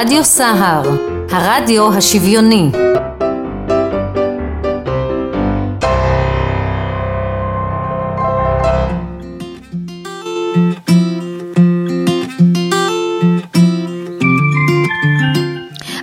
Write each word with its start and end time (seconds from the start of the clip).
רדיו 0.00 0.24
סהר, 0.24 0.82
הרדיו 1.30 1.92
השוויוני. 1.94 2.70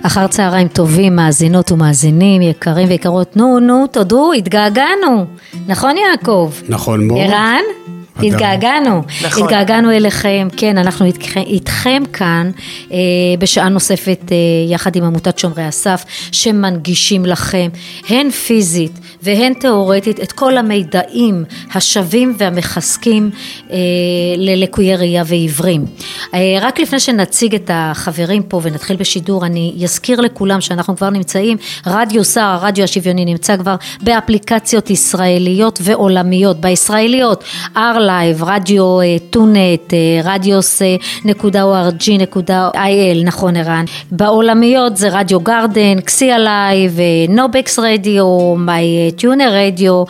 אחר 0.02 0.26
צהריים 0.26 0.68
טובים, 0.68 1.16
מאזינות 1.16 1.72
ומאזינים, 1.72 2.42
יקרים 2.42 2.88
ויקרות, 2.88 3.36
נו, 3.36 3.60
נו, 3.60 3.86
תודו, 3.86 4.32
התגעגענו. 4.32 5.26
נכון 5.66 5.94
יעקב? 5.96 6.52
נכון 6.68 7.06
מאוד. 7.06 7.20
ערן? 7.20 7.85
התגעגענו, 8.22 9.02
נכון. 9.24 9.42
התגעגענו 9.42 9.90
אליכם, 9.90 10.48
כן, 10.56 10.78
אנחנו 10.78 11.06
איתכם, 11.06 11.40
איתכם 11.40 12.02
כאן 12.12 12.50
אה, 12.92 12.96
בשעה 13.38 13.68
נוספת 13.68 14.20
אה, 14.32 14.36
יחד 14.68 14.96
עם 14.96 15.04
עמותת 15.04 15.38
שומרי 15.38 15.62
הסף, 15.62 16.04
שמנגישים 16.32 17.26
לכם, 17.26 17.68
הן 18.08 18.30
פיזית 18.30 18.92
והן 19.22 19.54
תיאורטית, 19.54 20.20
את 20.20 20.32
כל 20.32 20.56
המידעים 20.56 21.44
השווים 21.74 22.34
והמחזקים 22.38 23.30
אה, 23.70 23.76
ללקויי 24.36 24.96
ראייה 24.96 25.22
ועיוורים. 25.26 25.84
אה, 26.34 26.40
רק 26.60 26.80
לפני 26.80 27.00
שנציג 27.00 27.54
את 27.54 27.70
החברים 27.74 28.42
פה 28.42 28.60
ונתחיל 28.62 28.96
בשידור, 28.96 29.46
אני 29.46 29.74
אזכיר 29.82 30.20
לכולם 30.20 30.60
שאנחנו 30.60 30.96
כבר 30.96 31.10
נמצאים, 31.10 31.56
רדיו 31.86 32.24
שר, 32.24 32.40
הרדיו 32.40 32.84
השוויוני 32.84 33.24
נמצא 33.24 33.56
כבר 33.56 33.76
באפליקציות 34.02 34.90
ישראליות 34.90 35.78
ועולמיות, 35.82 36.60
בישראליות, 36.60 37.44
ארלה 37.76 38.05
לייב, 38.06 38.44
רדיו 38.44 39.00
אה, 39.00 39.16
טונט, 39.30 39.94
אה, 39.94 41.62
אורג'י 41.62 42.18
נקודה 42.18 42.68
אייל, 42.74 43.24
נכון 43.24 43.56
ערן, 43.56 43.84
בעולמיות 44.10 44.96
זה 44.96 45.08
Radio 45.08 45.40
Garden, 45.40 46.00
קסיה 46.00 46.38
לייב, 46.38 46.98
נובקס 47.28 47.78
רדיו, 47.78 48.54
myTuner 48.56 49.52
Radio, 49.52 50.04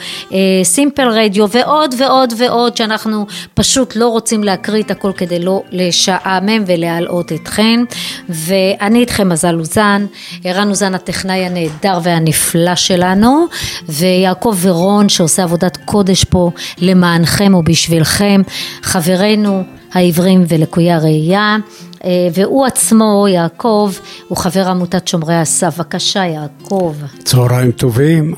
Simple 0.62 1.09
Radio 1.09 1.48
ועוד 1.48 1.95
ועוד 1.98 2.33
ועוד 2.39 2.77
שאנחנו 2.77 3.27
פשוט 3.55 3.97
לא 3.97 4.09
רוצים 4.09 4.45
להקריא 4.45 4.83
את 4.83 4.91
הכל 4.91 5.13
כדי 5.17 5.39
לא 5.39 5.63
לשעמם 5.70 6.65
ולהלאות 6.67 7.33
אתכן. 7.33 7.81
ואני 8.29 8.98
איתכם 8.98 9.29
מזל 9.29 9.59
אוזן, 9.59 10.07
ערן 10.45 10.69
אוזן 10.70 10.95
הטכנאי 10.95 11.45
הנהדר 11.45 11.98
והנפלא 12.03 12.75
שלנו 12.75 13.47
ויעקב 13.89 14.57
ורון 14.61 15.09
שעושה 15.09 15.42
עבודת 15.42 15.77
קודש 15.85 16.25
פה 16.25 16.51
למענכם 16.79 17.55
ובשבילכם 17.55 17.86
בשבילכם, 17.87 18.42
חברינו 18.83 19.62
העיוורים 19.92 20.45
ולקויי 20.48 20.92
הראייה, 20.92 21.56
אה, 22.05 22.11
והוא 22.34 22.67
עצמו, 22.67 23.27
יעקב, 23.29 23.92
הוא 24.29 24.39
חבר 24.39 24.69
עמותת 24.69 25.09
שומרי 25.09 25.34
הסף. 25.34 25.77
בבקשה, 25.79 26.25
יעקב. 26.25 26.95
צהריים 27.25 27.70
טובים. 27.70 28.34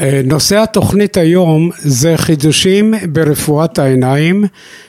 אה, 0.00 0.20
נושא 0.24 0.58
התוכנית 0.58 1.16
היום 1.16 1.70
זה 1.78 2.14
חידושים 2.16 2.94
ברפואת 3.12 3.78
העיניים, 3.78 4.44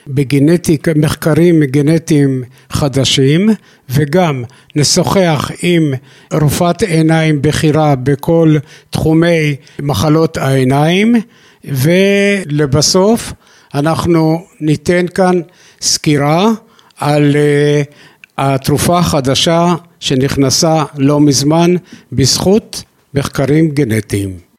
בגנטיק, 0.06 0.88
מחקרים 0.96 1.64
גנטיים 1.64 2.42
חדשים 2.70 3.48
וגם 3.88 4.44
נשוחח 4.76 5.50
עם 5.62 5.94
רופאת 6.32 6.82
עיניים 6.82 7.42
בכירה 7.42 7.94
בכל 7.96 8.56
תחומי 8.90 9.56
מחלות 9.82 10.36
העיניים 10.36 11.14
ולבסוף 11.64 13.32
אנחנו 13.74 14.46
ניתן 14.60 15.06
כאן 15.14 15.40
סקירה 15.80 16.50
על 16.96 17.32
uh, 17.32 17.92
התרופה 18.38 18.98
החדשה 18.98 19.74
שנכנסה 20.00 20.84
לא 20.98 21.20
מזמן 21.20 21.74
בזכות 22.12 22.82
מחקרים 23.14 23.70
גנטיים. 23.70 24.53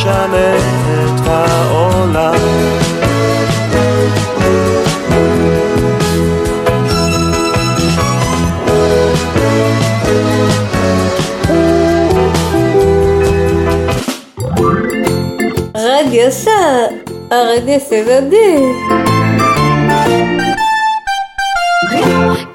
נשנה 0.00 0.56
את 1.04 1.26
העולם. 1.26 2.34
רדיו 15.74 16.30
סע, 16.32 16.50
הרדיו 17.30 17.80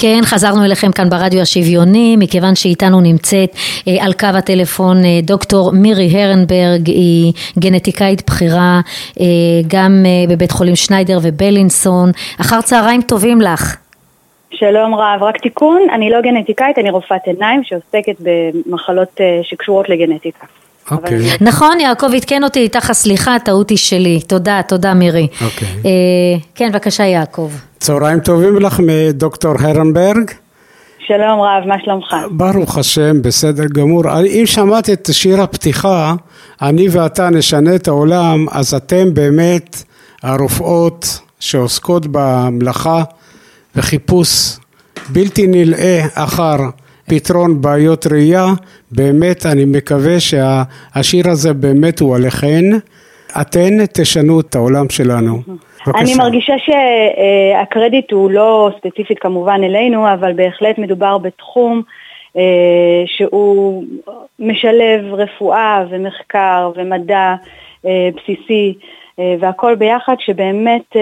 כן, 0.06 0.22
חזרנו 0.24 0.66
אליכם 0.66 0.92
כאן 0.92 1.10
ברדיו 1.10 1.42
השוויוני, 1.42 2.16
מכיוון 2.20 2.56
שאיתנו 2.56 3.02
נמצאת 3.02 3.56
אה, 3.88 4.06
על 4.06 4.14
קו 4.14 4.28
הטלפון 4.38 4.98
אה, 4.98 5.20
דוקטור 5.24 5.72
מירי 5.72 6.10
הרנברג, 6.14 6.88
היא 6.88 7.34
גנטיקאית 7.60 8.30
בכירה 8.30 8.80
אה, 9.20 9.26
גם 9.68 10.06
בבית 10.30 10.52
חולים 10.52 10.76
שניידר 10.76 11.20
ובלינסון. 11.24 12.12
אחר 12.42 12.62
צהריים 12.62 13.02
טובים 13.02 13.42
לך. 13.42 13.76
שלום 14.52 14.96
רב, 14.96 15.24
רק 15.24 15.38
תיקון, 15.38 15.88
אני 15.94 16.10
לא 16.10 16.22
גנטיקאית, 16.22 16.80
אני 16.80 16.90
רופאת 16.90 17.22
עיניים 17.26 17.64
שעוסקת 17.64 18.16
במחלות 18.20 19.22
שקשורות 19.44 19.90
לגנטיקה. 19.90 20.46
אוקיי. 20.92 21.32
Okay. 21.32 21.38
נכון, 21.42 21.80
יעקב 21.80 22.08
עדכן 22.16 22.44
אותי 22.44 22.60
איתך, 22.60 22.92
סליחה, 22.94 23.40
טעות 23.40 23.70
היא 23.70 23.78
שלי. 23.78 24.22
תודה, 24.28 24.62
תודה 24.68 24.94
מירי. 24.94 25.28
אוקיי. 25.46 25.68
Okay. 25.68 25.86
אה, 25.86 26.40
כן, 26.56 26.72
בבקשה 26.72 27.04
יעקב. 27.04 27.52
צהריים 27.80 28.20
טובים 28.20 28.56
לך 28.56 28.80
מדוקטור 28.84 29.54
הרנברג. 29.60 30.32
שלום 31.08 31.42
רב, 31.42 31.68
מה 31.68 31.76
שלומך? 31.84 32.16
ברוך 32.32 32.78
השם, 32.78 33.22
בסדר 33.22 33.66
גמור. 33.74 34.04
אם 34.26 34.44
שמעת 34.46 34.90
את 34.90 35.10
שיר 35.12 35.42
הפתיחה, 35.42 36.16
אני 36.62 36.88
ואתה 36.90 37.30
נשנה 37.30 37.76
את 37.76 37.88
העולם, 37.88 38.46
אז 38.52 38.74
אתם 38.74 39.14
באמת 39.14 39.84
הרופאות 40.24 41.20
שעוסקות 41.40 42.08
במלאכה 42.12 43.04
וחיפוש 43.76 44.58
בלתי 45.10 45.48
נלאה 45.48 46.06
אחר 46.14 46.58
פתרון 47.10 47.62
בעיות 47.62 48.08
ראייה, 48.08 48.46
באמת 48.96 49.46
אני 49.46 49.66
מקווה 49.66 50.20
שהשיר 50.20 51.30
הזה 51.30 51.54
באמת 51.54 52.00
הוא 52.00 52.16
עליכן. 52.16 52.64
אתן 53.42 53.86
תשנו 53.94 54.40
את 54.40 54.56
העולם 54.56 54.90
שלנו. 54.90 55.38
בבקשה. 55.88 56.04
אני 56.04 56.16
מרגישה 56.16 56.54
שהקרדיט 56.58 58.12
הוא 58.12 58.32
לא 58.32 58.70
ספציפית 58.78 59.20
כמובן 59.20 59.62
אלינו, 59.64 60.14
אבל 60.14 60.34
בהחלט 60.34 60.78
מדובר 60.78 61.18
בתחום 61.18 61.82
אה, 62.38 63.04
שהוא 63.06 63.84
משלב 64.40 65.14
רפואה 65.14 65.86
ומחקר 65.90 66.72
ומדע 66.76 67.36
אה, 67.86 68.10
בסיסי. 68.16 68.74
אה, 69.20 69.36
והכל 69.40 69.76
ביחד 69.76 70.16
שבאמת 70.20 70.82
אה, 70.96 71.02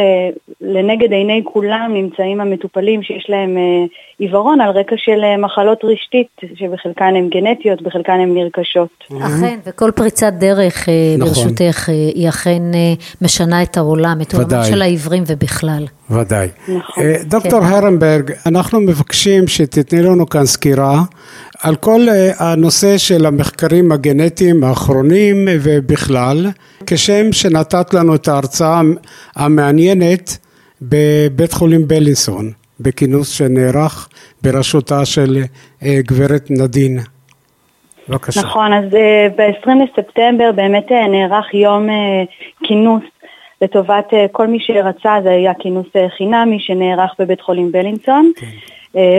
לנגד 0.62 1.12
עיני 1.12 1.42
כולם 1.44 1.92
נמצאים 1.94 2.42
המטופלים 2.42 3.04
שיש 3.04 3.26
להם 3.30 3.58
אה, 3.58 3.86
עיוורון 4.20 4.62
על 4.62 4.70
רקע 4.70 4.96
של 4.98 5.22
מחלות 5.38 5.80
רשתית 5.84 6.28
שבחלקן 6.56 7.14
הן 7.16 7.30
גנטיות, 7.30 7.82
בחלקן 7.82 8.14
הן 8.14 8.34
נרכשות. 8.34 8.90
אכן, 9.22 9.60
וכל 9.66 9.92
פריצת 9.96 10.34
דרך 10.34 10.90
נכון. 11.18 11.30
ברשותך 11.30 11.90
היא 11.90 12.30
אכן 12.30 12.62
משנה 13.22 13.64
את 13.64 13.78
העולם, 13.78 14.22
את 14.22 14.34
העולם 14.34 14.64
של 14.64 14.82
העיוורים 14.82 15.24
ובכלל. 15.28 15.86
ודאי. 16.10 16.48
נכון. 16.68 17.04
דוקטור 17.24 17.60
כן. 17.60 17.66
הרנברג, 17.66 18.32
אנחנו 18.46 18.80
מבקשים 18.80 19.48
שתתני 19.48 20.02
לנו 20.02 20.30
כאן 20.30 20.46
סקירה 20.46 21.02
על 21.64 21.76
כל 21.76 22.02
הנושא 22.40 22.98
של 22.98 23.26
המחקרים 23.26 23.92
הגנטיים 23.92 24.64
האחרונים 24.64 25.48
ובכלל, 25.64 26.48
כשם 26.86 27.32
שנתת 27.32 27.94
לנו 27.94 28.03
את 28.16 28.28
ההרצאה 28.28 28.82
המעניינת 29.36 30.38
בבית 30.82 31.54
חולים 31.54 31.88
בלינסון, 31.88 32.52
בכינוס 32.80 33.38
שנערך 33.38 34.10
בראשותה 34.42 35.06
של 35.06 35.38
אה, 35.84 36.00
גברת 36.08 36.52
נדין. 36.52 37.00
בבקשה. 38.10 38.42
נכון, 38.42 38.74
אז 38.74 38.96
אה, 38.96 39.28
ב-20 39.38 39.70
לספטמבר 39.84 40.52
באמת 40.52 40.92
אה, 40.92 41.08
נערך 41.08 41.54
יום 41.54 41.88
כינוס 42.64 43.04
לטובת 43.62 44.14
כל 44.32 44.48
מי 44.48 44.58
שרצה, 44.60 45.16
זה 45.24 45.30
היה 45.30 45.54
כינוס 45.60 45.88
חינמי 46.18 46.60
שנערך 46.60 47.12
בבית 47.20 47.42
חולים 47.42 47.72
בלינסון. 47.72 48.32
כן. 48.36 48.48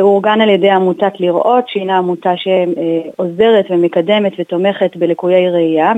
הוא 0.00 0.10
אורגן 0.10 0.40
על 0.40 0.48
ידי 0.48 0.70
עמותת 0.70 1.20
לראות, 1.20 1.68
שהינה 1.68 1.98
עמותה 1.98 2.32
שעוזרת 2.36 3.66
ומקדמת 3.70 4.32
ותומכת 4.38 4.96
בלקויי 4.96 5.50
ראייה 5.50 5.92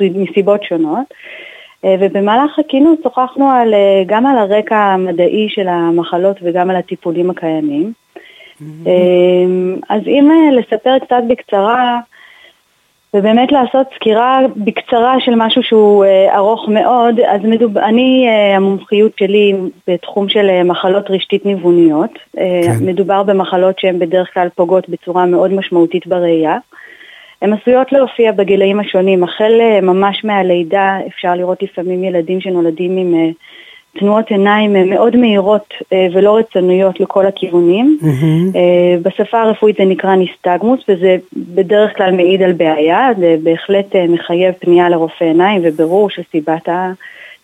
מסיבות 0.00 0.62
שונות. 0.62 1.04
אה, 1.84 1.94
ובמהלך 2.00 2.58
הכינוס 2.58 2.98
שוחחנו 3.02 3.50
על, 3.50 3.74
אה, 3.74 4.02
גם 4.06 4.26
על 4.26 4.38
הרקע 4.38 4.76
המדעי 4.76 5.46
של 5.48 5.68
המחלות 5.68 6.36
וגם 6.42 6.70
על 6.70 6.76
הטיפולים 6.76 7.30
הקיימים. 7.30 7.92
Mm-hmm. 7.92 8.88
אז 9.88 10.00
אם 10.06 10.30
לספר 10.52 10.98
קצת 10.98 11.22
בקצרה, 11.28 12.00
ובאמת 13.14 13.52
לעשות 13.52 13.86
סקירה 13.94 14.40
בקצרה 14.56 15.14
של 15.20 15.34
משהו 15.36 15.62
שהוא 15.62 16.04
ארוך 16.34 16.68
מאוד, 16.68 17.20
אז 17.20 17.40
מדוב... 17.44 17.78
אני, 17.78 18.28
המומחיות 18.56 19.12
שלי 19.18 19.54
בתחום 19.88 20.28
של 20.28 20.62
מחלות 20.62 21.10
רשתית 21.10 21.46
ניווניות. 21.46 22.10
כן. 22.32 22.76
מדובר 22.80 23.22
במחלות 23.22 23.78
שהן 23.78 23.98
בדרך 23.98 24.34
כלל 24.34 24.48
פוגעות 24.54 24.88
בצורה 24.88 25.26
מאוד 25.26 25.52
משמעותית 25.52 26.06
בראייה. 26.06 26.58
הן 27.42 27.52
עשויות 27.52 27.92
להופיע 27.92 28.32
בגילאים 28.32 28.80
השונים, 28.80 29.24
החל 29.24 29.60
אה, 29.60 29.80
ממש 29.80 30.24
מהלידה 30.24 30.98
אפשר 31.06 31.34
לראות 31.34 31.62
לפעמים 31.62 32.04
ילדים 32.04 32.40
שנולדים 32.40 32.96
עם 32.96 33.14
אה, 33.14 33.30
תנועות 33.98 34.30
עיניים 34.30 34.76
אה, 34.76 34.84
מאוד 34.84 35.16
מהירות 35.16 35.74
ולא 36.12 36.36
רצוניות 36.36 37.00
לכל 37.00 37.26
הכיוונים. 37.26 37.98
Mm-hmm. 38.02 38.58
בשפה 39.02 39.40
הרפואית 39.42 39.76
זה 39.76 39.84
נקרא 39.84 40.14
ניסטגמוס 40.14 40.80
וזה 40.88 41.16
בדרך 41.36 41.96
כלל 41.96 42.12
מעיד 42.12 42.42
על 42.42 42.52
בעיה, 42.52 43.08
זה 43.18 43.36
בהחלט 43.42 43.96
מחייב 44.08 44.54
פנייה 44.60 44.88
לרופא 44.88 45.24
עיניים 45.24 45.60
ובירור 45.64 46.10
של 46.10 46.22
סיבת 46.32 46.68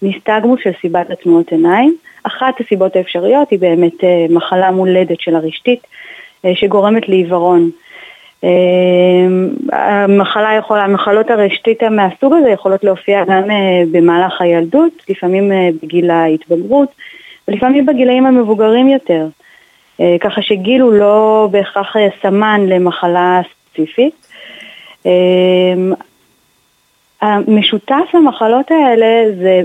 הניסטגמוס, 0.03 0.61
של 0.63 0.71
סיבת 0.81 1.11
התנועות 1.11 1.53
עיניים. 1.53 1.97
אחת 2.23 2.61
הסיבות 2.61 2.97
האפשריות 2.97 3.51
היא 3.51 3.59
באמת 3.59 4.05
מחלה 4.31 4.71
מולדת 4.71 5.21
של 5.21 5.37
הרשתית 5.37 5.87
שגורמת 6.55 7.09
לעיוורון. 7.09 7.71
אמ, 8.47 9.49
המחלה 9.73 10.55
יכולה, 10.59 10.85
המחלות 10.85 11.31
הרשתית 11.31 11.83
מהסוג 11.83 12.35
הזה 12.35 12.51
יכולות 12.51 12.85
להופיע 12.85 13.25
גם 13.25 13.51
אה, 13.51 13.83
במהלך 13.93 14.41
הילדות, 14.41 14.93
לפעמים 15.09 15.53
אה, 15.53 15.69
בגיל 15.83 16.11
ההתבגרות 16.11 16.89
ולפעמים 17.49 17.87
בגילאים 17.87 18.27
המבוגרים 18.27 18.89
יותר. 18.89 19.27
אה, 20.01 20.17
ככה 20.21 20.43
שגיל 20.43 20.81
הוא 20.81 20.93
לא 20.93 21.49
בהכרח 21.51 21.97
סמן 22.23 22.61
למחלה 22.67 23.41
ספציפית. 23.51 24.27
אמ, 25.07 25.93
המשותף 27.23 28.05
למחלות 28.15 28.71
האלה 28.71 29.25
זה, 29.39 29.61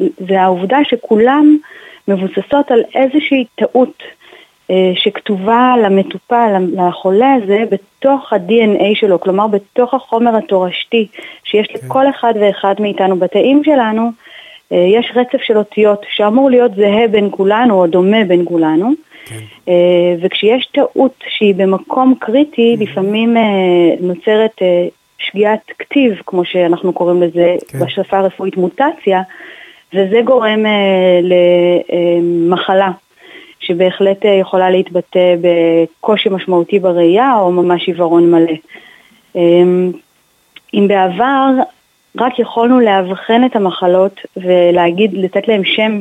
זה 0.00 0.40
העובדה 0.40 0.78
שכולם 0.84 1.56
מבוססות 2.08 2.70
על 2.70 2.82
איזושהי 2.94 3.44
טעות 3.54 4.02
שכתובה 4.94 5.74
למטופל, 5.82 6.52
לחולה 6.72 7.32
הזה, 7.32 7.64
בתוך 7.70 8.32
ה-DNA 8.32 8.84
שלו, 8.94 9.20
כלומר 9.20 9.46
בתוך 9.46 9.94
החומר 9.94 10.36
התורשתי 10.36 11.06
שיש 11.44 11.66
כן. 11.66 11.86
לכל 11.86 12.10
אחד 12.10 12.34
ואחד 12.40 12.74
מאיתנו 12.80 13.16
בתאים 13.16 13.64
שלנו, 13.64 14.10
אה, 14.72 14.76
יש 14.76 15.12
רצף 15.14 15.42
של 15.42 15.58
אותיות 15.58 16.06
שאמור 16.10 16.50
להיות 16.50 16.74
זהה 16.74 17.08
בין 17.08 17.28
כולנו 17.30 17.80
או 17.80 17.86
דומה 17.86 18.24
בין 18.24 18.44
כולנו. 18.44 18.90
כן. 19.24 19.38
אה, 19.68 20.14
וכשיש 20.20 20.66
טעות 20.66 21.14
שהיא 21.28 21.54
במקום 21.54 22.14
קריטי, 22.18 22.74
mm-hmm. 22.74 22.82
לפעמים 22.82 23.36
נוצרת 24.00 24.62
שגיאת 25.18 25.60
כתיב, 25.78 26.20
כמו 26.26 26.44
שאנחנו 26.44 26.92
קוראים 26.92 27.22
לזה 27.22 27.56
כן. 27.68 27.78
בשפה 27.78 28.18
הרפואית 28.18 28.56
מוטציה, 28.56 29.22
וזה 29.94 30.20
גורם 30.24 30.64
למחלה. 31.22 32.90
שבהחלט 33.68 34.26
אה, 34.26 34.30
יכולה 34.30 34.70
להתבטא 34.70 35.34
בקושי 35.40 36.28
משמעותי 36.28 36.78
בראייה 36.78 37.34
או 37.34 37.52
ממש 37.52 37.86
עיוורון 37.86 38.30
מלא. 38.30 38.52
אמ, 39.36 39.92
אם 40.74 40.88
בעבר 40.88 41.50
רק 42.18 42.38
יכולנו 42.38 42.80
לאבחן 42.80 43.44
את 43.44 43.56
המחלות 43.56 44.20
ולהגיד, 44.36 45.14
לתת 45.14 45.48
להם 45.48 45.64
שם 45.64 46.00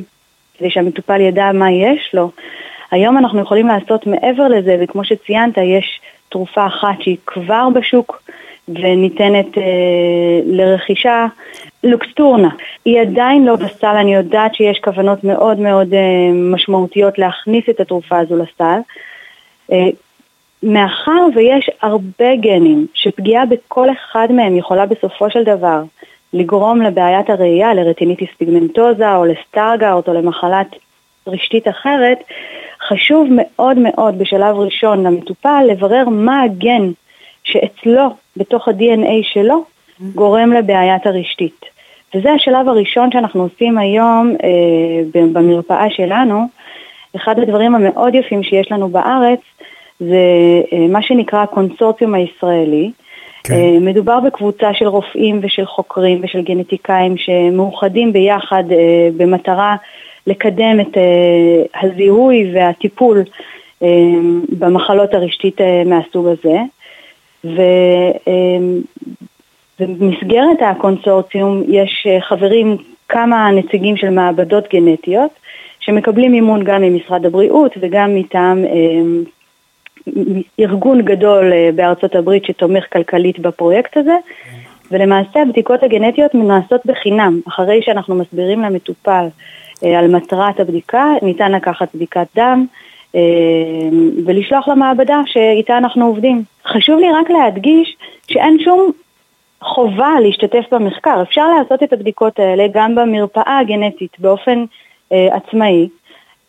כדי 0.58 0.70
שהמטופל 0.70 1.22
ידע 1.22 1.52
מה 1.54 1.72
יש 1.72 2.10
לו, 2.14 2.32
היום 2.92 3.18
אנחנו 3.18 3.42
יכולים 3.42 3.68
לעשות 3.68 4.08
מעבר 4.08 4.48
לזה, 4.48 4.78
וכמו 4.82 5.04
שציינת, 5.04 5.58
יש 5.58 6.02
תרופה 6.30 6.68
אחת 6.68 7.02
שהיא 7.02 7.18
כבר 7.26 7.68
בשוק 7.74 8.24
וניתנת 8.68 9.58
אה, 9.58 9.64
לרכישה, 10.46 11.26
לוקסטורנה. 11.84 12.50
היא 12.86 13.02
עדיין 13.02 13.46
לא 13.46 13.56
בסל, 13.56 13.88
אני 13.88 14.16
יודעת 14.16 14.56
שיש 14.56 14.80
כוונות 14.84 15.24
מאוד 15.24 15.60
מאוד 15.60 15.94
אה, 15.94 16.32
משמעותיות 16.34 17.20
להכניס 17.20 17.70
את 17.70 17.80
התרופה 17.80 18.18
הזו 18.18 18.38
לסל. 18.38 18.80
אה, 19.72 19.88
מאחר 20.64 21.26
ויש 21.36 21.70
הרבה 21.82 22.36
גנים 22.36 22.88
שפגיעה 22.94 23.46
בכל 23.46 23.88
אחד 23.92 24.28
מהם 24.32 24.58
יכולה 24.58 24.86
בסופו 24.86 25.30
של 25.30 25.44
דבר 25.44 25.82
לגרום 26.34 26.82
לבעיית 26.82 27.30
הראייה, 27.30 27.74
לרטיניטיס 27.74 28.30
פיגמנטוזה 28.38 29.16
או 29.16 29.26
לסטארגאוט 29.26 30.08
או 30.08 30.14
למחלת 30.14 30.68
רשתית 31.28 31.68
אחרת, 31.68 32.18
חשוב 32.88 33.28
מאוד 33.32 33.78
מאוד 33.78 34.20
בשלב 34.20 34.56
ראשון 34.56 35.04
למטופל 35.04 35.64
לברר 35.68 36.10
מה 36.10 36.42
הגן 36.42 36.92
שאצלו, 37.44 38.16
בתוך 38.38 38.68
ה-DNA 38.68 39.14
שלו, 39.34 39.64
גורם 40.02 40.54
לבעיית 40.54 41.08
הרשתית. 41.08 41.66
וזה 42.16 42.32
השלב 42.32 42.68
הראשון 42.68 43.12
שאנחנו 43.12 43.42
עושים 43.42 43.78
היום 43.78 44.36
אה, 44.44 45.22
במרפאה 45.32 45.90
שלנו. 45.90 46.42
אחד 47.16 47.40
הדברים 47.40 47.76
המאוד 47.76 48.16
יפים 48.16 48.44
שיש 48.44 48.72
לנו 48.72 48.90
בארץ 48.90 49.40
זה 50.00 50.16
אה, 50.74 50.88
מה 50.90 51.02
שנקרא 51.02 51.44
הקונסורציום 51.44 52.14
הישראלי. 52.14 52.92
כן. 53.44 53.54
אה, 53.54 53.80
מדובר 53.82 54.20
בקבוצה 54.20 54.74
של 54.74 54.88
רופאים 54.88 55.40
ושל 55.44 55.66
חוקרים 55.66 56.20
ושל 56.24 56.42
גנטיקאים 56.42 57.18
שמאוחדים 57.18 58.14
ביחד 58.14 58.64
אה, 58.72 59.10
במטרה 59.18 59.76
לקדם 60.28 60.80
את 60.82 60.98
אה, 60.98 61.82
הזיהוי 61.82 62.52
והטיפול 62.54 63.24
אה, 63.84 63.88
במחלות 64.50 65.14
הרשתית 65.14 65.62
אה, 65.62 65.84
מהסוג 65.86 66.28
הזה. 66.28 66.58
ובמסגרת 69.80 70.58
הקונסורציום 70.62 71.64
יש 71.68 72.08
אה, 72.10 72.22
חברים 72.22 72.78
כמה 73.10 73.52
נציגים 73.52 73.98
של 73.98 74.10
מעבדות 74.10 74.68
גנטיות 74.74 75.32
שמקבלים 75.80 76.32
מימון 76.32 76.64
גם 76.64 76.82
ממשרד 76.82 77.26
הבריאות 77.26 77.72
וגם 77.80 78.16
מטעם 78.16 78.66
אה, 78.66 79.22
ארגון 80.60 81.02
גדול 81.02 81.54
אה, 81.54 81.70
בארצות 81.76 82.16
הברית 82.16 82.46
שתומך 82.46 82.84
כלכלית 82.94 83.40
בפרויקט 83.40 83.98
הזה 83.98 84.16
ולמעשה 84.92 85.42
הבדיקות 85.42 85.84
הגנטיות 85.84 86.36
נעשות 86.36 86.82
בחינם 86.86 87.40
אחרי 87.48 87.82
שאנחנו 87.82 88.16
מסבירים 88.16 88.62
למטופל 88.62 89.28
על 89.82 90.16
מטרת 90.16 90.60
הבדיקה 90.60 91.14
ניתן 91.22 91.52
לקחת 91.52 91.96
בדיקת 91.96 92.28
דם 92.36 92.66
אה, 93.16 93.22
ולשלוח 94.26 94.68
למעבדה 94.68 95.22
שאיתה 95.26 95.78
אנחנו 95.78 96.06
עובדים. 96.06 96.44
חשוב 96.66 97.00
לי 97.00 97.08
רק 97.12 97.30
להדגיש 97.30 97.96
שאין 98.28 98.58
שום 98.60 98.92
חובה 99.62 100.20
להשתתף 100.24 100.66
במחקר. 100.72 101.22
אפשר 101.22 101.48
לעשות 101.48 101.84
את 101.84 101.94
הבדיקות 101.94 102.40
האלה 102.40 102.64
גם 102.74 102.96
במרפאה 102.96 103.60
הגנטית 103.60 104.20
באופן 104.20 104.66
אה, 105.12 105.28
עצמאי, 105.36 105.88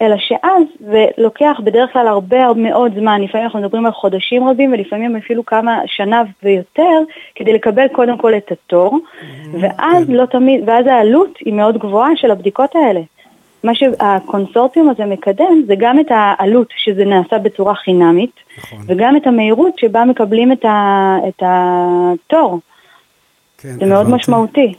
אלא 0.03 0.17
שאז 0.19 0.63
זה 0.81 1.07
לוקח 1.19 1.61
בדרך 1.65 1.93
כלל 1.93 2.07
הרבה 2.07 2.55
מאוד 2.57 2.93
זמן, 2.95 3.23
לפעמים 3.23 3.45
אנחנו 3.45 3.61
מדברים 3.61 3.87
על 3.87 3.93
חודשים 3.93 4.49
רבים 4.49 4.73
ולפעמים 4.73 5.17
אפילו 5.17 5.47
כמה 5.47 5.81
שנה 5.87 6.23
ויותר, 6.43 6.99
כדי 7.35 7.53
לקבל 7.53 7.89
קודם 7.89 8.19
כל 8.19 8.35
את 8.35 8.53
התור, 8.53 8.99
mm-hmm. 8.99 9.57
ואז 9.61 10.07
כן. 10.07 10.13
לא 10.13 10.27
תמיד, 10.27 10.61
ואז 10.67 10.87
העלות 10.87 11.39
היא 11.45 11.55
מאוד 11.55 11.79
גבוהה 11.79 12.17
של 12.17 12.31
הבדיקות 12.31 12.77
האלה. 12.77 13.01
מה 13.65 13.75
שהקונסורציום 13.75 14.91
הזה 14.91 15.05
מקדם 15.05 15.63
זה 15.67 15.75
גם 15.79 16.01
את 16.01 16.07
העלות 16.11 16.69
שזה 16.77 17.05
נעשה 17.05 17.39
בצורה 17.39 17.75
חינמית, 17.75 18.33
נכון. 18.59 18.79
וגם 18.87 19.17
את 19.17 19.27
המהירות 19.27 19.79
שבה 19.79 20.05
מקבלים 20.05 20.53
את, 20.53 20.65
ה, 20.65 21.17
את 21.29 21.43
התור. 21.47 22.59
כן, 23.59 23.69
זה 23.69 23.75
הבנתי. 23.75 23.87
מאוד 23.87 24.11
משמעותי. 24.11 24.75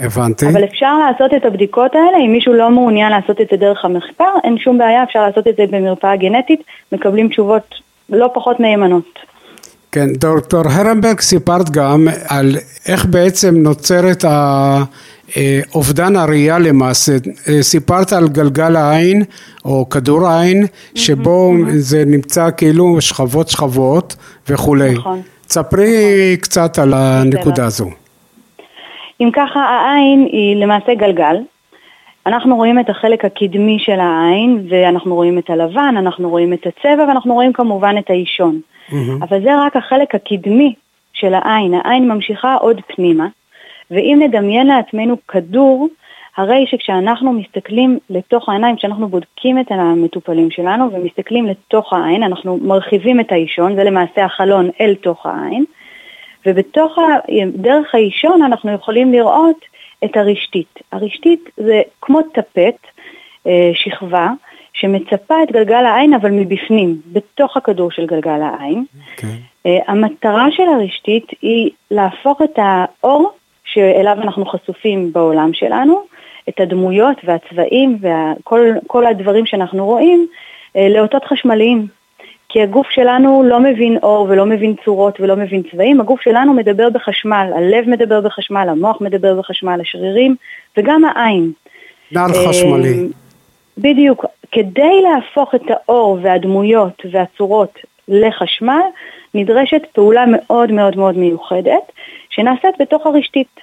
הבנתי. 0.00 0.48
אבל 0.48 0.64
אפשר 0.64 0.98
לעשות 0.98 1.34
את 1.36 1.44
הבדיקות 1.44 1.94
האלה, 1.94 2.26
אם 2.26 2.32
מישהו 2.32 2.52
לא 2.52 2.70
מעוניין 2.70 3.12
לעשות 3.12 3.40
את 3.40 3.46
זה 3.50 3.56
דרך 3.56 3.84
המחקר, 3.84 4.30
אין 4.44 4.58
שום 4.58 4.78
בעיה, 4.78 5.02
אפשר 5.02 5.26
לעשות 5.26 5.48
את 5.48 5.56
זה 5.56 5.64
במרפאה 5.70 6.16
גנטית, 6.16 6.62
מקבלים 6.92 7.28
תשובות 7.28 7.74
לא 8.08 8.30
פחות 8.34 8.60
מהימנות. 8.60 9.18
כן, 9.92 10.12
דוקטור 10.12 10.62
הרנברג 10.68 11.20
סיפרת 11.20 11.70
גם 11.70 12.08
על 12.28 12.56
איך 12.86 13.06
בעצם 13.06 13.54
נוצרת 13.56 14.24
אובדן 15.74 16.16
הראייה 16.16 16.58
למעשה. 16.58 17.12
סיפרת 17.60 18.12
על 18.12 18.28
גלגל 18.28 18.76
העין 18.76 19.24
או 19.64 19.88
כדור 19.88 20.28
העין, 20.28 20.66
שבו 20.94 21.52
זה 21.76 22.04
נמצא 22.06 22.48
כאילו 22.56 23.00
שכבות 23.00 23.48
שכבות 23.48 24.16
וכולי. 24.48 24.94
נכון. 24.94 25.20
ספרי. 25.50 26.36
קצת 26.40 26.78
על 26.78 26.94
הנקודה 26.94 27.64
הזו. 27.64 27.90
אם 29.20 29.30
ככה 29.32 29.60
העין 29.60 30.28
היא 30.32 30.56
למעשה 30.56 30.94
גלגל, 30.94 31.36
אנחנו 32.26 32.56
רואים 32.56 32.78
את 32.78 32.90
החלק 32.90 33.24
הקדמי 33.24 33.78
של 33.80 34.00
העין 34.00 34.66
ואנחנו 34.68 35.14
רואים 35.14 35.38
את 35.38 35.50
הלבן, 35.50 35.94
אנחנו 35.98 36.30
רואים 36.30 36.52
את 36.52 36.66
הצבע 36.66 37.04
ואנחנו 37.08 37.34
רואים 37.34 37.52
כמובן 37.52 37.94
את 37.98 38.10
האישון. 38.10 38.60
Mm-hmm. 38.90 38.94
אבל 39.22 39.42
זה 39.42 39.50
רק 39.66 39.76
החלק 39.76 40.14
הקדמי 40.14 40.74
של 41.12 41.34
העין, 41.34 41.74
העין 41.74 42.08
ממשיכה 42.08 42.54
עוד 42.54 42.80
פנימה, 42.86 43.26
ואם 43.90 44.18
נדמיין 44.22 44.66
לעצמנו 44.66 45.16
כדור, 45.28 45.88
הרי 46.40 46.66
שכשאנחנו 46.66 47.32
מסתכלים 47.32 47.98
לתוך 48.10 48.48
העיניים, 48.48 48.76
כשאנחנו 48.76 49.08
בודקים 49.08 49.58
את 49.58 49.66
המטופלים 49.70 50.50
שלנו 50.50 50.92
ומסתכלים 50.92 51.46
לתוך 51.46 51.92
העין, 51.92 52.22
אנחנו 52.22 52.58
מרחיבים 52.62 53.20
את 53.20 53.32
האישון, 53.32 53.76
זה 53.76 53.84
למעשה 53.84 54.24
החלון 54.24 54.70
אל 54.80 54.94
תוך 54.94 55.26
העין, 55.26 55.64
ובתוך, 56.46 56.98
ה... 56.98 57.02
דרך 57.54 57.94
האישון 57.94 58.42
אנחנו 58.42 58.72
יכולים 58.72 59.12
לראות 59.12 59.56
את 60.04 60.16
הרשתית. 60.16 60.78
הרשתית 60.92 61.50
זה 61.56 61.82
כמו 62.00 62.22
טפט, 62.22 62.86
אה, 63.46 63.70
שכבה, 63.74 64.30
שמצפה 64.72 65.42
את 65.42 65.52
גלגל 65.52 65.84
העין 65.84 66.14
אבל 66.14 66.30
מבפנים, 66.30 67.00
בתוך 67.06 67.56
הכדור 67.56 67.90
של 67.90 68.06
גלגל 68.06 68.42
העין. 68.42 68.84
Okay. 68.84 69.12
אוקיי. 69.16 69.38
אה, 69.66 69.78
המטרה 69.86 70.46
של 70.50 70.68
הרשתית 70.74 71.26
היא 71.42 71.70
להפוך 71.90 72.42
את 72.42 72.58
האור 72.58 73.30
שאליו 73.64 74.16
אנחנו 74.22 74.46
חשופים 74.46 75.12
בעולם 75.12 75.52
שלנו, 75.52 76.10
את 76.48 76.60
הדמויות 76.60 77.16
והצבעים 77.24 77.98
וכל 78.00 79.06
הדברים 79.06 79.46
שאנחנו 79.46 79.86
רואים, 79.86 80.26
אה, 80.76 80.88
לאותות 80.88 81.24
חשמליים. 81.24 81.86
כי 82.52 82.62
הגוף 82.62 82.86
שלנו 82.90 83.42
לא 83.46 83.60
מבין 83.60 83.98
אור 84.02 84.26
ולא 84.30 84.46
מבין 84.46 84.74
צורות 84.84 85.20
ולא 85.20 85.36
מבין 85.36 85.62
צבעים, 85.72 86.00
הגוף 86.00 86.20
שלנו 86.20 86.54
מדבר 86.54 86.90
בחשמל, 86.90 87.50
הלב 87.56 87.88
מדבר 87.88 88.20
בחשמל, 88.20 88.68
המוח 88.70 89.00
מדבר 89.00 89.34
בחשמל, 89.34 89.80
השרירים 89.80 90.36
וגם 90.76 91.04
העין. 91.04 91.52
נעל 92.12 92.30
חשמלי. 92.48 92.94
אה, 92.94 93.04
בדיוק. 93.78 94.24
כדי 94.52 95.02
להפוך 95.02 95.54
את 95.54 95.62
האור 95.68 96.18
והדמויות 96.22 97.02
והצורות 97.10 97.78
לחשמל, 98.08 98.82
נדרשת 99.34 99.82
פעולה 99.92 100.24
מאוד 100.28 100.72
מאוד 100.72 100.96
מאוד 100.96 101.18
מיוחדת, 101.18 101.92
שנעשית 102.30 102.74
בתוך 102.80 103.06
הרשתית. 103.06 103.60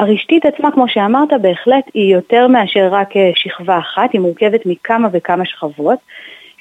הרשתית 0.00 0.46
עצמה, 0.46 0.70
כמו 0.70 0.88
שאמרת, 0.88 1.28
בהחלט 1.42 1.84
היא 1.94 2.14
יותר 2.14 2.48
מאשר 2.48 2.88
רק 2.90 3.16
אה, 3.16 3.30
שכבה 3.34 3.78
אחת, 3.78 4.12
היא 4.12 4.20
מורכבת 4.20 4.66
מכמה 4.66 5.08
וכמה 5.12 5.44
שכבות, 5.44 5.98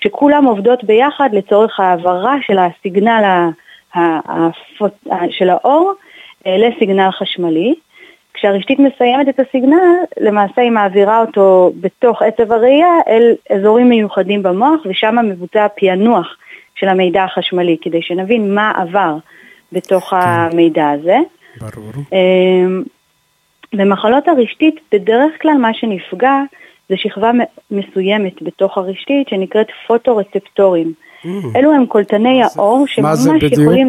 שכולם 0.03 0.45
עובדות 0.45 0.83
ביחד 0.83 1.29
לצורך 1.33 1.79
העברה 1.79 2.35
של 2.41 2.57
הסיגנל 2.57 3.49
של 5.29 5.49
האור 5.49 5.93
אה, 6.47 6.57
לסיגנל 6.57 7.11
חשמלי. 7.11 7.75
כשהרשתית 8.33 8.79
מסיימת 8.79 9.29
את 9.29 9.39
הסיגנל, 9.39 9.95
למעשה 10.19 10.61
היא 10.61 10.71
מעבירה 10.71 11.21
אותו 11.21 11.71
בתוך 11.81 12.21
עצב 12.21 12.51
הראייה 12.51 12.93
אל 13.07 13.35
אזורים 13.55 13.89
מיוחדים 13.89 14.43
במוח, 14.43 14.81
ושם 14.85 15.15
מבוצע 15.23 15.67
פענוח 15.75 16.37
של 16.75 16.87
המידע 16.87 17.23
החשמלי, 17.23 17.77
כדי 17.81 18.01
שנבין 18.01 18.55
מה 18.55 18.71
עבר 18.75 19.17
בתוך 19.71 20.09
כן. 20.09 20.15
המידע 20.17 20.89
הזה. 20.89 21.17
ברור. 21.59 21.91
במחלות 23.73 24.27
הרשתית, 24.27 24.79
בדרך 24.91 25.41
כלל 25.41 25.57
מה 25.61 25.73
שנפגע 25.73 26.41
זה 26.89 26.97
שכבה 26.97 27.31
מסוימת 27.71 28.41
בתוך 28.41 28.77
הרשתית 28.77 29.29
שנקראת 29.29 29.67
פוטורצפטורים. 29.87 30.93
Mm. 31.23 31.27
אלו 31.55 31.73
הם 31.73 31.85
קולטני 31.85 32.43
האור 32.43 32.85
שממש 32.87 33.43
יכולים... 33.51 33.87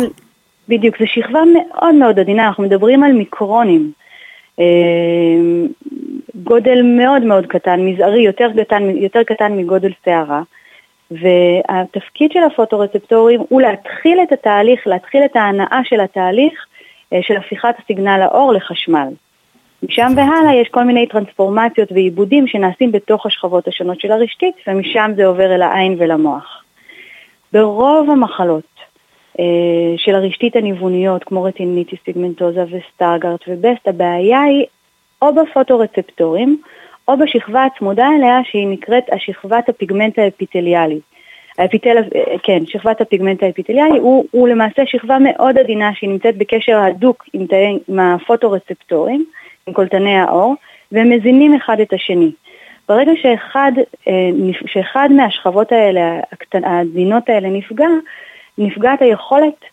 בדיוק, 0.69 0.99
זו 0.99 1.07
שכבה 1.07 1.41
מאוד 1.55 1.95
מאוד 1.95 2.19
עדינה, 2.19 2.47
אנחנו 2.47 2.63
מדברים 2.63 3.03
על 3.03 3.13
מיקרונים. 3.13 3.93
אמ, 4.59 5.67
גודל 6.35 6.83
מאוד 6.83 7.23
מאוד 7.23 7.47
קטן, 7.47 7.81
מזערי, 7.81 8.23
יותר 8.23 8.49
קטן, 8.61 8.91
יותר 8.97 9.23
קטן 9.23 9.57
מגודל 9.57 9.91
שערה. 10.05 10.43
והתפקיד 11.11 12.33
של 12.33 12.41
הפוטורצפטורים 12.43 13.41
הוא 13.49 13.63
להתחיל 13.63 14.19
את 14.23 14.33
התהליך, 14.33 14.87
להתחיל 14.87 15.25
את 15.25 15.37
ההנאה 15.37 15.81
של 15.85 16.01
התהליך 16.01 16.67
אה, 17.13 17.19
של 17.23 17.37
הפיכת 17.37 17.75
הסיגנל 17.79 18.23
האור 18.23 18.53
לחשמל. 18.53 19.09
משם 19.83 20.13
והלאה 20.17 20.55
יש 20.63 20.69
כל 20.69 20.85
מיני 20.85 21.07
טרנספורמציות 21.07 21.93
ועיבודים 21.93 22.47
שנעשים 22.47 22.93
בתוך 22.93 23.27
השכבות 23.27 23.69
השונות 23.69 24.01
של 24.01 24.13
הרשתית, 24.13 24.55
ומשם 24.67 25.11
זה 25.17 25.27
עובר 25.27 25.55
אל 25.55 25.63
העין 25.63 25.97
ולמוח. 25.99 26.63
ברוב 27.53 28.11
המחלות 28.11 28.81
אה, 29.41 29.45
של 29.97 30.15
הרשתית 30.15 30.57
הניווניות, 30.57 31.25
כמו 31.25 31.43
רטיניטיס 31.43 31.99
פיגמנטוזה 32.05 32.65
וסטארגרט 32.71 33.41
ובסט, 33.49 33.89
הבעיה 33.89 34.43
היא 34.43 34.65
או 35.23 35.35
בפוטורצפטורים, 35.35 36.61
או 37.09 37.17
בשכבה 37.17 37.65
הצמודה 37.65 38.09
אליה 38.19 38.41
שהיא 38.45 38.69
נקראת 38.69 39.05
השכבת 39.13 39.69
הפיגמנט 39.69 40.19
האפיטליאלי. 40.19 41.01
האפיטל, 41.59 41.97
כן, 42.43 42.67
שכבת 42.67 43.01
הפיגמנט 43.01 43.43
האפיטליאלי 43.43 43.99
הוא, 43.99 44.25
הוא 44.31 44.49
למעשה 44.49 44.83
שכבה 44.87 45.19
מאוד 45.19 45.59
עדינה 45.59 45.91
שהיא 45.95 46.11
נמצאת 46.11 46.37
בקשר 46.37 46.79
הדוק 46.79 47.25
עם, 47.33 47.47
תאי, 47.47 47.79
עם 47.89 47.99
הפוטורצפטורים, 47.99 49.25
עם 49.67 49.75
קולטני 49.75 50.17
האור, 50.17 50.55
והם 50.93 51.11
מזינים 51.11 51.55
אחד 51.55 51.81
את 51.81 51.93
השני. 51.93 52.31
ברגע 52.89 53.13
שאחד, 53.23 53.73
אה, 54.09 54.31
שאחד 54.67 55.09
מהשכבות 55.13 55.73
האלה, 55.73 56.21
העדינות 56.53 57.29
האלה 57.29 57.49
נפגע, 57.49 57.89
נפגעת 58.59 59.03
היכולת 59.03 59.65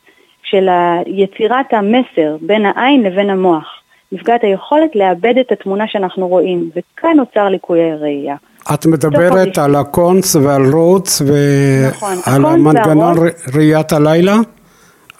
של 0.43 0.69
יצירת 1.05 1.73
המסר 1.73 2.37
בין 2.41 2.65
העין 2.65 3.03
לבין 3.03 3.29
המוח. 3.29 3.81
נפגעת 4.11 4.43
היכולת 4.43 4.95
לעבד 4.95 5.37
את 5.37 5.51
התמונה 5.51 5.87
שאנחנו 5.87 6.27
רואים, 6.27 6.69
וכאן 6.75 7.17
נוצר 7.17 7.49
ליקויי 7.49 7.95
ראייה. 7.95 8.35
את 8.73 8.85
מדברת 8.85 9.57
על 9.57 9.75
ה 9.75 9.85
cones 9.85 10.35
ועל 10.35 10.61
rods 10.73 11.21
ועל 11.21 11.89
נכון, 11.89 12.17
המנגנון 12.25 13.17
ראיית 13.55 13.91
הלילה? 13.91 14.35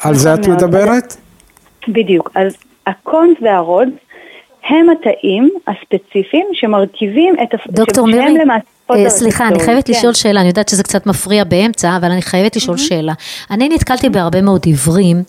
על 0.04 0.14
זה 0.14 0.34
נכון 0.34 0.54
את 0.54 0.62
מדברת? 0.64 1.16
בדיוק. 1.88 2.32
אז 2.36 2.58
ה 2.88 2.96
cones 2.96 3.38
וה 3.42 3.59
rods 3.59 3.94
הם 4.70 4.88
התאים 4.90 5.50
הספציפיים 5.68 6.48
שמרכיבים 6.54 7.36
את... 7.44 7.50
דוקטור 7.70 8.08
מירי, 8.08 8.34
אה, 8.92 9.10
סליחה, 9.10 9.48
אני 9.48 9.60
חייבת 9.60 9.88
כן. 9.88 9.94
לשאול 9.94 10.14
שאלה, 10.14 10.40
אני 10.40 10.48
יודעת 10.48 10.70
שזה 10.70 10.84
קצת 10.84 11.06
מפריע 11.06 11.44
באמצע, 11.44 11.98
אבל 11.98 12.12
אני 12.12 12.22
חייבת 12.22 12.56
לשאול 12.56 12.78
שאלה. 12.78 13.14
אני 13.52 13.70
נתקלתי 13.70 14.10
בהרבה 14.10 14.42
מאוד 14.42 14.62
עיוורים 14.66 15.24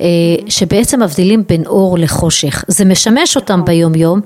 אה, 0.00 0.06
שבעצם 0.48 1.02
מבדילים 1.02 1.42
בין 1.48 1.66
אור 1.66 1.98
לחושך. 1.98 2.64
זה 2.68 2.84
משמש 2.84 3.36
אותם 3.36 3.54
נכון. 3.54 3.64
ביום 3.64 3.94
יום, 3.94 4.20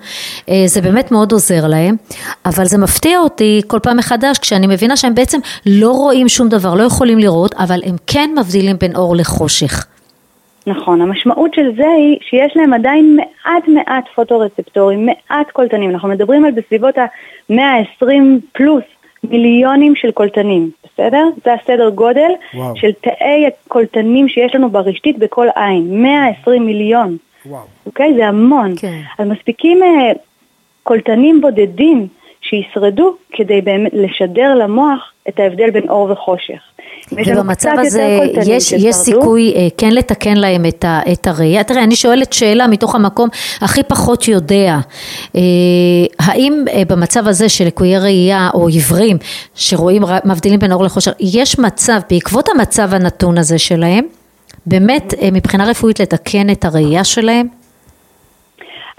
אה, 0.48 0.62
זה 0.66 0.80
באמת 0.80 1.10
מאוד 1.10 1.32
עוזר 1.32 1.66
להם, 1.66 1.96
אבל 2.46 2.64
זה 2.64 2.78
מפתיע 2.78 3.18
אותי 3.18 3.62
כל 3.66 3.78
פעם 3.78 3.96
מחדש 3.96 4.38
כשאני 4.38 4.66
מבינה 4.66 4.96
שהם 4.96 5.14
בעצם 5.14 5.38
לא 5.66 5.90
רואים 5.90 6.28
שום 6.28 6.48
דבר, 6.48 6.74
לא 6.74 6.82
יכולים 6.82 7.18
לראות, 7.18 7.54
אבל 7.54 7.80
הם 7.86 7.96
כן 8.06 8.30
מבדילים 8.38 8.76
בין 8.78 8.96
אור 8.96 9.16
לחושך. 9.16 9.86
נכון, 10.66 11.00
המשמעות 11.00 11.54
של 11.54 11.76
זה 11.76 11.88
היא 11.88 12.18
שיש 12.20 12.56
להם 12.56 12.72
עדיין 12.72 13.16
מעט 13.16 13.68
מעט 13.68 14.04
פוטורצפטורים, 14.14 15.06
מעט 15.06 15.50
קולטנים, 15.50 15.90
אנחנו 15.90 16.08
מדברים 16.08 16.44
על 16.44 16.50
בסביבות 16.50 16.98
ה-120 16.98 18.04
פלוס 18.52 18.84
מיליונים 19.24 19.96
של 19.96 20.10
קולטנים, 20.10 20.70
בסדר? 20.84 21.24
זה 21.44 21.54
הסדר 21.54 21.90
גודל 21.90 22.30
וואו. 22.54 22.76
של 22.76 22.92
תאי 22.92 23.46
הקולטנים 23.46 24.28
שיש 24.28 24.54
לנו 24.54 24.70
ברשתית 24.70 25.18
בכל 25.18 25.46
עין, 25.56 26.02
120 26.02 26.66
מיליון. 26.66 27.16
וואו. 27.46 27.62
אוקיי? 27.86 28.14
זה 28.14 28.26
המון. 28.26 28.76
כן. 28.76 29.00
אז 29.18 29.28
מספיקים 29.28 29.82
אה, 29.82 30.12
קולטנים 30.82 31.40
בודדים 31.40 32.06
שישרדו 32.40 33.16
כדי 33.32 33.60
באמת 33.60 33.92
לשדר 33.94 34.54
למוח 34.54 35.12
את 35.28 35.40
ההבדל 35.40 35.70
בין 35.70 35.88
אור 35.88 36.10
וחושך. 36.10 36.62
לנו 37.12 37.40
ובמצב 37.40 37.70
הזה 37.78 38.18
יש, 38.46 38.72
יש. 38.72 38.94
סיכוי 38.94 39.52
אה, 39.56 39.68
כן 39.78 39.90
לתקן 39.92 40.36
להם 40.36 40.66
את, 40.66 40.84
ה, 40.84 41.00
את 41.12 41.26
הראייה. 41.26 41.64
תראה, 41.64 41.84
אני 41.84 41.96
שואלת 41.96 42.32
שאלה 42.32 42.66
מתוך 42.66 42.94
המקום 42.94 43.28
הכי 43.60 43.82
פחות 43.82 44.28
יודע. 44.28 44.76
אה, 45.36 45.40
האם 46.18 46.64
אה, 46.72 46.82
במצב 46.88 47.28
הזה 47.28 47.48
של 47.48 47.64
לקויי 47.66 47.98
ראייה 47.98 48.50
או 48.54 48.68
עיוורים 48.68 49.16
שרואים, 49.54 50.02
מבדילים 50.24 50.58
בין 50.58 50.72
אור 50.72 50.84
לחושר, 50.84 51.12
יש 51.20 51.58
מצב, 51.58 52.00
בעקבות 52.10 52.48
המצב 52.48 52.94
הנתון 52.94 53.38
הזה 53.38 53.58
שלהם, 53.58 54.04
באמת 54.66 55.14
אה, 55.22 55.28
מבחינה 55.32 55.64
רפואית 55.64 56.00
לתקן 56.00 56.50
את 56.50 56.64
הראייה 56.64 57.04
שלהם? 57.04 57.46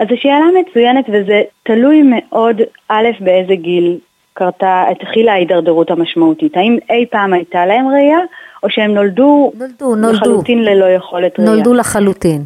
אז 0.00 0.06
זו 0.08 0.14
שאלה 0.20 0.46
מצוינת 0.60 1.04
וזה 1.08 1.42
תלוי 1.62 2.02
מאוד, 2.02 2.56
א', 2.88 3.06
באיזה 3.20 3.54
גיל 3.54 3.98
קרתה, 4.40 4.84
התחילה 4.90 5.32
ההידרדרות 5.32 5.90
המשמעותית. 5.90 6.56
האם 6.56 6.78
אי 6.90 7.06
פעם 7.10 7.32
הייתה 7.32 7.66
להם 7.66 7.88
ראייה, 7.88 8.18
או 8.62 8.70
שהם 8.70 8.94
נולדו, 8.94 9.52
נולדו, 9.58 9.96
נולדו. 9.96 10.12
לחלוטין 10.12 10.64
ללא 10.64 10.84
יכולת 10.84 11.40
ראייה? 11.40 11.54
נולדו 11.54 11.74
לחלוטין. 11.74 12.44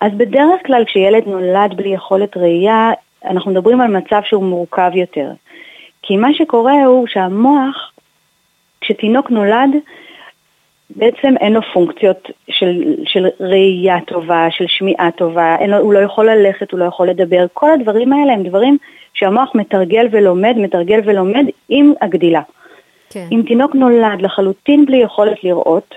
אז 0.00 0.12
בדרך 0.16 0.66
כלל 0.66 0.84
כשילד 0.84 1.22
נולד 1.26 1.76
בלי 1.76 1.88
יכולת 1.88 2.36
ראייה, 2.36 2.92
אנחנו 3.24 3.50
מדברים 3.50 3.80
על 3.80 3.96
מצב 3.96 4.20
שהוא 4.24 4.44
מורכב 4.44 4.90
יותר. 4.94 5.30
כי 6.02 6.16
מה 6.16 6.28
שקורה 6.34 6.84
הוא 6.84 7.06
שהמוח, 7.06 7.92
כשתינוק 8.80 9.30
נולד, 9.30 9.70
בעצם 10.90 11.34
אין 11.40 11.52
לו 11.52 11.60
פונקציות 11.72 12.30
של, 12.50 12.94
של 13.04 13.26
ראייה 13.40 13.96
טובה, 14.06 14.46
של 14.50 14.64
שמיעה 14.68 15.10
טובה, 15.10 15.56
לו, 15.68 15.76
הוא 15.76 15.92
לא 15.92 15.98
יכול 15.98 16.30
ללכת, 16.30 16.72
הוא 16.72 16.80
לא 16.80 16.84
יכול 16.84 17.08
לדבר, 17.08 17.46
כל 17.52 17.70
הדברים 17.70 18.12
האלה 18.12 18.32
הם 18.32 18.42
דברים 18.42 18.78
שהמוח 19.14 19.54
מתרגל 19.54 20.08
ולומד, 20.10 20.54
מתרגל 20.56 21.00
ולומד 21.04 21.44
עם 21.68 21.92
הגדילה. 22.00 22.40
כן. 23.10 23.26
אם 23.32 23.42
תינוק 23.46 23.74
נולד 23.74 24.22
לחלוטין 24.22 24.86
בלי 24.86 24.96
יכולת 24.96 25.44
לראות, 25.44 25.94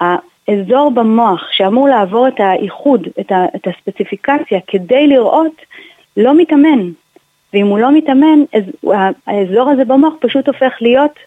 האזור 0.00 0.90
במוח 0.94 1.48
שאמור 1.52 1.88
לעבור 1.88 2.28
את 2.28 2.40
האיחוד, 2.40 3.08
את, 3.20 3.32
ה, 3.32 3.44
את 3.56 3.66
הספציפיקציה 3.66 4.60
כדי 4.66 5.06
לראות, 5.06 5.52
לא 6.16 6.34
מתאמן. 6.34 6.90
ואם 7.52 7.66
הוא 7.66 7.78
לא 7.78 7.92
מתאמן, 7.92 8.38
אז 8.52 8.62
האזור 9.26 9.70
הזה 9.70 9.84
במוח 9.84 10.14
פשוט 10.20 10.46
הופך 10.46 10.72
להיות, 10.80 11.18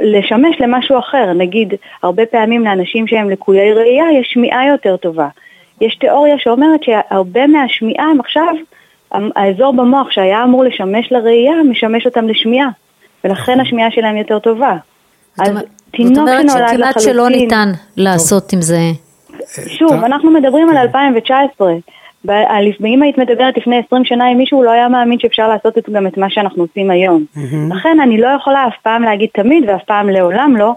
לשמש 0.00 0.60
למשהו 0.60 0.98
אחר. 0.98 1.32
נגיד, 1.32 1.74
הרבה 2.02 2.26
פעמים 2.26 2.64
לאנשים 2.64 3.06
שהם 3.06 3.30
לקויי 3.30 3.72
ראייה 3.72 4.12
יש 4.20 4.30
שמיעה 4.32 4.66
יותר 4.66 4.96
טובה. 4.96 5.28
יש 5.80 5.96
תיאוריה 5.96 6.38
שאומרת 6.38 6.82
שהרבה 6.82 7.46
מהשמיעה 7.46 8.06
הם 8.06 8.20
עכשיו, 8.20 8.54
האזור 9.12 9.72
במוח 9.72 10.10
שהיה 10.10 10.44
אמור 10.44 10.64
לשמש 10.64 11.12
לראייה, 11.12 11.52
משמש 11.70 12.06
אותם 12.06 12.28
לשמיעה. 12.28 12.68
ולכן 13.24 13.60
השמיעה 13.60 13.90
שלהם 13.90 14.16
יותר 14.16 14.38
טובה. 14.38 14.76
אז 15.38 15.48
תינוק 15.90 16.14
זאת 16.14 16.18
אומרת 16.18 16.50
שנולד 16.50 16.68
שכמעט 16.68 17.00
שלא 17.00 17.12
לחלוטין- 17.12 17.38
ניתן 17.40 17.68
לעשות 17.96 18.52
עם 18.52 18.60
זה. 18.60 18.78
שוב. 19.68 19.92
אנחנו 20.04 20.30
מדברים 20.30 20.68
על 20.68 20.76
2019. 20.76 21.72
ב- 22.24 22.30
על- 22.30 22.66
אם 22.86 23.02
היית 23.02 23.18
מדברת 23.18 23.56
לפני 23.56 23.80
20 23.86 24.04
שנה 24.04 24.26
עם 24.26 24.38
מישהו, 24.38 24.58
הוא 24.58 24.64
לא 24.64 24.70
היה 24.70 24.88
מאמין 24.88 25.18
שאפשר 25.18 25.48
לעשות 25.48 25.78
את, 25.78 25.88
גם 25.90 26.06
את 26.06 26.18
מה 26.18 26.30
שאנחנו 26.30 26.62
עושים 26.62 26.90
היום. 26.90 27.24
לכן 27.70 28.00
אני 28.02 28.18
לא 28.20 28.28
יכולה 28.28 28.66
אף 28.68 28.74
פעם 28.82 29.02
להגיד 29.02 29.28
תמיד 29.34 29.64
ואף 29.68 29.84
פעם 29.84 30.08
לעולם 30.10 30.56
לא, 30.56 30.72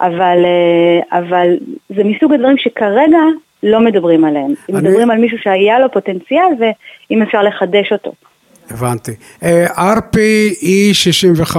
אבל, 0.00 0.44
אה, 0.44 1.18
אבל 1.18 1.56
זה 1.96 2.04
מסוג 2.04 2.32
הדברים 2.32 2.56
שכרגע 2.58 3.18
לא 3.66 3.80
מדברים 3.80 4.24
עליהם. 4.24 4.54
אני- 4.68 4.76
מדברים 4.78 5.10
על 5.10 5.18
מישהו 5.18 5.38
שהיה 5.42 5.78
לו 5.78 5.92
פוטנציאל 5.92 6.46
ואם 6.60 7.22
אפשר 7.22 7.42
לחדש 7.42 7.92
אותו. 7.92 8.12
הבנתי. 8.70 9.12
אה, 9.42 9.66
RPE65 9.94 11.56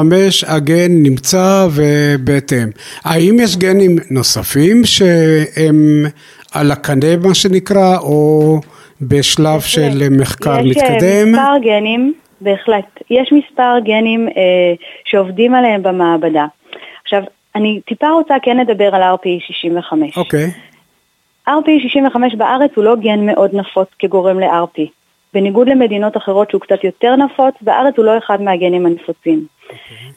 הגן 0.48 0.88
נמצא 1.04 1.68
ובהתאם. 1.72 2.68
האם 3.06 3.38
יש 3.42 3.58
גנים 3.58 3.96
נוספים 4.12 4.82
שהם 4.86 6.06
על 6.54 6.72
הקנה 6.72 7.18
מה 7.24 7.36
שנקרא, 7.36 7.98
או 7.98 8.60
בשלב 9.02 9.60
של 9.62 10.10
מחקר 10.12 10.60
יש 10.60 10.78
אה, 10.78 10.84
מתקדם? 10.92 11.32
מספר 11.32 11.54
גנים, 11.64 12.14
בהחלט. 12.42 12.86
יש 13.10 13.34
מספר 13.34 13.74
גנים 13.86 14.28
אה, 14.28 14.34
שעובדים 15.06 15.56
עליהם 15.56 15.84
במעבדה. 15.84 16.46
עכשיו, 17.04 17.22
אני 17.56 17.80
טיפה 17.88 18.08
רוצה 18.10 18.36
כן 18.42 18.58
לדבר 18.58 18.96
על 18.96 19.02
RPE65. 19.02 20.18
אוקיי. 20.18 20.52
RPE65 21.48 22.36
בארץ 22.38 22.72
הוא 22.76 22.84
לא 22.84 22.96
גן 22.96 23.26
מאוד 23.26 23.56
נפוץ 23.56 23.88
כגורם 24.00 24.40
ל-RP. 24.40 24.82
בניגוד 25.34 25.70
למדינות 25.70 26.18
אחרות 26.18 26.50
שהוא 26.52 26.62
קצת 26.62 26.84
יותר 26.84 27.16
נפוץ, 27.16 27.56
בארץ 27.62 27.94
הוא 27.98 28.06
לא 28.06 28.18
אחד 28.18 28.42
מהגנים 28.42 28.86
הנפוצים. 28.86 29.46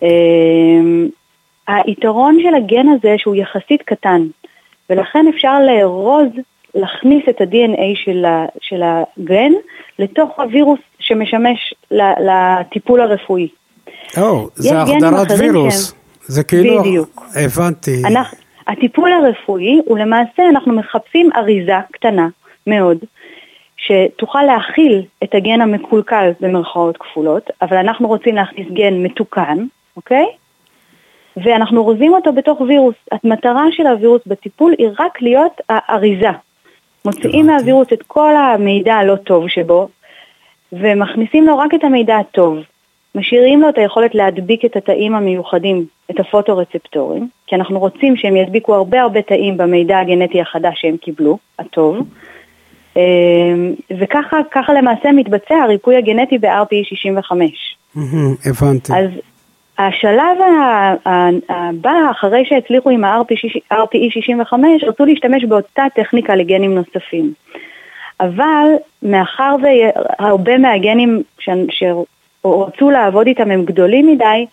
אמ, 0.02 1.08
היתרון 1.68 2.38
של 2.42 2.54
הגן 2.54 2.86
הזה 2.88 3.14
שהוא 3.18 3.34
יחסית 3.34 3.82
קטן, 3.82 4.22
ולכן 4.90 5.26
אפשר 5.34 5.58
לארוז, 5.66 6.28
להכניס 6.74 7.22
את 7.30 7.40
ה-DNA 7.40 7.82
של, 8.04 8.24
ה- 8.24 8.46
של 8.60 8.82
הגן 8.84 9.52
לתוך 9.98 10.38
הווירוס 10.40 10.78
שמשמש 10.98 11.74
לטיפול 11.90 13.00
הרפואי. 13.00 13.48
או, 14.20 14.48
זה 14.54 14.68
יש 14.68 14.74
גנים 14.74 15.04
החדרת 15.04 15.38
וירוס. 15.40 15.90
שהם- 15.90 15.98
זה 16.22 16.44
כאילו... 16.44 16.80
בדיוק. 16.80 17.26
הבנתי. 17.44 18.02
אנחנו, 18.06 18.38
הטיפול 18.70 19.12
הרפואי 19.12 19.80
הוא 19.84 19.98
למעשה, 19.98 20.42
אנחנו 20.50 20.72
מחפשים 20.72 21.30
אריזה 21.36 21.78
קטנה 21.92 22.28
מאוד, 22.66 22.98
שתוכל 23.76 24.42
להכיל 24.42 25.02
את 25.24 25.34
הגן 25.34 25.60
המקולקל 25.60 26.30
במרכאות 26.40 26.96
כפולות, 26.96 27.50
אבל 27.62 27.76
אנחנו 27.76 28.08
רוצים 28.08 28.34
להכניס 28.34 28.66
גן 28.72 29.02
מתוקן, 29.02 29.66
אוקיי? 29.96 30.26
ואנחנו 31.36 31.80
אורזים 31.80 32.12
אותו 32.12 32.32
בתוך 32.32 32.60
וירוס. 32.60 32.94
המטרה 33.24 33.64
של 33.70 33.86
הווירוס 33.86 34.22
בטיפול 34.26 34.74
היא 34.78 34.88
רק 34.98 35.22
להיות 35.22 35.60
האריזה. 35.68 36.30
מוציאים 37.04 37.46
מהווירוס 37.46 37.88
את 37.92 38.02
כל 38.06 38.36
המידע 38.36 38.94
הלא 38.94 39.16
טוב 39.16 39.48
שבו, 39.48 39.88
ומכניסים 40.72 41.46
לו 41.46 41.58
רק 41.58 41.74
את 41.74 41.84
המידע 41.84 42.16
הטוב. 42.16 42.58
משאירים 43.14 43.60
לו 43.60 43.68
את 43.68 43.78
היכולת 43.78 44.14
להדביק 44.14 44.64
את 44.64 44.76
התאים 44.76 45.14
המיוחדים, 45.14 45.86
את 46.10 46.20
הפוטורצפטורים, 46.20 47.28
כי 47.50 47.56
אנחנו 47.56 47.78
רוצים 47.78 48.16
שהם 48.16 48.36
ידביקו 48.36 48.74
הרבה 48.74 49.02
הרבה 49.02 49.22
תאים 49.22 49.56
במידע 49.56 49.98
הגנטי 49.98 50.40
החדש 50.40 50.80
שהם 50.80 50.96
קיבלו, 50.96 51.38
הטוב. 51.58 51.96
אמ, 52.96 53.74
וככה 53.98 54.36
ככה 54.50 54.72
למעשה 54.72 55.12
מתבצע 55.12 55.54
הריפוי 55.54 55.96
הגנטי 55.96 56.38
ב-RPE65. 56.38 57.32
מהמם, 57.94 58.34
הבנתי. 58.46 58.92
אז 58.92 59.10
השלב 59.78 60.38
הבא, 61.48 62.10
אחרי 62.10 62.44
שהצליחו 62.44 62.90
עם 62.90 63.04
ה-RPE65, 63.04 64.52
רצו 64.82 65.04
להשתמש 65.04 65.44
באותה 65.44 65.82
טכניקה 65.94 66.34
לגנים 66.34 66.74
נוספים. 66.74 67.32
אבל 68.20 68.66
מאחר 69.02 69.56
והרבה 69.62 70.58
מהגנים 70.58 71.22
שרצו 71.70 72.90
לעבוד 72.90 73.26
איתם 73.26 73.50
הם 73.50 73.64
גדולים 73.64 74.06
מדי, 74.06 74.46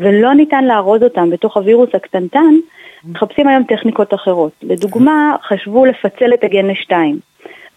ולא 0.00 0.34
ניתן 0.34 0.64
לארוז 0.64 1.02
אותם 1.02 1.30
בתוך 1.30 1.56
הווירוס 1.56 1.90
הקטנטן, 1.94 2.54
מחפשים 3.04 3.48
היום 3.48 3.62
טכניקות 3.62 4.14
אחרות. 4.14 4.52
לדוגמה, 4.62 5.36
חשבו 5.42 5.86
לפצל 5.86 6.34
את 6.34 6.44
הגן 6.44 6.66
לשתיים. 6.66 7.18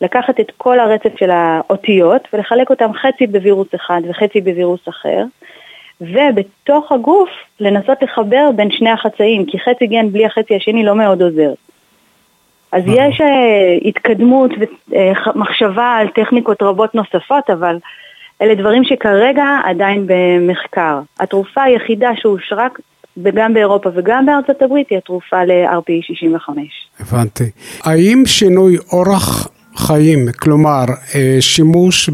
לקחת 0.01 0.39
את 0.39 0.51
כל 0.57 0.79
הרצף 0.79 1.19
של 1.19 1.31
האותיות 1.31 2.21
ולחלק 2.33 2.69
אותם 2.69 2.93
חצי 2.93 3.27
בווירוס 3.27 3.67
אחד 3.75 4.01
וחצי 4.09 4.41
בווירוס 4.41 4.89
אחר, 4.89 5.23
ובתוך 6.01 6.91
הגוף 6.91 7.29
לנסות 7.59 7.97
לחבר 8.01 8.49
בין 8.55 8.71
שני 8.71 8.89
החצאים, 8.89 9.45
כי 9.45 9.59
חצי 9.59 9.87
גן 9.87 10.09
בלי 10.11 10.25
החצי 10.25 10.55
השני 10.55 10.83
לא 10.83 10.95
מאוד 10.95 11.21
עוזר. 11.21 11.53
אז 12.71 12.83
יש 12.87 13.21
uh, 13.21 13.87
התקדמות 13.87 14.51
ומחשבה 14.87 15.97
על 15.99 16.07
טכניקות 16.07 16.63
רבות 16.63 16.95
נוספות, 16.95 17.49
אבל 17.49 17.77
אלה 18.41 18.55
דברים 18.55 18.83
שכרגע 18.83 19.59
עדיין 19.63 20.07
במחקר. 20.07 20.99
התרופה 21.19 21.63
היחידה 21.63 22.09
שאושרה 22.15 22.67
גם 23.23 23.53
באירופה 23.53 23.89
וגם 23.95 24.25
בארצות 24.25 24.61
הברית 24.61 24.87
היא 24.89 24.97
התרופה 24.97 25.43
ל-RPE65. 25.43 26.49
הבנתי. 26.99 27.43
האם 27.83 28.23
שינוי 28.25 28.77
אורח 28.91 29.47
חיים, 29.75 30.31
כלומר 30.39 30.83
אה, 31.15 31.37
שימוש 31.39 32.09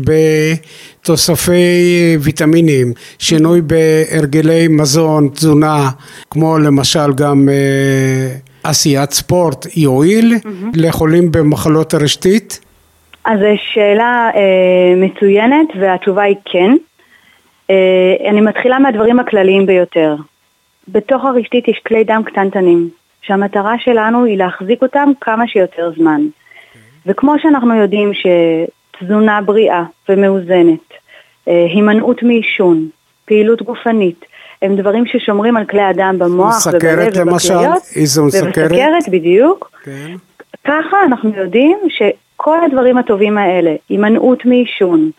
בתוספי 1.02 2.18
ויטמינים, 2.20 2.94
שינוי 3.20 3.62
בהרגלי 3.62 4.68
מזון, 4.68 5.30
תזונה, 5.34 5.90
כמו 6.30 6.60
למשל 6.60 7.14
גם 7.16 7.50
אה, 7.50 8.36
עשיית 8.64 9.12
ספורט, 9.12 9.68
יועיל 9.76 10.34
לחולים 10.74 11.32
במחלות 11.32 11.94
הרשתית? 11.94 12.60
אז 13.26 13.40
שאלה 13.56 14.30
אה, 14.36 14.96
מצוינת 14.98 15.68
והתשובה 15.80 16.24
היא 16.24 16.36
כן. 16.46 16.76
אה, 17.70 18.30
אני 18.30 18.42
מתחילה 18.42 18.80
מהדברים 18.80 19.20
הכלליים 19.20 19.66
ביותר. 19.66 20.16
בתוך 20.88 21.26
הרשתית 21.26 21.68
יש 21.68 21.82
כלי 21.88 22.04
דם 22.04 22.22
קטנטנים, 22.26 22.90
שהמטרה 23.22 23.76
שלנו 23.80 24.26
היא 24.26 24.38
להחזיק 24.38 24.82
אותם 24.82 25.10
כמה 25.22 25.48
שיותר 25.48 25.92
זמן. 25.98 26.22
וכמו 27.06 27.34
שאנחנו 27.42 27.76
יודעים 27.76 28.12
שתזונה 28.14 29.42
בריאה 29.42 29.84
ומאוזנת, 30.10 30.94
אה, 31.48 31.66
הימנעות 31.74 32.24
מעישון, 32.24 32.88
פעילות 33.26 33.62
גופנית, 33.62 34.26
הם 34.62 34.76
דברים 34.76 35.06
ששומרים 35.06 35.58
על 35.58 35.66
כלי 35.66 35.82
הדם 35.82 36.16
במוח 36.20 36.68
ובלב 36.68 36.80
סכרת 36.80 37.18
למשל. 37.18 37.54
איזון 37.96 38.30
סכרת. 38.30 38.72
ובסכרת, 38.72 39.10
בדיוק. 39.12 39.72
כן. 39.84 40.16
ככה 40.64 40.98
אנחנו 41.06 41.32
יודעים 41.36 41.78
שכל 42.42 42.58
הדברים 42.66 42.98
הטובים 42.98 43.38
האלה, 43.38 43.76
הימנעות 43.90 44.46
מעישון, 44.46 45.12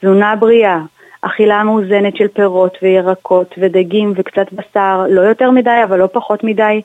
תזונה 0.00 0.36
בריאה, 0.36 0.78
אכילה 1.22 1.64
מאוזנת 1.64 2.16
של 2.16 2.28
פירות 2.28 2.78
וירקות 2.82 3.54
ודגים 3.58 4.12
וקצת 4.16 4.46
בשר, 4.52 5.06
לא 5.10 5.20
יותר 5.20 5.50
מדי 5.50 5.80
אבל 5.84 5.98
לא 5.98 6.08
פחות 6.12 6.44
מדי, 6.44 6.80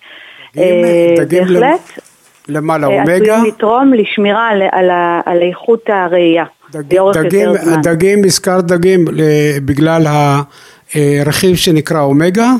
דגים, 0.55 0.85
אה, 0.85 1.15
בהחלט, 1.29 1.99
למעלה 2.47 2.87
אה, 2.87 2.99
אומגה, 2.99 3.13
עשויים 3.35 3.45
לתרום 3.45 3.93
לשמירה 3.93 4.47
על, 4.47 4.61
על, 4.71 4.89
על 5.25 5.41
איכות 5.41 5.83
הראייה 5.87 6.45
דג- 6.71 6.95
דגים. 7.13 7.49
דגים, 7.83 8.23
הזכרת 8.25 8.63
דגים 8.65 9.05
בגלל 9.65 10.07
הרכיב 10.95 11.55
שנקרא 11.55 12.01
אומגה, 12.01 12.51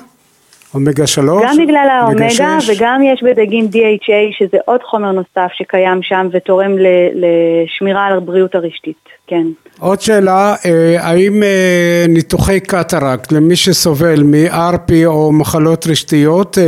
אומגה 0.76 1.08
3, 1.08 1.44
גם 1.44 1.58
בגלל 1.66 1.88
האומגה. 1.92 2.58
וגם 2.68 3.02
יש 3.04 3.24
בדגים 3.24 3.66
DHA 3.66 4.38
שזה 4.38 4.58
עוד 4.66 4.84
חומר 4.84 5.12
נוסף 5.12 5.52
שקיים 5.54 6.04
שם 6.04 6.28
ותורם 6.32 6.72
לשמירה 7.14 8.06
על 8.06 8.18
הבריאות 8.18 8.56
הרשתית, 8.56 9.10
כן. 9.28 9.48
עוד 9.80 10.02
שאלה, 10.02 10.56
אה, 10.66 10.96
האם 11.00 11.44
אה, 11.44 12.06
ניתוחי 12.10 12.60
קטרקט 12.60 13.32
למי 13.32 13.56
שסובל 13.56 14.24
מ-RP 14.24 14.92
או 15.06 15.32
מחלות 15.32 15.88
רשתיות 15.88 16.58
אה, 16.58 16.64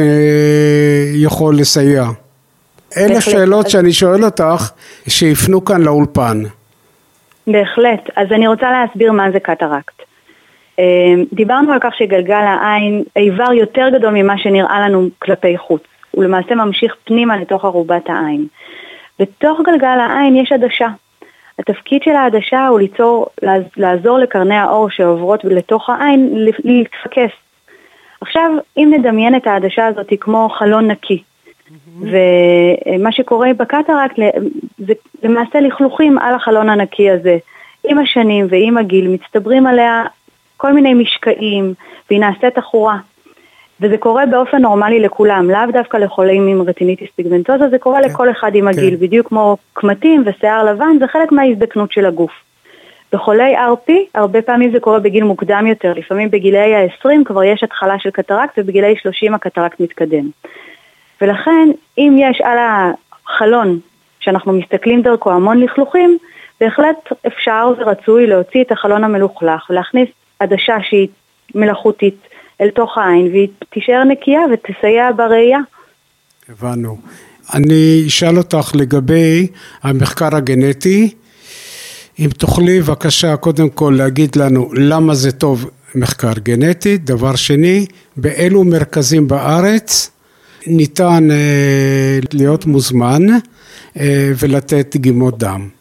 יכול 1.15 1.57
לסייע? 1.57 2.03
אלה. 2.97 3.21
שאלות 3.21 3.69
שאני 3.69 3.93
שואל 3.93 4.25
אותך, 4.25 4.71
שיפנו 5.07 5.65
כאן 5.65 5.81
לאולפן. 5.81 6.43
בהחלט. 7.47 8.09
אז 8.15 8.27
אני 8.31 8.47
רוצה 8.47 8.71
להסביר 8.71 9.11
מה 9.11 9.31
זה 9.31 9.39
קטרקט. 9.39 10.06
אה, 10.79 10.83
דיברנו 11.33 11.73
על 11.73 11.79
כך 11.81 11.95
שגלגל 11.95 12.33
העין 12.47 13.03
איבר 13.15 13.53
יותר 13.53 13.89
גדול 13.93 14.13
ממה 14.13 14.37
שנראה 14.37 14.79
לנו 14.89 15.07
כלפי 15.19 15.57
חוץ. 15.57 15.81
הוא 16.11 16.23
למעשה 16.23 16.55
ממשיך 16.55 16.95
פנימה 17.03 17.37
לתוך 17.37 17.65
ארובת 17.65 18.09
העין. 18.09 18.47
בתוך 19.19 19.59
גלגל 19.65 19.87
העין 19.99 20.35
יש 20.35 20.51
עדשה. 20.51 20.87
התפקיד 21.59 22.03
של 22.03 22.11
העדשה 22.11 22.67
הוא 22.67 22.79
ליצור, 22.79 23.27
לעז- 23.41 23.73
לעזור 23.77 24.17
לקרני 24.19 24.55
האור 24.55 24.89
שעוברות 24.89 25.43
לתוך 25.43 25.89
העין 25.89 26.45
להתפקס. 26.63 27.31
עכשיו, 28.21 28.51
אם 28.77 28.93
נדמיין 28.97 29.35
את 29.35 29.47
העדשה 29.47 29.85
הזאת 29.85 30.13
כמו 30.19 30.49
חלון 30.49 30.91
נקי, 30.91 31.23
ומה 32.01 33.11
שקורה 33.11 33.53
בקטרקט 33.53 34.19
זה 34.77 34.93
למעשה 35.23 35.59
לכלוכים 35.59 36.17
על 36.17 36.33
החלון 36.35 36.69
הנקי 36.69 37.11
הזה. 37.11 37.37
עם 37.87 37.97
השנים 37.97 38.47
ועם 38.49 38.77
הגיל 38.77 39.07
מצטברים 39.07 39.67
עליה 39.67 40.03
כל 40.57 40.73
מיני 40.73 40.93
משקעים, 40.93 41.73
והיא 42.09 42.19
נעשית 42.19 42.57
עכורה. 42.57 42.97
וזה 43.81 43.97
קורה 43.97 44.25
באופן 44.25 44.61
נורמלי 44.61 44.99
לכולם, 44.99 45.49
לאו 45.49 45.71
דווקא 45.73 45.97
לחולים 45.97 46.47
עם 46.47 46.61
רטיניטיס 46.61 47.09
פיגמנטוזה, 47.15 47.69
זה 47.69 47.77
קורה 47.79 48.03
כן. 48.03 48.09
לכל 48.09 48.31
אחד 48.31 48.55
עם 48.55 48.67
הגיל, 48.67 48.95
כן. 48.95 48.99
בדיוק 48.99 49.27
כמו 49.27 49.57
קמטים 49.73 50.23
ושיער 50.25 50.63
לבן, 50.63 50.99
זה 50.99 51.07
חלק 51.07 51.31
מההזדקנות 51.31 51.91
של 51.91 52.05
הגוף. 52.05 52.31
בחולי 53.13 53.57
RP, 53.57 53.91
הרבה 54.15 54.41
פעמים 54.41 54.71
זה 54.71 54.79
קורה 54.79 54.99
בגיל 54.99 55.23
מוקדם 55.23 55.67
יותר, 55.67 55.93
לפעמים 55.93 56.31
בגילאי 56.31 56.75
ה-20 56.75 57.09
כבר 57.25 57.43
יש 57.43 57.63
התחלה 57.63 57.99
של 57.99 58.09
קטרקט 58.09 58.53
ובגילאי 58.57 58.95
30 59.01 59.33
הקטרקט 59.33 59.79
מתקדם. 59.79 60.29
ולכן, 61.21 61.69
אם 61.97 62.15
יש 62.19 62.41
על 62.41 62.57
החלון 62.57 63.79
שאנחנו 64.19 64.53
מסתכלים 64.53 65.01
דרכו 65.01 65.31
המון 65.31 65.59
לכלוכים, 65.59 66.17
בהחלט 66.61 67.13
אפשר 67.27 67.73
ורצוי 67.77 68.27
להוציא 68.27 68.63
את 68.63 68.71
החלון 68.71 69.03
המלוכלך 69.03 69.69
ולהכניס 69.69 70.09
עדשה 70.39 70.77
שהיא 70.89 71.07
מלאכותית 71.55 72.15
אל 72.61 72.69
תוך 72.69 72.97
העין 72.97 73.27
והיא 73.31 73.47
תישאר 73.69 74.03
נקייה 74.03 74.41
ותסייע 74.53 75.11
בראייה. 75.15 75.59
הבנו. 76.49 76.97
אני 77.53 78.03
אשאל 78.07 78.37
אותך 78.37 78.71
לגבי 78.75 79.47
המחקר 79.83 80.35
הגנטי, 80.35 81.13
אם 82.19 82.29
תוכלי 82.37 82.79
בבקשה 82.81 83.37
קודם 83.37 83.69
כל 83.69 83.93
להגיד 83.97 84.35
לנו 84.35 84.69
למה 84.73 85.15
זה 85.15 85.31
טוב 85.31 85.69
מחקר 85.95 86.33
גנטי, 86.39 86.97
דבר 86.97 87.35
שני, 87.35 87.85
באילו 88.17 88.63
מרכזים 88.63 89.27
בארץ 89.27 90.11
ניתן 90.67 91.31
אה, 91.31 92.19
להיות 92.33 92.65
מוזמן 92.65 93.21
אה, 93.99 94.31
ולתת 94.39 94.95
דגימות 94.95 95.37
דם. 95.37 95.76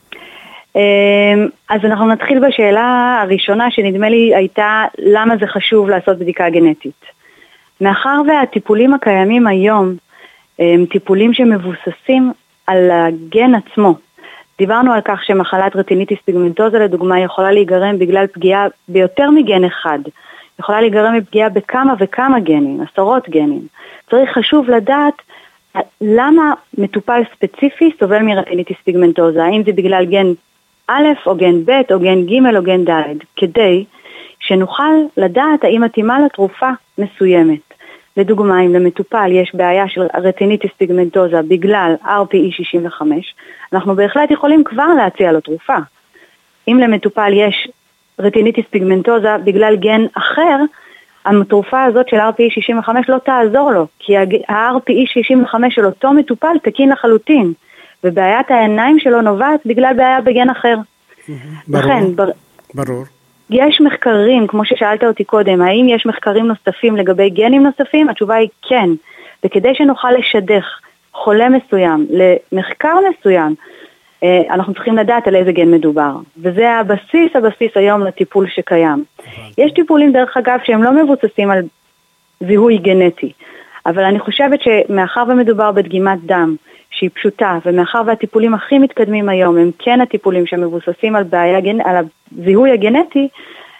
אמ, 0.76 1.48
אז 1.68 1.80
אנחנו 1.84 2.08
נתחיל 2.08 2.46
בשאלה 2.48 3.18
הראשונה 3.22 3.70
שנדמה 3.70 4.08
לי 4.08 4.34
הייתה 4.34 4.84
למה 4.98 5.36
זה 5.36 5.46
חשוב 5.46 5.88
לעשות 5.88 6.18
בדיקה 6.18 6.50
גנטית. 6.50 7.04
מאחר 7.80 8.20
והטיפולים 8.28 8.94
הקיימים 8.94 9.46
היום 9.46 9.94
הם 10.58 10.86
טיפולים 10.86 11.34
שמבוססים 11.34 12.32
על 12.66 12.90
הגן 12.90 13.54
עצמו. 13.54 13.94
דיברנו 14.58 14.92
על 14.92 15.00
כך 15.04 15.24
שמחלת 15.24 15.76
רטיניטיס 15.76 16.18
פיגמנטוזה 16.24 16.78
לדוגמה 16.78 17.20
יכולה 17.20 17.52
להיגרם 17.52 17.98
בגלל 17.98 18.26
פגיעה 18.26 18.66
ביותר 18.88 19.30
מגן 19.30 19.64
אחד. 19.64 19.98
יכולה 20.60 20.80
להיגרם 20.80 21.14
מפגיעה 21.14 21.48
בכמה 21.48 21.94
וכמה 21.98 22.40
גנים, 22.40 22.80
עשרות 22.80 23.28
גנים. 23.28 23.66
צריך 24.10 24.30
חשוב 24.38 24.70
לדעת 24.70 25.14
למה 26.00 26.52
מטופל 26.78 27.22
ספציפי 27.34 27.90
סובל 27.98 28.22
מרטיניטיס 28.22 28.76
פיגמנטוזה, 28.84 29.44
האם 29.44 29.62
זה 29.66 29.72
בגלל 29.72 30.04
גן 30.04 30.26
א' 30.88 31.06
או 31.26 31.36
גן 31.36 31.64
ב' 31.64 31.92
או 31.92 32.00
גן 32.00 32.26
ג' 32.26 32.56
או 32.56 32.62
גן 32.62 32.84
ד', 32.84 33.16
כדי 33.36 33.84
שנוכל 34.40 34.92
לדעת 35.16 35.64
האם 35.64 35.82
מתאימה 35.82 36.20
לתרופה 36.20 36.70
מסוימת. 36.98 37.60
לדוגמה, 38.16 38.60
אם 38.60 38.74
למטופל 38.74 39.30
יש 39.32 39.54
בעיה 39.54 39.88
של 39.88 40.02
רטיניטיס 40.14 40.70
פיגמנטוזה 40.78 41.42
בגלל 41.42 41.94
RPE65, 42.04 43.02
אנחנו 43.72 43.96
בהחלט 43.96 44.30
יכולים 44.30 44.64
כבר 44.64 44.86
להציע 44.96 45.32
לו 45.32 45.40
תרופה. 45.40 45.76
אם 46.68 46.78
למטופל 46.78 47.32
יש 47.32 47.68
רטיניטיס 48.18 48.64
פיגמנטוזה 48.70 49.36
בגלל 49.44 49.76
גן 49.76 50.00
אחר, 50.14 50.56
התרופה 51.26 51.84
הזאת 51.84 52.08
של 52.08 52.16
RPE65 52.16 52.88
לא 53.08 53.18
תעזור 53.18 53.72
לו, 53.72 53.86
כי 53.98 54.16
ה-RPE65 54.16 55.54
של 55.70 55.86
אותו 55.86 56.12
מטופל 56.12 56.56
תקין 56.62 56.88
לחלוטין, 56.88 57.52
ובעיית 58.04 58.50
העיניים 58.50 58.98
שלו 58.98 59.20
נובעת 59.20 59.60
בגלל 59.66 59.94
בעיה 59.96 60.20
בגן 60.20 60.50
אחר. 60.50 60.76
ברור, 61.68 61.84
לכן, 61.84 62.16
בר... 62.16 62.28
ברור. 62.74 63.04
יש 63.50 63.80
מחקרים, 63.80 64.46
כמו 64.46 64.64
ששאלת 64.64 65.04
אותי 65.04 65.24
קודם, 65.24 65.62
האם 65.62 65.86
יש 65.88 66.06
מחקרים 66.06 66.46
נוספים 66.46 66.96
לגבי 66.96 67.30
גנים 67.30 67.62
נוספים? 67.62 68.08
התשובה 68.08 68.34
היא 68.34 68.48
כן. 68.68 68.90
וכדי 69.44 69.74
שנוכל 69.74 70.10
לשדך 70.10 70.64
חולה 71.12 71.48
מסוים 71.48 72.06
למחקר 72.10 72.94
מסוים, 73.10 73.54
אה, 74.22 74.40
אנחנו 74.50 74.74
צריכים 74.74 74.96
לדעת 74.96 75.28
על 75.28 75.36
איזה 75.36 75.52
גן 75.52 75.70
מדובר. 75.70 76.12
וזה 76.38 76.70
הבסיס, 76.70 77.30
הבסיס 77.34 77.70
היום 77.74 78.02
לטיפול 78.02 78.46
שקיים. 78.48 79.04
יש 79.58 79.72
טיפולים, 79.72 80.12
דרך 80.12 80.36
אגב, 80.36 80.58
שהם 80.64 80.82
לא 80.82 80.92
מבוססים 80.92 81.50
על 81.50 81.62
זיהוי 82.40 82.78
גנטי. 82.78 83.32
אבל 83.86 84.04
אני 84.04 84.20
חושבת 84.20 84.60
שמאחר 84.62 85.24
ומדובר 85.28 85.72
בדגימת 85.72 86.18
דם 86.22 86.56
שהיא 86.96 87.10
פשוטה, 87.14 87.58
ומאחר 87.66 88.02
והטיפולים 88.06 88.54
הכי 88.54 88.78
מתקדמים 88.78 89.28
היום 89.28 89.58
הם 89.58 89.70
כן 89.78 90.00
הטיפולים 90.00 90.46
שמבוססים 90.46 91.16
על, 91.16 91.22
בעיה, 91.22 91.58
על 91.84 92.04
הזיהוי 92.32 92.70
הגנטי, 92.70 93.28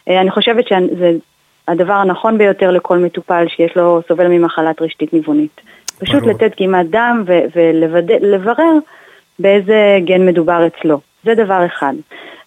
אני 0.08 0.30
חושבת 0.30 0.68
שזה 0.68 1.12
הדבר 1.68 1.92
הנכון 1.92 2.38
ביותר 2.38 2.70
לכל 2.70 2.98
מטופל 2.98 3.44
שיש 3.48 3.76
לו, 3.76 4.00
סובל 4.08 4.28
ממחלת 4.28 4.82
רשתית 4.82 5.12
ניוונית. 5.12 5.60
פשוט 5.98 6.22
ברור. 6.22 6.30
לתת 6.30 6.50
דגימת 6.52 6.90
דם 6.90 7.24
ולברר 7.54 8.72
באיזה 9.38 9.98
גן 10.04 10.26
מדובר 10.26 10.66
אצלו. 10.66 11.00
זה 11.24 11.34
דבר 11.34 11.66
אחד. 11.66 11.94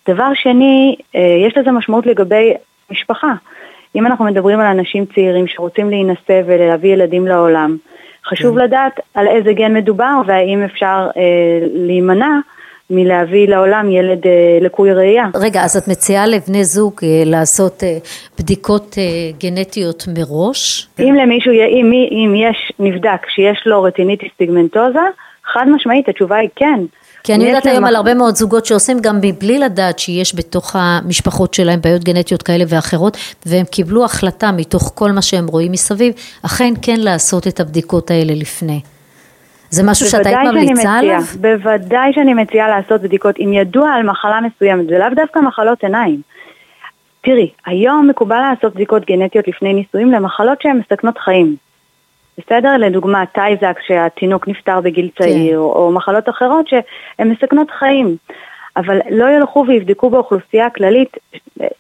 דבר 0.10 0.34
שני, 0.34 0.96
יש 1.48 1.58
לזה 1.58 1.72
משמעות 1.72 2.06
לגבי 2.06 2.54
משפחה. 2.92 3.34
אם 3.96 4.06
אנחנו 4.06 4.26
מדברים 4.26 4.60
על 4.60 4.66
אנשים 4.66 5.06
צעירים 5.06 5.48
שרוצים 5.48 5.90
להינשא 5.90 6.42
ולהביא 6.46 6.94
ילדים 6.94 7.28
לעולם, 7.28 7.78
חשוב 8.26 8.60
כן. 8.60 8.66
לדעת 8.66 9.00
על 9.14 9.28
איזה 9.28 9.54
גן 9.54 9.74
מדובר 9.74 10.22
והאם 10.28 10.64
אפשר 10.64 11.08
אה, 11.18 11.22
להימנע 11.74 12.40
מלהביא 12.90 13.48
לעולם 13.48 13.92
ילד 13.92 14.28
אה, 14.28 14.58
לקוי 14.62 14.94
ראייה. 14.94 15.26
רגע, 15.36 15.64
אז 15.64 15.78
את 15.78 15.88
מציעה 15.88 16.28
לבני 16.28 16.64
זוג 16.64 16.94
אה, 17.04 17.24
לעשות 17.26 17.84
אה, 17.84 17.98
בדיקות 18.40 18.96
אה, 18.98 19.04
גנטיות 19.40 20.06
מראש? 20.18 20.88
אם 21.00 21.16
למישהו, 21.16 21.52
אם, 21.52 21.92
אם 22.12 22.34
יש 22.36 22.72
נבדק 22.80 23.30
שיש 23.36 23.64
לו 23.66 23.84
רטיניטיס 23.84 24.30
פיגמנטוזה, 24.38 25.00
חד 25.54 25.66
משמעית 25.70 26.10
התשובה 26.10 26.38
היא 26.38 26.50
כן. 26.56 26.80
כי 27.24 27.36
אני 27.36 27.44
יודעת 27.44 27.66
היום 27.66 27.86
על 27.86 27.96
הרבה 27.96 28.14
מאוד 28.14 28.36
זוגות 28.36 28.66
שעושים 28.66 29.00
גם 29.00 29.18
מבלי 29.22 29.60
לדעת 29.60 30.00
שיש 30.00 30.36
בתוך 30.36 30.76
המשפחות 30.76 31.54
שלהם 31.54 31.82
בעיות 31.82 32.04
גנטיות 32.04 32.42
כאלה 32.42 32.64
ואחרות, 32.68 33.18
והם 33.46 33.66
קיבלו 33.66 34.06
החלטה 34.06 34.52
מתוך 34.52 34.92
כל 34.96 35.12
מה 35.12 35.22
שהם 35.22 35.48
רואים 35.48 35.72
מסביב, 35.72 36.14
אכן 36.46 36.74
כן 36.82 37.00
לעשות 37.00 37.48
את 37.48 37.60
הבדיקות 37.60 38.12
האלה 38.12 38.34
לפני. 38.36 38.82
זה 39.70 39.84
משהו 39.84 40.06
שאת 40.06 40.26
היית 40.26 40.40
ממליצה 40.40 40.92
עליו? 40.92 41.22
בוודאי 41.42 42.14
שאני 42.14 42.34
מציעה 42.34 42.70
לעשות 42.70 43.02
בדיקות. 43.02 43.36
אם 43.40 43.54
ידוע 43.54 43.90
על 43.90 44.04
מחלה 44.04 44.40
מסוימת, 44.42 44.88
זה 44.88 44.98
לאו 44.98 45.08
דווקא 45.16 45.40
מחלות 45.40 45.84
עיניים. 45.84 46.22
תראי, 47.24 47.50
היום 47.66 48.08
מקובל 48.08 48.40
לעשות 48.50 48.76
בדיקות 48.76 49.06
גנטיות 49.06 49.48
לפני 49.48 49.74
נישואים 49.74 50.12
למחלות 50.12 50.62
שהן 50.62 50.78
מסכנות 50.78 51.18
חיים. 51.18 51.56
בסדר? 52.40 52.78
לדוגמה, 52.78 53.26
טייזק 53.26 53.80
שהתינוק 53.88 54.48
נפטר 54.48 54.82
בגיל 54.82 55.10
כן. 55.16 55.24
צעיר, 55.24 55.52
כן. 55.52 55.56
או 55.56 55.92
מחלות 55.92 56.30
אחרות 56.30 56.68
שהן 56.68 57.30
מסכנות 57.32 57.72
חיים. 57.72 58.18
אבל 58.78 59.00
לא 59.10 59.26
ילכו 59.30 59.66
ויבדקו 59.68 60.10
באוכלוסייה 60.10 60.66
הכללית 60.66 61.18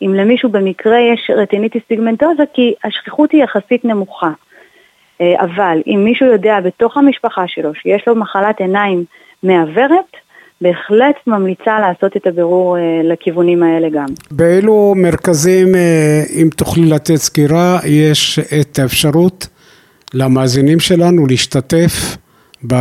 אם 0.01 0.13
למישהו 0.13 0.49
במקרה 0.49 0.97
יש 0.99 1.31
רטיניטיס 1.35 1.81
פיגמנטוזה, 1.87 2.43
כי 2.53 2.73
השכיחות 2.83 3.31
היא 3.31 3.43
יחסית 3.43 3.85
נמוכה. 3.85 4.31
אה, 5.21 5.43
אבל 5.43 5.81
אם 5.87 6.01
מישהו 6.03 6.25
יודע 6.25 6.59
בתוך 6.59 6.97
המשפחה 6.97 7.43
שלו 7.47 7.75
שיש 7.75 8.07
לו 8.07 8.15
מחלת 8.15 8.59
עיניים 8.59 9.03
מעוורת, 9.43 10.17
בהחלט 10.61 11.15
ממליצה 11.27 11.79
לעשות 11.79 12.17
את 12.17 12.27
הבירור 12.27 12.77
אה, 12.77 12.81
לכיוונים 13.03 13.63
האלה 13.63 13.89
גם. 13.89 14.05
באילו 14.31 14.93
מרכזים, 14.95 15.75
אה, 15.75 16.21
אם 16.41 16.49
תוכלי 16.57 16.89
לתת 16.89 17.15
סקירה, 17.15 17.79
יש 17.85 18.39
את 18.39 18.79
האפשרות 18.79 19.47
למאזינים 20.13 20.79
שלנו 20.79 21.27
להשתתף? 21.27 22.17
ב... 22.67 22.73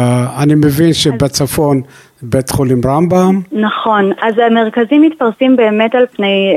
אני 0.43 0.55
מבין 0.55 0.93
שבצפון 0.93 1.83
בית 2.23 2.51
חולים 2.51 2.81
רמב"ם. 2.85 3.41
נכון, 3.53 4.12
אז 4.23 4.35
המרכזים 4.38 5.03
מתפרסים 5.03 5.57
באמת 5.57 5.95
על 5.95 6.07
פני, 6.17 6.55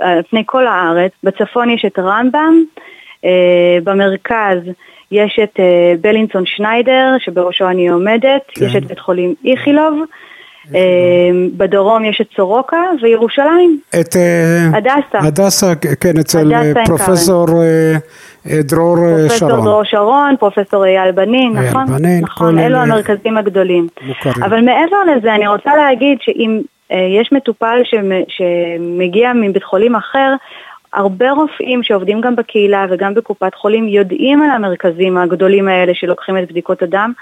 על 0.00 0.22
פני 0.30 0.42
כל 0.46 0.66
הארץ. 0.66 1.12
בצפון 1.24 1.70
יש 1.70 1.84
את 1.86 1.98
רמב"ם, 1.98 2.62
במרכז 3.84 4.58
יש 5.10 5.38
את 5.42 5.60
אה, 5.60 5.94
בלינסון 6.00 6.46
שניידר, 6.46 7.16
שבראשו 7.18 7.68
אני 7.68 7.88
עומדת, 7.88 8.42
כן. 8.48 8.64
יש 8.64 8.76
את 8.76 8.84
בית 8.84 8.98
חולים 8.98 9.34
איכילוב, 9.44 9.98
אה, 9.98 10.04
בדרום 11.56 12.04
יש 12.04 12.20
את 12.20 12.26
סורוקה 12.36 12.82
וירושלים. 13.02 13.80
את 14.00 14.16
אה, 14.16 14.78
הדסה. 14.78 15.18
הדסה, 15.28 15.74
כן, 16.00 16.18
אצל 16.20 16.52
פרופסור 16.86 17.46
דרור 18.46 18.96
שרון. 18.96 19.28
פרופסור 19.28 19.64
דרור 19.64 19.84
שרון, 19.84 20.36
פרופסור 20.38 20.84
אייל 20.84 21.10
בנין, 21.12 21.52
נכון? 21.52 21.88
אייל 21.88 21.98
בנין, 21.98 22.24
נכון, 22.24 22.58
אלו 22.58 22.78
המרכזים 22.78 23.36
הגדולים. 23.36 23.88
מוכרים. 24.02 24.44
אבל 24.44 24.60
מעבר 24.60 24.96
לזה, 25.16 25.34
אני 25.34 25.48
רוצה 25.48 25.76
להגיד 25.76 26.18
שאם 26.20 26.60
יש 26.90 27.32
מטופל 27.32 27.82
שמגיע 28.28 29.32
מבית 29.32 29.64
חולים 29.64 29.96
אחר, 29.96 30.34
הרבה 30.92 31.30
רופאים 31.30 31.82
שעובדים 31.82 32.20
גם 32.20 32.36
בקהילה 32.36 32.86
וגם 32.90 33.14
בקופת 33.14 33.54
חולים 33.54 33.88
יודעים 33.88 34.42
על 34.42 34.50
המרכזים 34.50 35.18
הגדולים 35.18 35.68
האלה 35.68 35.94
שלוקחים 35.94 36.38
את 36.38 36.50
בדיקות 36.50 36.82
הדם 36.82 37.12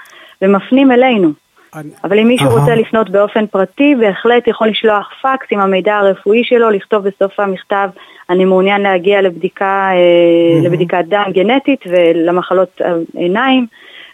ומפנים 0.41 0.91
אלינו. 0.91 1.29
אני... 1.75 1.89
אבל 2.03 2.19
אם 2.19 2.27
מישהו 2.27 2.49
רוצה 2.49 2.75
לפנות 2.75 3.09
באופן 3.09 3.47
פרטי, 3.47 3.95
בהחלט 3.95 4.47
יכול 4.47 4.67
לשלוח 4.67 5.09
פקס 5.21 5.47
עם 5.51 5.59
המידע 5.59 5.95
הרפואי 5.95 6.43
שלו, 6.43 6.69
לכתוב 6.69 7.03
בסוף 7.03 7.39
המכתב, 7.39 7.89
אני 8.29 8.45
מעוניין 8.45 8.81
להגיע 8.81 9.21
לבדיקה, 9.21 9.89
אה, 9.91 10.69
לבדיקת 10.69 11.03
דם 11.09 11.31
גנטית 11.33 11.79
ולמחלות 11.87 12.81
עיניים. 13.13 13.65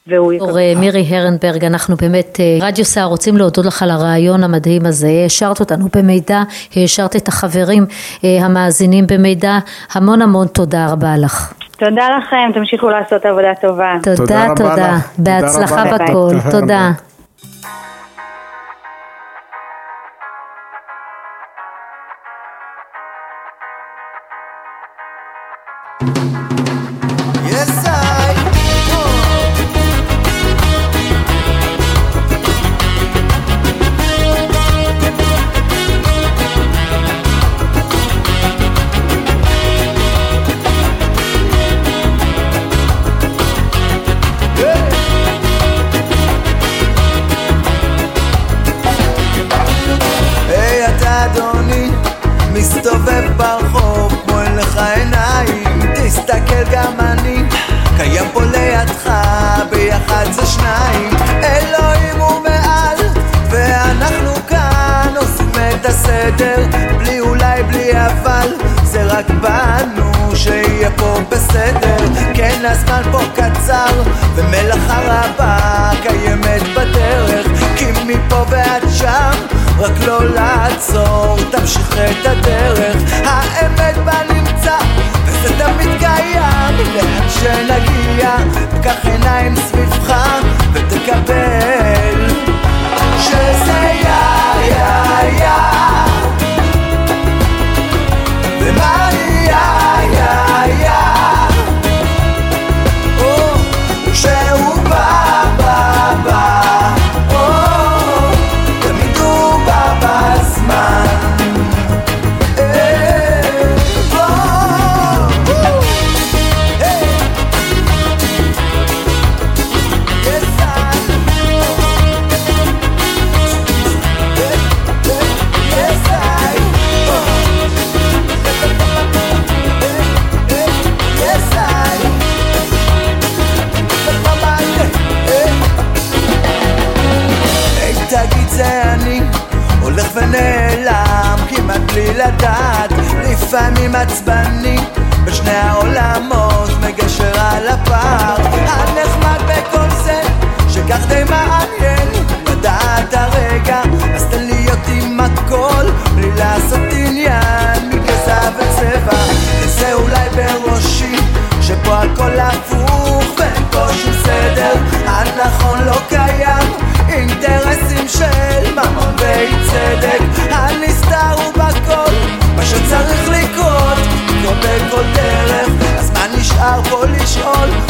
והוא 0.08 0.34
יקבל... 0.34 0.50
אור 0.50 0.58
מירי 0.80 1.06
הרנברג, 1.10 1.66
אנחנו 1.66 1.96
באמת, 1.96 2.40
אה, 2.40 2.68
רדיו 2.68 2.86
סער 2.86 3.06
רוצים 3.06 3.38
להודות 3.38 3.66
לך 3.66 3.84
על 3.84 3.90
הרעיון 3.90 4.44
המדהים 4.44 4.86
הזה, 4.86 5.08
העשרת 5.08 5.60
אותנו 5.60 5.86
במידע, 5.96 6.42
העשרת 6.76 7.16
את 7.16 7.28
החברים 7.28 7.86
אה, 8.24 8.46
המאזינים 8.46 9.08
במידע, 9.08 9.58
המון 9.94 10.22
המון 10.22 10.48
תודה 10.48 10.88
רבה 10.92 11.18
לך. 11.18 11.54
תודה 11.78 12.08
לכם, 12.18 12.52
תמשיכו 12.54 12.90
לעשות 12.90 13.26
עבודה 13.26 13.56
טובה. 13.62 13.98
תודה, 14.04 14.48
תודה. 14.56 14.70
תודה. 14.70 14.98
בהצלחה 15.18 15.84
בכל, 15.86 16.52
תודה. 16.52 16.92
לעצור 81.65 82.14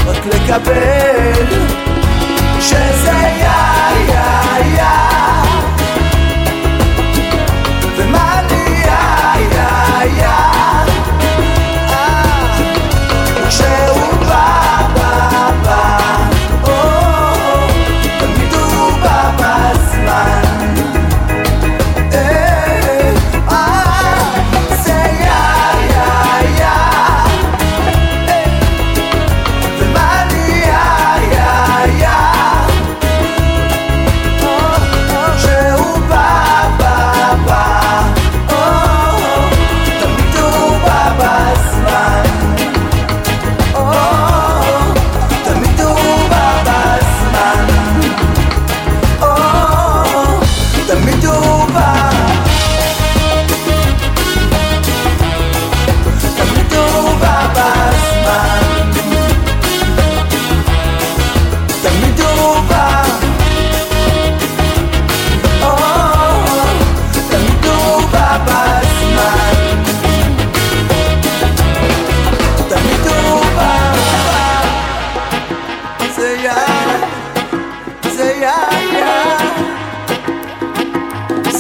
רק 0.06 0.26
לקבל 0.26 1.46
שזה 2.60 3.12
יא 3.39 3.74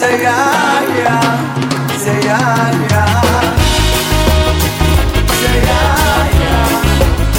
say 0.05 0.21
yeah, 0.21 0.85
say 0.85 1.01
yeah. 1.03 1.55
Say 1.97 2.21
yeah, 2.21 2.71
say 5.41 5.57
yeah. 6.41 6.65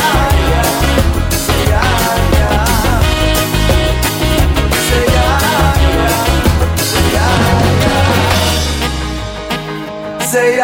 say 10.20 10.57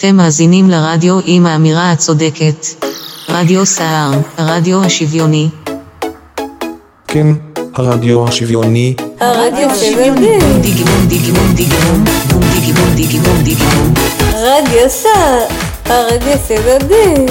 אתם 0.00 0.16
מאזינים 0.16 0.70
לרדיו 0.70 1.18
עם 1.24 1.46
האמירה 1.46 1.92
הצודקת. 1.92 2.66
רדיו 3.28 3.66
סער, 3.66 4.10
הרדיו 4.36 4.84
השוויוני. 4.84 5.48
כן, 7.06 7.26
הרדיו 7.74 8.28
השוויוני. 8.28 8.94
הרדיו 9.20 9.70
השוויוני. 9.70 10.38
דיגימון 10.60 11.08
דיגימון 11.08 11.54
דיגימון, 11.54 12.04
בום 12.30 12.40
דיגימון 12.54 12.94
דיגימון 12.94 13.42
דיגימון. 13.42 13.94
רדיו 14.34 14.88
סער, 14.90 15.46
הרדיו 15.84 16.32
השוויוני. 16.32 17.26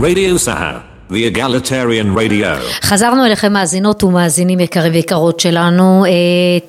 רדיו 0.00 0.38
סער. 0.38 0.85
The 1.10 1.14
Egalitarian 1.14 2.18
Radio. 2.18 2.46
חזרנו 2.82 3.26
אליכם 3.26 3.52
מאזינות 3.52 4.04
ומאזינים 4.04 4.60
יקרים 4.60 4.92
ויקרות 4.92 5.40
שלנו. 5.40 6.04
אה, 6.04 6.10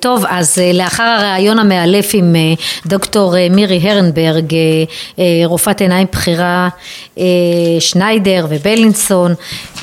טוב, 0.00 0.24
אז 0.28 0.58
אה, 0.58 0.72
לאחר 0.72 1.02
הראיון 1.02 1.58
המאלף 1.58 2.10
עם 2.14 2.36
אה, 2.36 2.40
דוקטור 2.86 3.34
מירי 3.50 3.90
הרנברג, 3.90 4.54
רופאת 5.44 5.80
עיניים 5.80 6.06
בכירה, 6.12 6.68
שניידר 7.80 8.46
ובלינסון, 8.48 9.34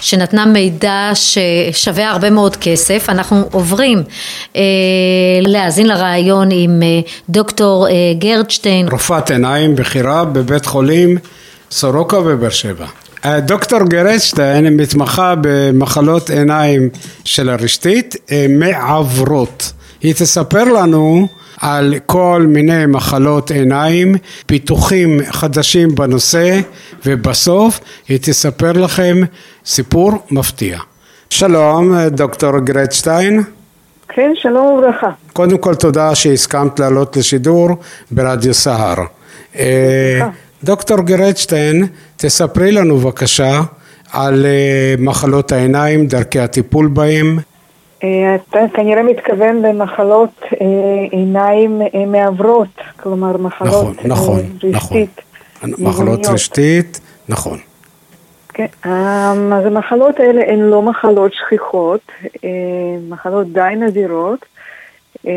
שנתנה 0.02 0.46
מידע 0.46 1.12
ששווה 1.14 2.10
הרבה 2.10 2.30
מאוד 2.30 2.56
כסף, 2.56 3.06
אנחנו 3.10 3.44
עוברים 3.52 4.04
להאזין 5.42 5.88
לראיון 5.88 6.50
עם 6.52 6.82
דוקטור 7.30 7.88
גרדשטיין. 8.20 8.88
רופאת 8.92 9.32
עיניים 9.32 9.76
בכירה 9.76 10.26
בבית 10.26 10.66
חולים 10.66 11.18
סורוקה 11.72 12.22
בבאר 12.22 12.50
שבע. 12.50 12.86
דוקטור 13.26 13.80
גרשטיין 13.84 14.78
מתמחה 14.78 15.34
במחלות 15.42 16.30
עיניים 16.30 16.90
של 17.24 17.50
הרשתית 17.50 18.16
אה, 18.32 18.46
מעברות. 18.50 19.74
היא 20.02 20.14
תספר 20.14 20.64
לנו 20.64 21.28
על 21.62 21.94
כל 22.06 22.46
מיני 22.50 22.86
מחלות 22.86 23.52
עיניים, 23.52 24.16
פיתוחים 24.46 25.20
חדשים 25.32 25.96
בנושא 25.96 26.60
ובסוף 27.06 27.80
היא 28.08 28.20
תספר 28.22 28.72
לכם 28.72 29.18
סיפור 29.66 30.12
מפתיע. 30.32 30.80
שלום 31.30 31.96
דוקטור 32.08 32.60
גרדשטיין. 32.60 33.44
כן, 34.10 34.32
שלום 34.36 34.66
וברכה. 34.66 35.10
קודם 35.34 35.58
כל 35.58 35.76
תודה 35.76 36.16
שהסכמת 36.16 36.80
לעלות 36.80 37.18
לשידור 37.18 37.70
ברדיו 38.12 38.54
סהר. 38.54 38.96
אה, 39.58 40.28
דוקטור 40.66 41.02
גרדשטיין, 41.02 41.88
תספרי 42.18 42.72
לנו 42.72 42.98
בבקשה 42.98 43.62
על 44.14 44.46
אה, 44.46 44.96
מחלות 45.00 45.52
העיניים, 45.52 46.08
דרכי 46.08 46.40
הטיפול 46.40 46.88
בהם. 46.88 47.40
אה, 48.04 48.36
אתה 48.36 48.60
כנראה 48.74 49.04
מתכוון 49.04 49.62
למחלות 49.62 50.30
אה, 50.44 50.68
עיניים 51.12 51.82
מעוורות, 52.08 52.68
כלומר 53.00 53.38
מחלות 53.38 53.72
נכון, 53.72 53.96
נכון, 54.06 54.40
רשתית. 54.64 55.22
נכון, 55.64 55.86
מחלות 55.86 56.26
רשתית, 56.26 57.00
נכון. 57.30 57.58
כן, 58.54 58.66
אז 58.84 59.66
המחלות 59.66 60.20
האלה 60.20 60.42
הן 60.48 60.60
לא 60.60 60.82
מחלות 60.82 61.32
שכיחות, 61.34 62.02
מחלות 63.10 63.54
די 63.54 63.74
נדירות. 63.78 64.46
אה, 65.28 65.32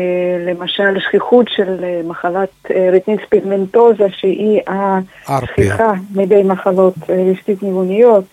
למשל 0.45 0.99
שכיחות 0.99 1.45
של 1.49 1.83
אה, 1.83 2.01
מחלת 2.05 2.49
אה, 2.71 2.89
רטניס 2.93 3.19
פיגמנטוזה 3.29 4.07
שהיא 4.11 4.61
השכיחה 5.27 5.91
מדי 6.15 6.43
מחלות 6.43 6.93
רשתית 7.31 7.63
ניווניות 7.63 8.23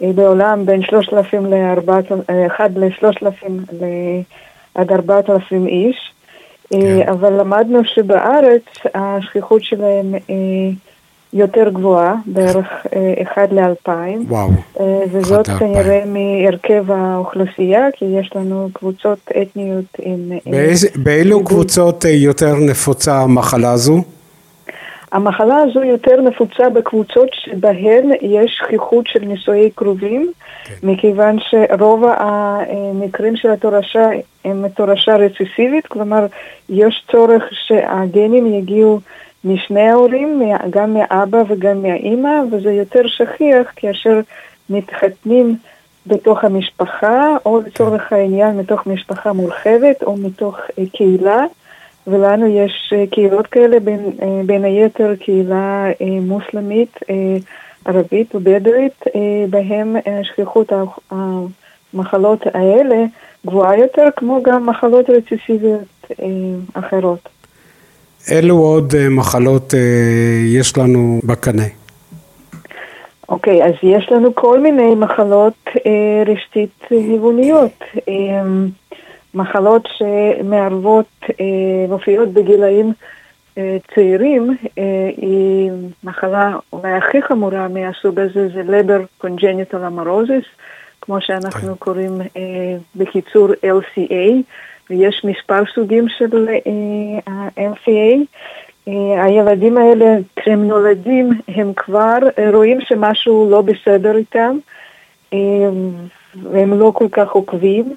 בעולם 0.00 0.66
בין 0.66 0.82
3,000 0.82 1.46
ל-1 1.46 2.60
ל-3,000 2.76 3.50
עד 4.74 4.92
4,000 4.92 5.66
איש, 5.66 6.12
כן. 6.70 7.08
אבל 7.08 7.40
למדנו 7.40 7.84
שבארץ 7.84 8.62
השכיחות 8.94 9.62
שלהם 9.62 10.14
יותר 11.34 11.68
גבוהה, 11.68 12.14
בערך 12.26 12.66
אה, 12.96 13.14
אחד 13.22 13.52
לאלפיים. 13.52 14.24
וואו. 14.28 14.48
אה, 14.80 15.02
וזאת 15.12 15.48
כנראה 15.58 16.02
מהרכב 16.06 16.90
האוכלוסייה, 16.90 17.86
כי 17.96 18.04
יש 18.04 18.30
לנו 18.34 18.68
קבוצות 18.72 19.18
אתניות 19.42 19.84
עם... 19.98 20.32
אה, 20.52 20.72
באילו 20.96 21.44
קבוצות 21.44 22.04
יותר 22.04 22.54
נפוצה 22.54 23.20
המחלה 23.20 23.72
הזו? 23.72 24.02
המחלה 25.12 25.56
הזו 25.56 25.82
יותר 25.82 26.20
נפוצה 26.20 26.70
בקבוצות 26.70 27.28
שבהן 27.32 28.10
יש 28.22 28.60
שכיחות 28.60 29.06
של 29.06 29.24
נישואי 29.24 29.70
קרובים, 29.74 30.32
כן. 30.64 30.74
מכיוון 30.82 31.36
שרוב 31.40 32.04
המקרים 32.16 33.36
של 33.36 33.50
התורשה 33.50 34.08
הם 34.44 34.68
תורשה 34.68 35.16
רציסיבית, 35.16 35.86
כלומר 35.86 36.26
יש 36.68 37.04
צורך 37.12 37.42
שהגנים 37.66 38.46
יגיעו 38.46 39.00
משני 39.44 39.88
ההורים, 39.88 40.42
גם 40.70 40.94
מאבא 40.94 41.42
וגם 41.48 41.82
מהאימא, 41.82 42.42
וזה 42.50 42.72
יותר 42.72 43.06
שכיח 43.06 43.72
כאשר 43.76 44.20
מתחתנים 44.70 45.56
בתוך 46.06 46.44
המשפחה, 46.44 47.36
או 47.46 47.60
לצורך 47.60 48.12
העניין 48.12 48.56
מתוך 48.56 48.86
משפחה 48.86 49.32
מורחבת, 49.32 50.02
או 50.02 50.16
מתוך 50.16 50.58
אה, 50.78 50.84
קהילה, 50.92 51.44
ולנו 52.06 52.46
יש 52.46 52.92
אה, 52.96 53.04
קהילות 53.10 53.46
כאלה, 53.46 53.80
בין, 53.80 54.10
אה, 54.22 54.40
בין 54.46 54.64
היתר 54.64 55.14
קהילה 55.16 55.86
מוסלמית, 56.22 56.98
ערבית 57.84 58.34
ובדואית, 58.34 59.04
בהם 59.50 59.96
שכיחות 60.22 60.72
המחלות 61.10 62.46
האלה 62.54 63.04
גבוהה 63.46 63.78
יותר, 63.78 64.08
כמו 64.16 64.42
גם 64.42 64.66
מחלות 64.66 65.10
רציסיביות 65.10 66.10
אחרות. 66.74 67.28
אילו 68.30 68.56
עוד 68.56 68.94
אה, 68.94 69.08
מחלות 69.08 69.74
אה, 69.74 69.80
יש 70.46 70.78
לנו 70.78 71.20
בקנה? 71.24 71.62
אוקיי, 73.28 73.62
okay, 73.62 73.66
אז 73.66 73.72
יש 73.82 74.12
לנו 74.12 74.34
כל 74.34 74.60
מיני 74.60 74.94
מחלות 74.94 75.54
אה, 75.86 76.22
רשתית 76.26 76.84
היווניות. 76.90 77.84
מחלות 79.34 79.88
שמערבות, 79.98 81.06
מופיעות 81.88 82.28
בגילאים 82.28 82.92
צעירים, 83.94 84.56
היא 85.16 85.70
מחלה 86.04 86.56
אולי 86.72 86.92
הכי 86.92 87.22
חמורה 87.22 87.68
מהסוג 87.68 88.20
הזה, 88.20 88.48
זה 88.54 88.62
Leber 88.62 89.00
congenital 89.18 89.84
amaurosis, 89.84 90.44
כמו 91.00 91.20
שאנחנו. 91.20 91.76
קוראים 91.76 92.12
בקיצור 92.96 93.48
LCA. 93.48 94.42
ויש 94.90 95.24
מספר 95.24 95.62
סוגים 95.74 96.06
של 96.18 96.48
אה, 96.48 97.30
LCA. 97.56 98.18
אה, 98.88 98.90
הילדים 99.24 99.78
האלה, 99.78 100.16
כשהם 100.36 100.68
נולדים, 100.68 101.30
הם 101.48 101.72
כבר 101.76 102.18
רואים 102.52 102.78
שמשהו 102.80 103.48
לא 103.50 103.62
בסדר 103.62 104.16
איתם, 104.16 104.56
uh, 105.30 105.36
והם 106.42 106.78
לא 106.78 106.92
כל 106.94 107.08
כך 107.12 107.30
עוקבים. 107.30 107.94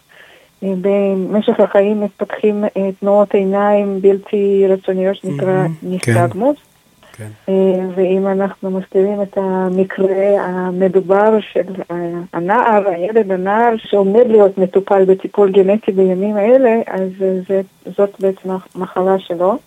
במשך 0.61 1.59
החיים 1.59 2.01
מתפתחים 2.01 2.63
תנועות 2.99 3.33
עיניים 3.33 4.01
בלתי 4.01 4.65
רצוניות 4.69 5.15
שנקרא 5.15 5.65
mm-hmm, 5.65 5.85
ניסטגמוס. 5.85 6.57
כן. 7.17 7.29
אה, 7.49 7.53
ואם 7.95 8.27
אנחנו 8.27 8.71
מסתירים 8.71 9.21
את 9.21 9.37
המקרה 9.37 10.41
המדובר 10.41 11.39
של 11.39 11.73
הנער, 12.33 12.87
הילד 12.87 13.31
הנער 13.31 13.73
שעומד 13.77 14.27
להיות 14.27 14.57
מטופל 14.57 15.05
בטיפול 15.05 15.51
גנטי 15.51 15.91
בימים 15.91 16.35
האלה, 16.35 16.81
אז 16.87 17.09
זה, 17.47 17.61
זאת 17.97 18.19
בעצם 18.19 18.49
המחלה 18.75 19.19
שלו. 19.19 19.57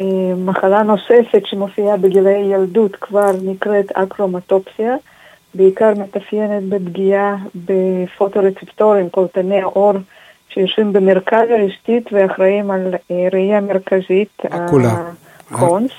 אה, 0.00 0.06
מחלה 0.36 0.82
נוספת 0.82 1.46
שמופיעה 1.46 1.96
בגילי 1.96 2.38
ילדות 2.38 2.96
כבר 2.96 3.30
נקראת 3.44 3.92
אקרומטופסיה, 3.92 4.96
בעיקר 5.54 5.92
מתאפיינת 5.96 6.62
בפגיעה 6.62 7.36
בפוטורצפטורים, 7.54 9.08
קולטני 9.08 9.62
האור 9.62 9.92
שיושבים 10.48 10.92
במרכז 10.92 11.48
הרשתית 11.50 12.12
ואחראים 12.12 12.70
על 12.70 12.94
אה, 13.10 13.28
ראייה 13.32 13.60
מרכזית. 13.60 14.42
הקונס. 15.50 15.92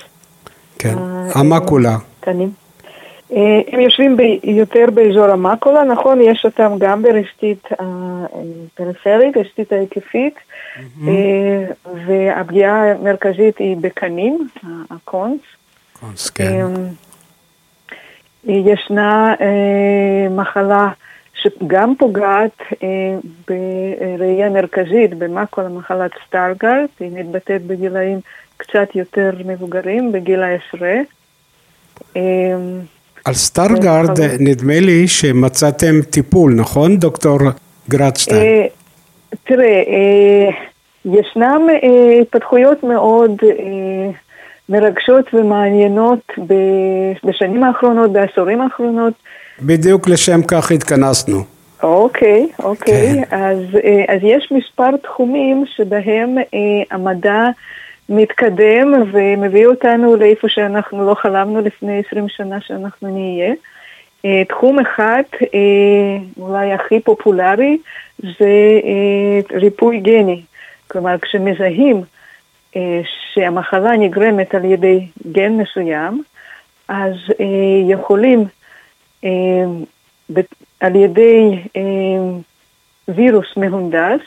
כן, 0.78 0.98
אה, 0.98 1.30
המקולה. 1.40 1.96
קטנים. 2.20 2.50
אה, 3.32 3.60
הם 3.72 3.80
יושבים 3.80 4.16
ב- 4.16 4.20
יותר 4.44 4.84
באזור 4.94 5.24
המקולה, 5.24 5.84
נכון, 5.84 6.20
יש 6.20 6.44
אותם 6.44 6.72
גם 6.78 7.02
ברשתית 7.02 7.68
הפריפרית, 7.72 9.36
רשתית 9.36 9.72
ההיקפית, 9.72 10.34
אה, 11.08 11.64
והפגיעה 12.06 12.90
המרכזית 12.92 13.58
היא 13.58 13.76
בקנים, 13.80 14.48
ה 14.90 14.97
cones. 14.97 15.40
cones, 16.00 16.30
כן. 16.30 16.62
אה, 18.48 18.52
ישנה 18.54 19.34
אה, 19.40 20.28
מחלה 20.30 20.88
שגם 21.42 21.94
פוגעת 21.98 22.58
אה, 22.82 22.88
בראייה 23.48 24.50
מרכזית, 24.50 25.14
במקולה 25.14 25.68
מחלת 25.68 26.10
סטארגרד, 26.26 26.86
היא 27.00 27.10
מתבטאת 27.12 27.62
בגילאים 27.62 28.20
קצת 28.56 28.88
יותר 28.94 29.30
מבוגרים, 29.44 30.12
בגיל 30.12 30.42
העשרה. 30.42 30.96
אה, 32.16 32.22
על 33.24 33.34
סטארגרד 33.34 34.16
זה 34.16 34.36
נדמה 34.40 34.80
לי 34.80 35.08
שמצאתם 35.08 36.02
טיפול, 36.10 36.54
נכון, 36.54 36.96
דוקטור 36.96 37.38
גרדשטיין? 37.88 38.42
אה, 38.42 38.66
תראה, 39.44 39.82
אה, 39.86 40.50
ישנם 41.04 41.66
אה, 41.70 42.20
התפתחויות 42.20 42.82
מאוד 42.82 43.30
אה, 43.42 44.10
מרגשות 44.68 45.34
ומעניינות 45.34 46.32
בשנים 47.24 47.64
האחרונות, 47.64 48.12
בעשורים 48.12 48.60
האחרונות. 48.60 49.14
בדיוק 49.62 50.08
לשם 50.08 50.42
כך 50.42 50.72
התכנסנו. 50.72 51.56
אוקיי, 51.82 52.48
אוקיי. 52.58 53.22
אז, 53.30 53.58
אה, 53.84 54.04
אז 54.08 54.20
יש 54.22 54.52
מספר 54.52 54.96
תחומים 54.96 55.64
שבהם 55.76 56.38
אה, 56.38 56.82
המדע 56.90 57.44
מתקדם 58.08 58.92
ומביא 59.12 59.66
אותנו 59.66 60.16
לאיפה 60.16 60.48
שאנחנו 60.48 61.06
לא 61.06 61.14
חלמנו 61.14 61.60
לפני 61.60 62.02
20 62.06 62.28
שנה 62.28 62.60
שאנחנו 62.60 63.08
נהיה. 63.08 63.54
אה, 64.24 64.42
תחום 64.48 64.78
אחד, 64.78 65.22
אולי 66.38 66.72
הכי 66.72 67.00
פופולרי, 67.00 67.78
זה 68.18 68.80
ריפוי 69.52 70.00
גני. 70.00 70.42
כלומר, 70.88 71.18
כשמזהים 71.18 72.02
שהמחלה 73.34 73.96
נגרמת 73.96 74.54
על 74.54 74.64
ידי 74.64 75.06
גן 75.32 75.52
מסוים, 75.52 76.22
אז 76.88 77.14
יכולים 77.88 78.44
על 80.80 80.96
ידי 80.96 81.62
אה, 81.76 81.82
וירוס 83.08 83.56
מהונדס 83.56 84.20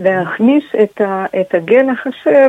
להכניס 0.00 0.64
את, 0.82 1.00
ה, 1.00 1.26
את 1.40 1.54
הגן 1.54 1.86
החסר 1.90 2.46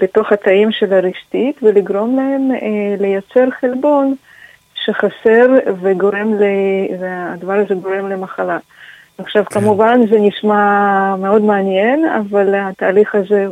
בתוך 0.00 0.32
התאים 0.32 0.72
של 0.72 0.92
הרשתית 0.92 1.56
ולגרום 1.62 2.16
להם 2.16 2.50
אה, 2.52 2.96
לייצר 3.00 3.50
חלבון 3.60 4.14
שחסר 4.74 5.46
וגורם, 5.82 6.34
ל, 6.34 6.42
והדבר 7.00 7.52
הזה 7.52 7.74
גורם 7.74 8.10
למחלה. 8.10 8.58
עכשיו 9.18 9.44
כמובן 9.44 10.00
זה 10.10 10.20
נשמע 10.20 11.16
מאוד 11.16 11.42
מעניין, 11.42 12.04
אבל 12.04 12.54
התהליך 12.54 13.14
הזה 13.14 13.46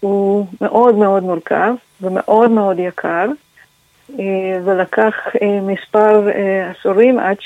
הוא 0.00 0.46
מאוד 0.60 0.94
מאוד 0.94 1.22
מורכב 1.22 1.74
ומאוד 2.00 2.50
מאוד 2.50 2.78
יקר, 2.78 3.26
אה, 3.26 3.45
ולקח 4.64 5.14
אה, 5.42 5.60
מספר 5.62 6.28
אה, 6.28 6.70
עשורים 6.70 7.18
עד 7.18 7.36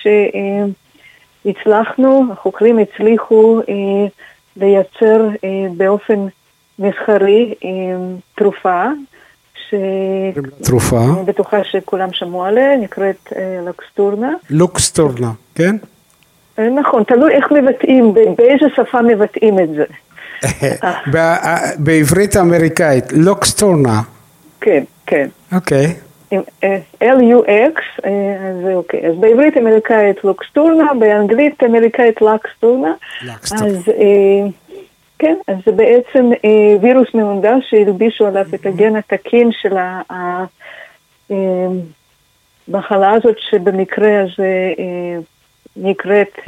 שהצלחנו, 1.44 2.24
החוקרים 2.32 2.78
הצליחו 2.78 3.60
אה, 3.68 3.74
לייצר 4.56 5.28
אה, 5.44 5.48
באופן 5.76 6.26
מסחרי 6.78 7.54
אה, 7.64 7.68
תרופה, 8.34 8.84
ש... 9.54 9.74
תרופה, 10.64 10.96
אני 11.04 11.24
בטוחה 11.26 11.64
שכולם 11.64 12.08
שמעו 12.12 12.44
עליה, 12.44 12.76
נקראת 12.76 13.32
אה, 13.36 13.60
לקסטורנה. 13.68 14.32
לוקסטורנה, 14.50 15.30
כן? 15.54 15.76
אה, 16.58 16.68
נכון, 16.70 17.04
תלוי 17.04 17.32
איך 17.34 17.52
מבטאים, 17.52 18.14
באיזה 18.14 18.66
שפה 18.76 19.02
מבטאים 19.02 19.58
את 19.58 19.68
זה. 19.74 19.84
בע- 21.12 21.36
בעברית 21.78 22.36
אמריקאית, 22.36 23.04
לוקסטורנה, 23.12 24.00
כן, 24.60 24.84
כן. 25.06 25.28
אוקיי. 25.54 25.94
L-U-X, 27.02 27.80
אה, 28.04 28.36
אז 28.50 28.74
אוקיי. 28.74 29.06
אז 29.06 29.14
בעברית 29.16 29.56
אמריקאית 29.56 30.24
לוקסטורנה, 30.24 30.94
באנגלית 30.98 31.62
אמריקאית 31.62 32.22
לקסטורנה. 32.22 32.92
לקסטורנה. 33.22 33.66
אז 33.66 33.88
אה, 33.88 34.46
כן, 35.18 35.36
אז 35.46 35.56
זה 35.66 35.72
בעצם 35.72 36.30
אה, 36.44 36.76
וירוס 36.80 37.14
מהונדס 37.14 37.64
שהלבישו 37.70 38.26
עליו 38.26 38.46
את 38.54 38.66
הגן 38.66 38.96
התקין 38.96 39.50
של 39.52 39.76
המחלה 42.68 43.10
הזאת, 43.10 43.36
שבמקרה 43.38 44.22
הזה 44.22 44.72
נקראת, 45.76 46.38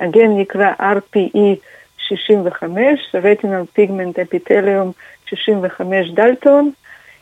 הגן 0.00 0.38
נקרא 0.38 0.72
RPE 0.80 1.56
65, 1.98 2.80
רטינל 3.14 3.62
פיגמנט 3.72 4.18
אפיטליום 4.18 4.92
65 5.26 6.10
דלטון. 6.10 6.70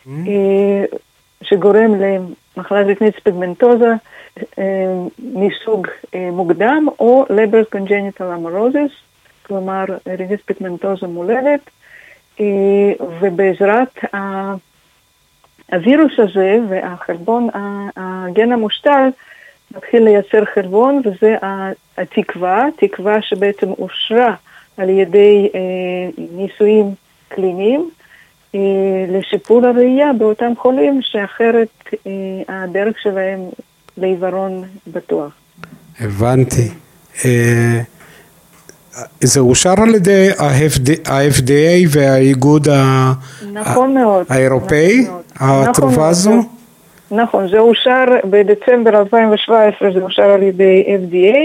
אה, 0.08 0.84
שגורם 1.42 1.94
למחלה 2.56 2.84
זקנית 2.84 3.14
פיגמנטוזה 3.22 3.92
אה, 4.58 4.64
מסוג 5.18 5.88
אה, 6.14 6.28
מוקדם, 6.32 6.86
או 7.00 7.24
Leber 7.30 7.64
congenital 7.64 8.24
amaurosis, 8.24 8.92
כלומר 9.46 9.84
רטיניטיס 10.06 10.40
פיגמנטוזה 10.44 11.06
מולדת, 11.06 11.60
אה, 12.40 12.44
ובעזרת 13.20 13.98
הווירוס 15.72 16.12
הזה 16.18 16.58
והחלבון, 16.68 17.48
הגן 17.96 18.52
המושתל, 18.52 19.08
מתחיל 19.76 20.04
לייצר 20.04 20.44
חלבון, 20.54 21.02
וזה 21.04 21.36
התקווה, 21.96 22.66
תקווה 22.76 23.22
שבעצם 23.22 23.70
אושרה 23.70 24.34
על 24.76 24.88
ידי 24.88 25.48
ניסויים 26.18 26.94
קליניים. 27.28 27.90
אה, 28.54 28.60
לשיפור 29.08 29.66
הראייה 29.66 30.12
באותם 30.18 30.52
חולים 30.58 31.00
שאחרת 31.02 31.68
אה, 32.06 32.10
הדרך 32.48 32.96
שלהם 33.02 33.40
לעיוורון 33.98 34.62
בטוח. 34.92 35.32
הבנתי. 36.00 36.68
אה, 37.24 37.80
זה 39.20 39.40
אושר 39.40 39.74
על 39.82 39.94
ידי 39.94 40.28
ה-FD- 40.38 41.10
ה-FDA 41.10 41.86
והאיגוד 41.88 42.68
ה- 42.68 43.12
נכון 43.52 43.94
מאוד. 43.94 44.26
האירופאי, 44.28 45.00
נכון. 45.04 45.20
נכון 45.34 45.68
התרופה 45.68 45.96
מאוד. 45.96 46.08
הזו? 46.10 46.32
נכון, 47.10 47.48
זה 47.48 47.58
אושר 47.58 48.04
בדצמבר 48.30 49.00
2017, 49.00 49.92
זה 49.92 50.00
אושר 50.00 50.22
על 50.30 50.42
ידי 50.42 50.84
FDA, 51.10 51.36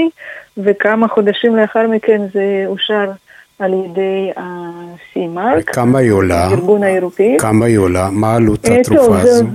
וכמה 0.58 1.08
חודשים 1.08 1.56
לאחר 1.56 1.88
מכן 1.88 2.22
זה 2.34 2.64
אושר 2.68 3.12
על 3.60 3.74
ידי 3.74 4.32
ה-CMARC, 4.38 5.64
כמה 5.66 6.00
היא 6.00 6.12
עולה? 6.12 6.44
הארגון 6.46 6.84
האירופאי. 6.84 7.38
כמה 7.40 7.66
היא 7.66 7.78
עולה? 7.78 8.10
מה 8.12 8.36
עלות 8.36 8.66
אה, 8.70 8.76
התרופה 8.80 9.04
זו- 9.04 9.18
הזו? 9.18 9.46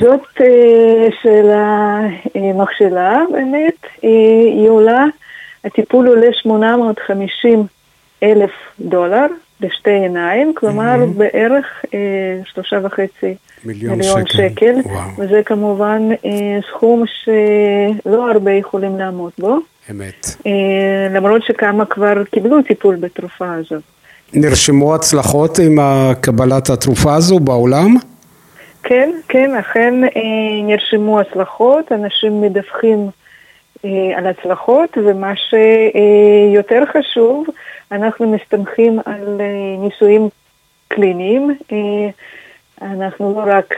זאת 0.00 0.20
אה, 0.40 1.06
שאלה 1.22 2.00
מכשלה 2.54 3.22
באמת, 3.32 3.74
אה, 4.04 4.08
היא 4.46 4.68
עולה, 4.68 5.04
הטיפול 5.64 6.06
עולה 6.08 6.26
850 6.32 7.66
אלף 8.22 8.50
דולר 8.80 9.26
לשתי 9.60 9.90
עיניים, 9.90 10.52
כלומר 10.56 10.96
בערך 11.16 11.84
אה, 11.94 11.98
שלושה 12.44 12.76
וחצי 12.82 13.34
מיליון 13.64 13.98
מיליון 13.98 14.26
שקל. 14.26 14.48
שקל, 14.48 14.74
וואו. 14.84 15.08
וזה 15.18 15.40
כמובן 15.44 16.08
סכום 16.70 17.04
שלא 17.06 18.30
הרבה 18.30 18.52
יכולים 18.52 18.98
לעמוד 18.98 19.32
בו, 19.38 19.58
אמת. 19.90 20.26
אה, 20.46 21.08
למרות 21.10 21.42
שכמה 21.42 21.84
כבר 21.84 22.24
קיבלו 22.24 22.62
טיפול 22.62 22.96
בתרופה 22.96 23.54
הזאת. 23.54 23.82
נרשמו 24.32 24.94
הצלחות 24.94 25.58
עם 25.58 25.78
קבלת 26.20 26.70
התרופה 26.70 27.14
הזו 27.14 27.38
בעולם? 27.38 27.94
כן, 28.82 29.10
כן, 29.28 29.54
אכן 29.54 29.94
אה, 30.04 30.10
נרשמו 30.62 31.20
הצלחות, 31.20 31.92
אנשים 31.92 32.40
מדווחים 32.40 33.08
אה, 33.84 33.90
על 34.16 34.26
הצלחות, 34.26 34.98
ומה 35.04 35.32
שיותר 35.36 36.82
חשוב, 36.86 37.46
אנחנו 37.92 38.32
מסתמכים 38.32 38.98
על 39.04 39.40
ניסויים 39.78 40.28
קליניים. 40.88 41.56
אנחנו 42.82 43.34
לא 43.34 43.42
רק 43.46 43.74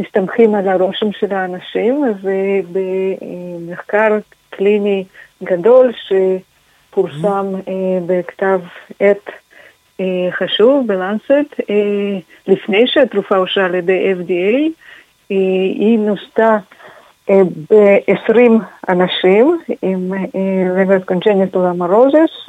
מסתמכים 0.00 0.54
על 0.54 0.68
הרושם 0.68 1.12
של 1.12 1.34
האנשים, 1.34 2.04
ובמחקר 2.22 4.18
קליני 4.56 5.04
גדול 5.42 5.92
שפורסם 5.92 7.54
אה, 7.68 7.98
בכתב 8.06 8.60
עת 9.00 9.30
אה, 10.00 10.28
חשוב 10.30 10.86
ב 10.86 10.95
Lancet, 10.95 11.60
אה, 11.70 12.18
לפני 12.46 12.86
שהתרופה 12.86 13.36
אושרה 13.36 13.64
על 13.64 13.74
ידי 13.74 14.12
FDA, 14.12 14.82
היא 15.28 15.98
נוסתה 15.98 16.56
ב-20 17.70 18.52
אנשים 18.88 19.58
עם 19.82 20.12
Leber 20.76 20.98
congenital 20.98 21.66
amaurosis, 21.66 22.48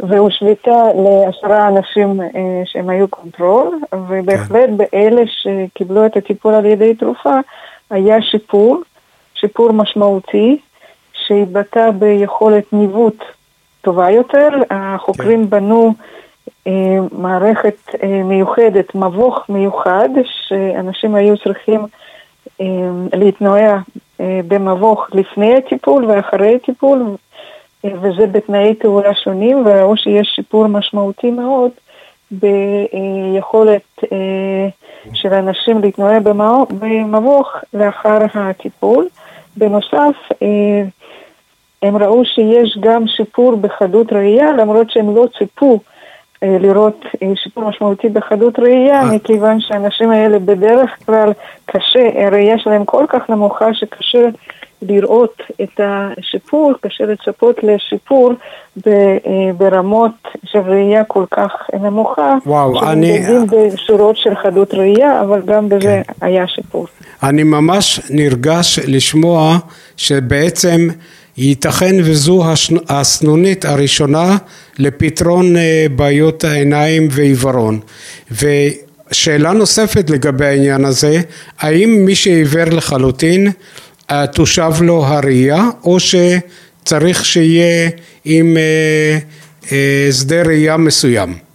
והושוותה 0.00 0.82
לעשרה 0.94 1.68
אנשים 1.68 2.20
שהם 2.64 2.88
היו 2.88 3.08
control, 3.08 3.78
ובהחלט 4.08 4.70
באלה 4.76 5.22
שקיבלו 5.26 6.06
את 6.06 6.16
הטיפול 6.16 6.54
על 6.54 6.64
ידי 6.66 6.94
תרופה 6.94 7.38
היה 7.90 8.22
שיפור, 8.22 8.82
שיפור 9.34 9.72
משמעותי, 9.72 10.58
שהתבטא 11.28 11.90
ביכולת 11.90 12.72
ניווט 12.72 13.24
טובה 13.80 14.10
יותר. 14.10 14.48
החוקרים 14.70 15.44
כן. 15.44 15.50
בנו 15.50 15.94
אה, 16.66 16.98
מערכת 17.12 17.94
אה, 18.02 18.22
מיוחדת, 18.24 18.94
מבוך 18.94 19.44
מיוחד, 19.48 20.08
שאנשים 20.48 21.14
היו 21.14 21.38
צריכים 21.38 21.80
אה, 22.60 22.66
להתנועע 23.12 23.78
אה, 24.20 24.40
במבוך 24.48 25.08
לפני 25.14 25.56
הטיפול 25.56 26.04
ואחרי 26.04 26.54
הטיפול, 26.54 27.02
אה, 27.84 27.90
וזה 28.00 28.26
בתנאי 28.26 28.74
תאורה 28.74 29.14
שונים, 29.14 29.66
וראו 29.66 29.96
שיש 29.96 30.28
שיפור 30.34 30.66
משמעותי 30.66 31.30
מאוד 31.30 31.70
ביכולת 32.30 34.04
אה, 34.12 34.68
של 35.14 35.34
אנשים 35.34 35.80
להתנועע 35.80 36.18
במבוך 36.70 37.56
לאחר 37.74 38.18
הטיפול. 38.34 39.08
בנוסף, 39.58 40.16
אה, 40.42 40.82
הם 41.82 41.96
ראו 41.96 42.24
שיש 42.24 42.78
גם 42.80 43.04
שיפור 43.06 43.56
בחדות 43.56 44.12
ראייה, 44.12 44.52
למרות 44.52 44.90
שהם 44.90 45.16
לא 45.16 45.26
ציפו 45.38 45.80
אה, 46.42 46.56
לראות 46.60 47.04
אה, 47.22 47.28
שיפור 47.42 47.68
משמעותי 47.68 48.08
בחדות 48.08 48.58
ראייה, 48.58 49.04
מכיוון 49.04 49.60
שהאנשים 49.60 50.10
האלה 50.10 50.38
בדרך 50.38 50.90
כלל 51.06 51.32
קשה, 51.66 52.26
הראייה 52.26 52.58
שלהם 52.58 52.84
כל 52.84 53.04
כך 53.08 53.30
נמוכה 53.30 53.74
שקשה 53.74 54.28
לראות 54.82 55.42
את 55.62 55.80
השיפור, 55.84 56.72
קשה 56.80 57.04
לצפות 57.04 57.56
לשיפור 57.62 58.32
ברמות 59.56 60.12
של 60.44 60.58
ראייה 60.58 61.04
כל 61.04 61.24
כך 61.30 61.52
נמוכה. 61.80 62.34
וואו, 62.46 62.90
אני... 62.90 63.18
בשורות 63.72 64.16
של 64.16 64.34
חדות 64.42 64.74
ראייה, 64.74 65.20
אבל 65.20 65.42
גם 65.44 65.68
בזה 65.68 66.02
כן. 66.06 66.26
היה 66.26 66.46
שיפור. 66.46 66.86
אני 67.22 67.42
ממש 67.42 68.00
נרגש 68.10 68.78
לשמוע 68.78 69.56
שבעצם 69.96 70.88
ייתכן 71.38 71.96
וזו 72.04 72.44
הסנונית 72.88 73.64
הראשונה 73.64 74.36
לפתרון 74.78 75.56
אה, 75.56 75.86
בעיות 75.96 76.44
העיניים 76.44 77.08
ועיוורון. 77.10 77.80
ושאלה 78.30 79.52
נוספת 79.52 80.10
לגבי 80.10 80.46
העניין 80.46 80.84
הזה, 80.84 81.20
האם 81.58 82.02
מי 82.04 82.14
שעיוור 82.14 82.64
לחלוטין 82.64 83.50
אה, 84.10 84.26
תושב 84.26 84.72
לו 84.80 85.04
הראייה 85.04 85.68
או 85.84 85.98
שצריך 86.00 87.24
שיהיה 87.24 87.90
עם 88.24 88.56
אה, 89.72 90.08
שדה 90.12 90.42
ראייה 90.42 90.76
מסוים? 90.76 91.47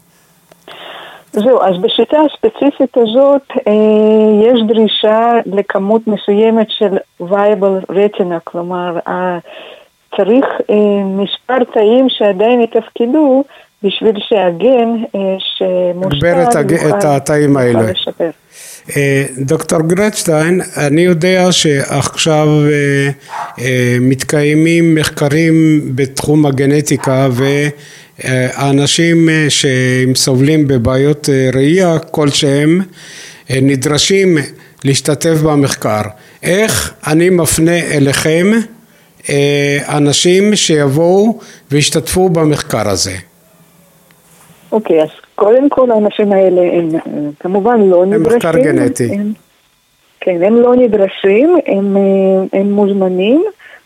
זהו, 1.34 1.61
אז 1.61 1.81
בשיטה 1.81 2.17
הספציפית 2.21 2.97
הזאת 2.97 3.41
אה, 3.67 4.51
יש 4.51 4.59
דרישה 4.67 5.31
לכמות 5.45 6.07
מסוימת 6.07 6.67
של 6.69 6.97
viable 7.21 7.91
retina, 7.91 8.39
כלומר 8.43 8.99
אה, 9.07 9.38
צריך 10.15 10.45
אה, 10.69 11.03
מספר 11.03 11.63
תאים 11.73 12.09
שעדיין 12.09 12.61
יתפקדו 12.61 13.43
בשביל 13.84 14.15
שהגן 14.19 15.03
אה, 15.15 15.36
שמושפע 15.39 16.27
יוכל 16.27 16.97
את 16.97 17.03
התאים 17.05 17.57
האלה. 17.57 17.91
לשפר. 17.91 18.29
אה, 18.89 19.25
דוקטור 19.38 19.81
גרדשטיין, 19.81 20.61
אני 20.77 21.01
יודע 21.01 21.51
שעכשיו 21.51 22.47
אה, 22.47 23.09
אה, 23.59 23.97
מתקיימים 24.01 24.95
מחקרים 24.95 25.81
בתחום 25.95 26.45
הגנטיקה 26.45 27.27
ו... 27.31 27.43
האנשים 28.53 29.29
אה, 29.29 29.45
שהם 29.49 30.15
סובלים 30.15 30.67
בבעיות 30.67 31.29
ראייה 31.53 31.99
כלשהם 31.99 32.81
נדרשים 33.49 34.38
להשתתף 34.84 35.38
במחקר. 35.43 36.01
איך 36.43 36.93
אני 37.07 37.29
מפנה 37.29 37.79
אליכם 37.79 38.51
אנשים 39.88 40.55
שיבואו 40.55 41.39
וישתתפו 41.71 42.29
במחקר 42.29 42.89
הזה? 42.89 43.15
אוקיי, 44.71 44.99
okay, 44.99 45.03
אז 45.03 45.09
קודם 45.36 45.69
כל 45.69 45.91
האנשים 45.91 46.31
האלה 46.31 46.61
הם 46.61 46.89
כמובן 47.39 47.81
לא 47.81 48.05
נדרשים. 48.05 48.31
הם 48.31 48.38
מחקר 48.38 48.59
גנטי. 48.59 49.09
הם, 49.13 49.34
כן, 50.19 50.43
הם 50.43 50.55
לא 50.55 50.75
נדרשים, 50.75 51.55
הם, 51.67 51.97
הם 52.53 52.71
מוזמנים. 52.71 53.43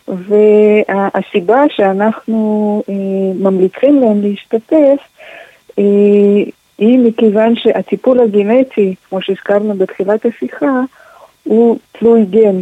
והסיבה 0.08 1.64
שאנחנו 1.68 2.82
אה, 2.88 2.94
ממליצים 3.34 4.00
להם 4.00 4.22
להשתתף 4.22 4.98
אה, 5.78 5.84
היא 6.78 6.98
מכיוון 6.98 7.56
שהטיפול 7.56 8.20
הגנטי, 8.20 8.94
כמו 9.08 9.22
שהזכרנו 9.22 9.74
בתחילת 9.74 10.26
השיחה, 10.26 10.80
הוא 11.44 11.78
תלוי 11.92 12.24
גן. 12.24 12.60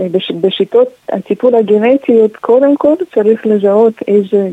אה, 0.00 0.06
בש, 0.10 0.30
בשיטות 0.30 0.88
הטיפול 1.08 1.54
הגנטיות, 1.54 2.36
קודם 2.36 2.76
כל 2.76 2.94
צריך 3.14 3.46
לזהות 3.46 3.94
איזה 4.08 4.48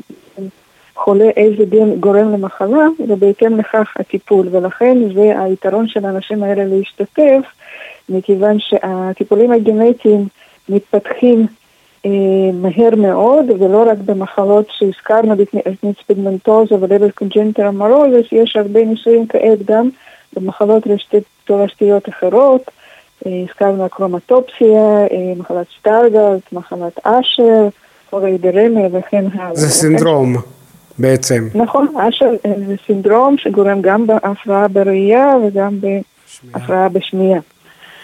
חולה, 0.95 1.29
איזה 1.37 1.65
גן 1.65 1.95
גורם 1.99 2.31
למחלה, 2.33 2.87
ובהתאם 3.07 3.59
לכך 3.59 3.93
הטיפול. 3.99 4.47
ולכן 4.51 4.97
זה 5.15 5.33
היתרון 5.39 5.87
של 5.87 6.05
האנשים 6.05 6.43
האלה 6.43 6.65
להשתתף, 6.65 7.41
מכיוון 8.09 8.57
שהטיפולים 8.59 9.51
הגנטיים 9.51 10.27
מתפתחים 10.69 11.47
אה, 12.05 12.11
מהר 12.53 12.95
מאוד, 12.97 13.45
ולא 13.59 13.91
רק 13.91 13.97
במחלות 14.05 14.65
שהזכרנו, 14.69 15.35
ניץ 15.83 15.97
פיגמנטוזה 16.07 16.75
ולבל 16.75 17.11
קונג'נטר 17.11 17.67
אמרוזס, 17.67 18.31
יש 18.31 18.55
הרבה 18.55 18.85
ניסויים 18.85 19.27
כעת 19.27 19.65
גם 19.65 19.89
במחלות 20.33 20.83
תורשתיות 21.45 22.09
אחרות. 22.09 22.71
אה, 23.25 23.31
הזכרנו 23.49 23.85
הקרומטופסיה, 23.85 25.05
אה, 25.11 25.33
מחלת 25.37 25.67
שטרגלט, 25.69 26.53
מחלת 26.53 26.99
אשר, 27.03 27.67
חורי 28.09 28.37
דרמה 28.37 28.81
וכן 28.91 29.25
הלאה. 29.33 29.55
זה 29.55 29.69
סינדרום 29.69 30.35
בעצם. 30.99 31.47
נכון, 31.55 31.87
אשר 32.09 32.29
זה 32.67 32.75
סינדרום 32.85 33.37
שגורם 33.37 33.81
גם 33.81 34.07
בהפרעה 34.07 34.67
בראייה 34.67 35.33
וגם 35.47 35.77
בהפרעה 35.79 36.89
בשמיעה. 36.89 37.39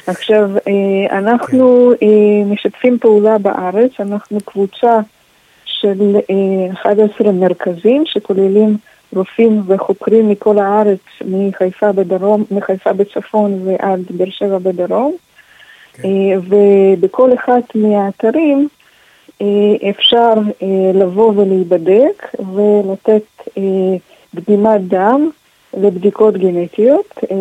עכשיו, 0.08 0.50
אה, 0.68 1.18
אנחנו 1.18 1.92
כן. 2.00 2.06
משתפים 2.50 2.98
פעולה 3.00 3.38
בארץ, 3.38 3.92
אנחנו 4.00 4.38
קבוצה 4.46 5.00
של 5.66 6.18
11 6.74 7.28
אה, 7.28 7.32
מרכזים 7.32 8.04
שכוללים 8.06 8.78
רופאים 9.14 9.62
וחוקרים 9.68 10.30
מכל 10.30 10.60
הארץ, 10.60 11.00
מחיפה 11.26 11.92
בדרום, 11.92 12.44
מחיפה 12.52 12.94
בצפון 12.94 13.60
ועד 13.66 14.02
באר 14.10 14.30
שבע 14.30 14.58
בדרום. 14.58 15.16
כן. 15.94 16.04
אה, 16.08 16.40
ובכל 16.50 17.34
אחד 17.34 17.62
מהאתרים 17.76 18.68
אפשר 19.90 20.34
לבוא 20.94 21.34
ולהיבדק 21.36 22.36
ולתת 22.54 23.48
דגימת 24.36 24.82
דם 24.82 25.30
לבדיקות 25.78 26.38
גנטיות, 26.38 27.18
אה, 27.32 27.38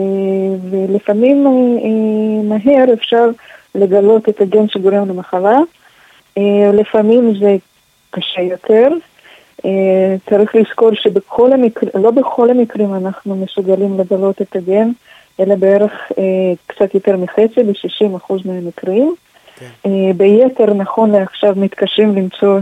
ולפעמים 0.70 1.46
אה, 1.46 1.52
אה, 1.52 2.42
מהר 2.42 2.92
אפשר 2.92 3.24
לגלות 3.74 4.28
את 4.28 4.40
הגן 4.40 4.68
שגורם 4.68 5.08
למחלה. 5.08 5.58
לפעמים 6.72 7.34
זה 7.40 7.56
קשה 8.10 8.40
יותר. 8.40 8.88
צריך 10.30 10.54
לזכור 10.54 10.90
שבכל 10.94 11.52
המקרים, 11.52 11.90
לא 11.94 12.10
בכל 12.10 12.50
המקרים 12.50 12.94
אנחנו 12.94 13.36
מסוגלים 13.36 14.00
לגלות 14.00 14.42
את 14.42 14.56
הגן, 14.56 14.90
אלא 15.40 15.54
בערך 15.54 15.92
קצת 16.66 16.94
יותר 16.94 17.16
מחצי, 17.16 17.62
ב-60% 17.62 18.34
מהמקרים. 18.44 19.14
כן. 19.60 19.90
ביתר 20.16 20.74
נכון 20.74 21.10
לעכשיו 21.10 21.54
מתקשים 21.56 22.16
למצוא 22.16 22.58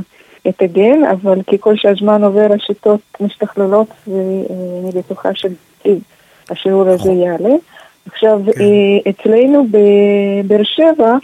את 0.48 0.62
הגן, 0.62 1.04
אבל 1.04 1.42
ככל 1.42 1.76
שהזמן 1.76 2.24
עובר 2.24 2.48
השיטות 2.54 3.00
משתכללות 3.20 3.88
ואני 4.06 4.90
בטוחה 4.94 5.28
שהשיעור 5.34 6.88
הזה 6.88 7.12
יעלה. 7.12 7.54
עכשיו, 8.06 8.40
כן. 8.44 8.60
אה, 8.60 9.10
אצלנו 9.10 9.66
בבאר 9.70 10.62
שבע 10.62 11.16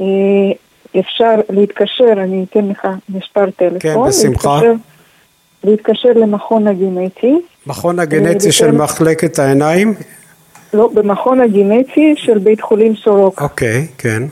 אה, 0.00 0.52
אפשר 1.00 1.34
להתקשר, 1.50 2.12
אני 2.12 2.44
אתן 2.50 2.68
לך 2.68 2.88
מספר 3.08 3.50
טלפון. 3.50 3.78
כן, 3.80 3.94
בשמחה. 4.08 4.54
להתקשר, 4.54 4.72
להתקשר 5.64 6.12
למכון 6.14 6.66
הגנטי. 6.66 7.34
מכון 7.66 7.98
הגנטי 7.98 8.52
של 8.52 8.70
מחלקת 8.70 9.38
העיניים? 9.38 9.94
לא, 10.74 10.90
במכון 10.94 11.40
הגנטי 11.40 12.14
של 12.16 12.38
בית 12.38 12.60
חולים 12.60 12.94
סורוקה. 12.96 13.44
אוקיי, 13.44 13.86
כן. 13.98 14.22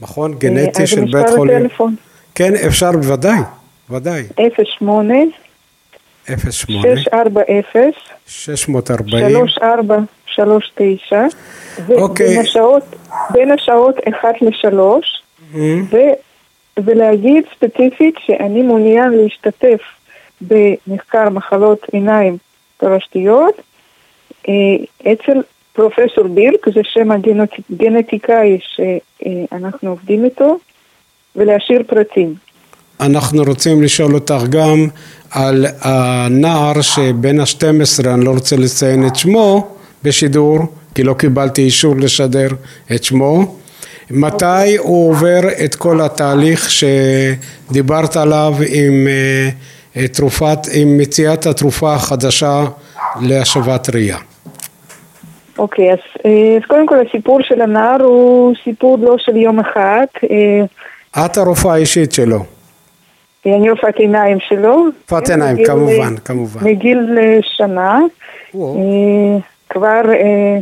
מכון 0.00 0.34
גנטי 0.38 0.86
של 0.86 1.04
בית 1.12 1.26
חולים. 1.36 1.56
הטלפון. 1.56 1.94
כן, 2.34 2.54
אפשר 2.66 2.92
בוודאי, 2.92 3.38
ודאי. 3.90 4.22
08 4.80 5.14
08 6.28 6.96
640 6.96 7.92
640 8.26 9.48
34 9.48 9.98
שלוש 10.26 10.72
תשע, 10.74 11.26
אוקיי. 11.88 12.26
ובין 12.26 12.40
השעות, 12.40 12.82
בין 13.30 13.50
השעות 13.50 13.94
אחת 14.08 14.42
לשלוש, 14.42 15.22
ו, 15.90 15.96
ולהגיד 16.76 17.44
ספציפית 17.56 18.14
שאני 18.26 18.62
מעוניין 18.62 19.12
להשתתף 19.12 19.80
במחקר 20.40 21.28
מחלות 21.30 21.86
עיניים 21.92 22.36
תורשתיות 22.76 23.54
אה, 24.48 24.52
אצל 25.12 25.42
פרופסור 25.74 26.28
בירק, 26.28 26.68
זה 26.74 26.80
שם 26.84 27.10
הגנטיקאי 27.10 28.58
שאנחנו 28.60 29.90
עובדים 29.90 30.24
איתו, 30.24 30.58
ולהשאיר 31.36 31.82
פרטים. 31.86 32.34
אנחנו 33.00 33.42
רוצים 33.42 33.82
לשאול 33.82 34.14
אותך 34.14 34.42
גם 34.50 34.88
על 35.30 35.66
הנער 35.80 36.80
שבן 36.80 37.40
ה-12, 37.40 38.06
אני 38.06 38.24
לא 38.24 38.30
רוצה 38.30 38.56
לציין 38.56 39.06
את 39.06 39.16
שמו 39.16 39.76
בשידור, 40.02 40.58
כי 40.94 41.02
לא 41.02 41.14
קיבלתי 41.14 41.62
אישור 41.62 41.96
לשדר 41.96 42.48
את 42.94 43.04
שמו. 43.04 43.56
מתי 44.10 44.76
הוא 44.78 45.10
עובר 45.10 45.40
את 45.64 45.74
כל 45.74 46.00
התהליך 46.00 46.70
שדיברת 46.70 48.16
עליו 48.16 48.54
עם 48.68 49.08
אה, 49.96 50.08
תרופת, 50.08 50.58
עם 50.72 50.98
מציאת 50.98 51.46
התרופה 51.46 51.94
החדשה 51.94 52.64
להשבת 53.20 53.90
ראייה? 53.94 54.18
אוקיי, 55.58 55.92
אז, 55.92 55.98
אה, 56.26 56.30
אז 56.56 56.68
קודם 56.68 56.86
כל 56.86 56.96
הסיפור 57.08 57.42
של 57.42 57.60
הנער 57.60 58.02
הוא 58.02 58.54
סיפור 58.64 58.98
לא 59.00 59.14
של 59.18 59.36
יום 59.36 59.60
אחד. 59.60 60.04
אה, 61.16 61.26
את 61.26 61.36
הרופאה 61.36 61.72
האישית 61.74 62.12
שלו. 62.12 62.38
אני 63.46 63.70
רופאת 63.70 63.96
עיניים 63.96 64.38
שלו. 64.40 64.84
רופאת 65.10 65.30
עיניים, 65.30 65.54
מגיל- 65.54 65.66
כמובן, 65.66 66.16
כמובן. 66.24 66.60
מגיל 66.70 67.18
אה, 67.18 67.38
שנה. 67.42 68.00
וואו. 68.54 68.76
אה, 68.76 69.38
כבר 69.68 70.02
אה, 70.12 70.58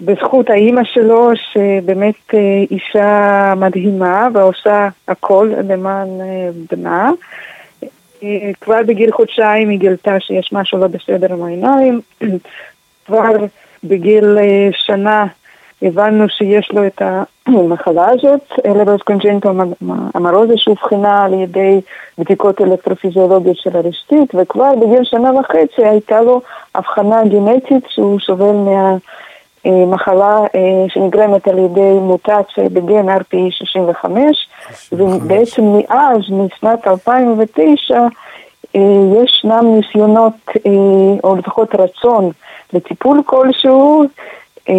בזכות 0.00 0.50
האימא 0.50 0.82
שלו, 0.84 1.30
שבאמת 1.52 2.14
אה, 2.34 2.38
אישה 2.70 3.52
מדהימה 3.56 4.28
ועושה 4.34 4.88
הכל 5.08 5.50
למען 5.68 6.08
אה, 6.20 6.48
בנה. 6.70 7.10
אה, 8.22 8.28
כבר 8.60 8.80
בגיל 8.86 9.12
חודשיים 9.12 9.68
היא 9.68 9.78
גילתה 9.78 10.20
שיש 10.20 10.50
משהו 10.52 10.78
לא 10.78 10.86
בסדר 10.86 11.32
עם 11.32 11.42
העיניים. 11.42 12.00
כבר 13.06 13.24
בגיל 13.84 14.38
אה, 14.38 14.68
שנה 14.72 15.26
הבנו 15.82 16.28
שיש 16.28 16.70
לו 16.72 16.86
את 16.86 17.02
המחלה 17.46 18.06
הזאת, 18.10 18.52
אלרוס 18.66 19.02
קונג'נטו 19.02 19.50
אמרוזיה 20.16 20.56
שאובחנה 20.58 21.24
על 21.24 21.34
ידי 21.34 21.80
בדיקות 22.18 22.60
אלקטרופיזיולוגיות 22.60 23.56
של 23.56 23.76
הרשתית, 23.76 24.34
וכבר 24.34 24.72
בגיל 24.76 25.04
שנה 25.04 25.30
וחצי 25.40 25.84
הייתה 25.84 26.20
לו 26.20 26.40
הבחנה 26.74 27.24
גנטית 27.24 27.84
שהוא 27.88 28.20
סובל 28.20 28.54
מהמחלה 29.64 30.40
אה, 30.54 30.84
שנגרמת 30.88 31.48
על 31.48 31.58
ידי 31.58 31.92
מוטציה 32.00 32.68
בגן 32.72 33.08
RPE65, 33.08 34.08
ובעצם 34.92 35.62
מאז, 35.62 36.20
משנת 36.30 36.86
2009, 36.86 38.06
אה, 38.76 38.80
ישנם 39.24 39.64
ניסיונות, 39.76 40.32
אה, 40.66 40.70
או 41.24 41.36
לפחות 41.36 41.74
רצון 41.74 42.30
לטיפול 42.72 43.22
כלשהו, 43.26 44.04
אה, 44.68 44.74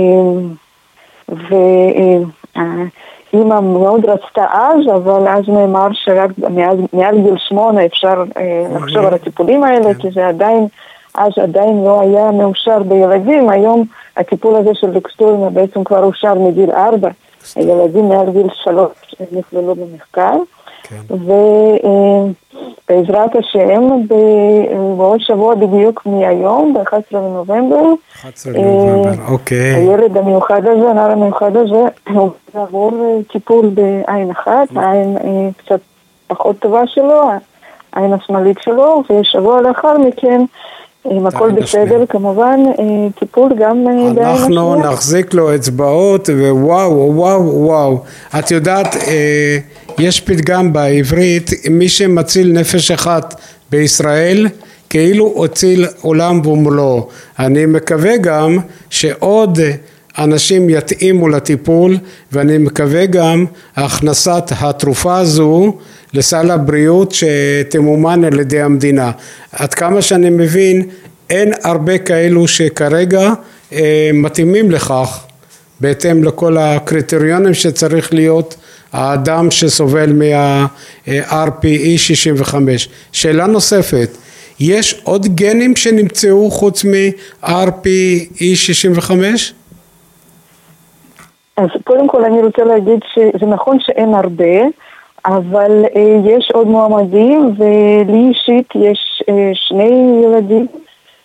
ואימא 1.30 2.80
מאוד 3.60 4.06
רצתה 4.06 4.46
אז, 4.52 4.96
אבל 4.96 5.28
אז 5.28 5.48
נאמר 5.48 5.88
שרק 5.94 6.32
מעל, 6.50 6.78
מעל 6.94 7.22
גיל 7.22 7.38
שמונה 7.38 7.86
אפשר 7.86 8.24
אה, 8.38 8.66
לחשוב 8.76 9.06
על 9.06 9.14
הטיפולים 9.14 9.64
האלה, 9.64 9.94
כי 9.94 10.12
זה 10.12 10.28
עדיין, 10.28 10.68
אז 11.16 11.32
עדיין 11.44 11.84
לא 11.84 12.02
היה 12.02 12.32
מאושר 12.32 12.84
בילדים, 12.84 13.50
היום 13.50 13.86
הטיפול 14.18 14.56
הזה 14.56 14.72
של 14.74 14.92
דקסטורינה 14.92 15.50
בעצם 15.50 15.84
כבר 15.84 16.04
אושר 16.04 16.34
מגיל 16.34 16.72
ארבע, 16.72 17.10
הילדים 17.56 18.10
מעל 18.10 18.32
גיל 18.32 18.48
שלוש 18.64 19.16
נכללו 19.32 19.76
במחקר. 19.76 20.36
ובעזרת 22.88 23.36
השם, 23.36 23.84
בעוד 24.98 25.20
שבוע 25.20 25.56
בדיוק 25.56 26.06
מהיום, 26.06 26.74
ב-11 26.74 26.98
בנובמבר, 27.12 27.84
11 28.16 28.54
בנובמבר, 28.54 29.32
אוקיי. 29.32 29.74
הילד 29.74 30.18
המיוחד 30.18 30.62
הזה, 30.66 30.90
הנער 30.90 31.12
המיוחד 31.12 31.58
הזה, 31.58 31.84
הוא 32.10 32.30
יעבור 32.56 32.92
אה, 33.04 33.24
טיפול 33.32 33.70
בעין 33.70 34.32
אחת, 34.32 34.68
העין 34.76 35.18
אה, 35.18 35.50
קצת 35.58 35.80
פחות 36.28 36.60
טובה 36.60 36.88
שלו, 36.88 37.30
העין 37.94 38.14
השמאלית 38.14 38.58
שלו, 38.62 39.04
ושבוע 39.10 39.62
לאחר 39.62 39.98
מכן, 39.98 40.46
אם 41.12 41.28
הכל 41.28 41.52
בסדר, 41.52 42.06
כמובן, 42.10 42.60
אה, 42.80 43.08
טיפול 43.20 43.52
גם 43.58 43.88
אה, 43.88 44.14
בעין 44.14 44.28
אנחנו 44.28 44.74
השנייה. 44.74 44.92
נחזיק 44.92 45.34
לו 45.34 45.56
אצבעות 45.56 46.30
ווואו 46.30 47.16
וואו 47.16 47.66
וואו 47.68 48.04
את 48.40 48.52
יודעת 48.52 48.96
אה, 48.96 49.58
יש 50.00 50.22
פתגם 50.22 50.74
בעברית 50.74 51.50
מי 51.70 51.90
שמציל 51.90 52.52
נפש 52.52 52.92
אחת 52.92 53.42
בישראל 53.72 54.48
כאילו 54.90 55.46
הציל 55.46 55.88
עולם 56.02 56.46
ומלואו 56.46 57.08
אני 57.40 57.66
מקווה 57.66 58.18
גם 58.18 58.58
שעוד 58.90 59.60
אנשים 60.18 60.70
יתאימו 60.70 61.30
לטיפול 61.30 61.98
ואני 62.32 62.58
מקווה 62.58 63.06
גם 63.06 63.46
הכנסת 63.76 64.44
התרופה 64.60 65.18
הזו 65.18 65.78
לסל 66.14 66.52
הבריאות 66.52 67.12
שתמומן 67.14 68.24
על 68.24 68.40
ידי 68.40 68.62
המדינה. 68.62 69.12
עד 69.52 69.74
כמה 69.74 70.02
שאני 70.02 70.30
מבין 70.30 70.88
אין 71.30 71.54
הרבה 71.64 71.98
כאלו 71.98 72.48
שכרגע 72.48 73.34
אה, 73.74 74.10
מתאימים 74.14 74.72
לכך 74.72 75.24
בהתאם 75.80 76.24
לכל 76.24 76.58
הקריטריונים 76.58 77.54
שצריך 77.54 78.14
להיות 78.14 78.56
האדם 78.94 79.52
שסובל 79.52 80.14
מה-RPE 80.14 81.98
65. 81.98 82.90
שאלה 83.12 83.48
נוספת, 83.48 84.10
יש 84.60 85.02
עוד 85.04 85.26
גנים 85.26 85.76
שנמצאו 85.76 86.52
חוץ 86.52 86.86
מ-RPE 86.86 88.56
65? 88.56 89.54
אז 91.58 91.70
קודם 91.84 92.08
כל 92.08 92.26
אני 92.26 92.42
רוצה 92.42 92.64
להגיד 92.64 93.00
שזה 93.14 93.46
נכון 93.46 93.78
שאין 93.80 94.14
הרבה, 94.14 94.62
אבל 95.26 95.86
אה, 95.96 96.20
יש 96.26 96.52
עוד 96.54 96.68
מועמדים, 96.68 97.56
ולי 97.58 98.30
אישית 98.30 98.70
יש 98.76 99.24
אה, 99.30 99.52
שני 99.54 100.22
ילדים 100.26 100.68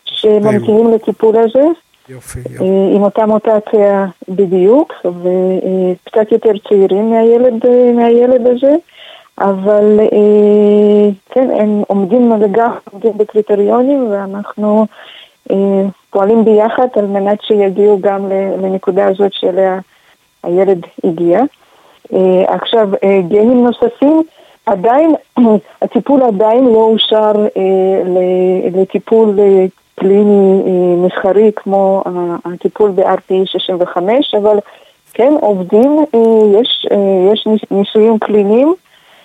שממתינים 0.05 0.95
לטיפול 0.95 1.37
הזה, 1.37 1.65
יופי, 2.09 2.41
אה, 2.61 2.95
עם 2.95 3.03
אותה 3.03 3.27
מוטציה 3.27 4.07
בדיוק, 4.29 4.93
וקצת 5.05 6.33
יותר 6.33 6.53
צעירים 6.69 7.11
מהילד, 7.11 7.67
אה, 7.67 7.93
מהילד 7.93 8.47
הזה, 8.47 8.75
אבל 9.41 10.01
אה, 10.01 11.11
כן, 11.31 11.51
הם 11.51 11.83
עומדים 11.87 12.33
לגמרי 12.33 12.79
עומדים 12.93 13.19
בקריטריונים, 13.19 14.11
ואנחנו 14.11 14.87
אה, 15.51 15.85
פועלים 16.11 16.45
ביחד 16.45 16.87
על 16.97 17.07
מנת 17.07 17.43
שיגיעו 17.43 17.99
גם 18.01 18.29
לנקודה 18.63 19.07
הזאת 19.07 19.33
שאליה 19.33 19.79
הילד 20.43 20.87
הגיע. 21.05 21.43
אה, 22.13 22.45
עכשיו, 22.55 22.89
אה, 23.05 23.21
גנים 23.29 23.65
נוספים, 23.65 24.23
עדיין, 24.67 25.15
הטיפול 25.83 26.23
עדיין 26.23 26.65
לא 26.65 26.91
אושר 26.93 27.33
אה, 27.57 28.03
לטיפול 28.73 29.41
אה, 29.41 29.67
קליני 29.99 30.63
אה, 30.67 30.73
מסחרי 31.07 31.51
כמו 31.57 32.03
ה- 32.07 32.49
הטיפול 32.55 32.91
ב-RPE 32.91 33.35
65, 33.47 34.35
אבל 34.43 34.59
כן, 35.15 35.33
עובדים, 35.41 35.99
אה, 36.15 36.21
יש, 36.61 36.87
אה, 36.93 36.97
יש 37.33 37.47
ניס- 37.47 37.71
ניסויים 37.71 38.19
קליניים, 38.19 38.75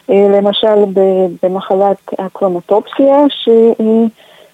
אה, 0.09 0.28
למשל 0.38 0.84
במחלת 1.43 1.97
הקרומטופסיה 2.19 3.17
אה, 3.19 3.26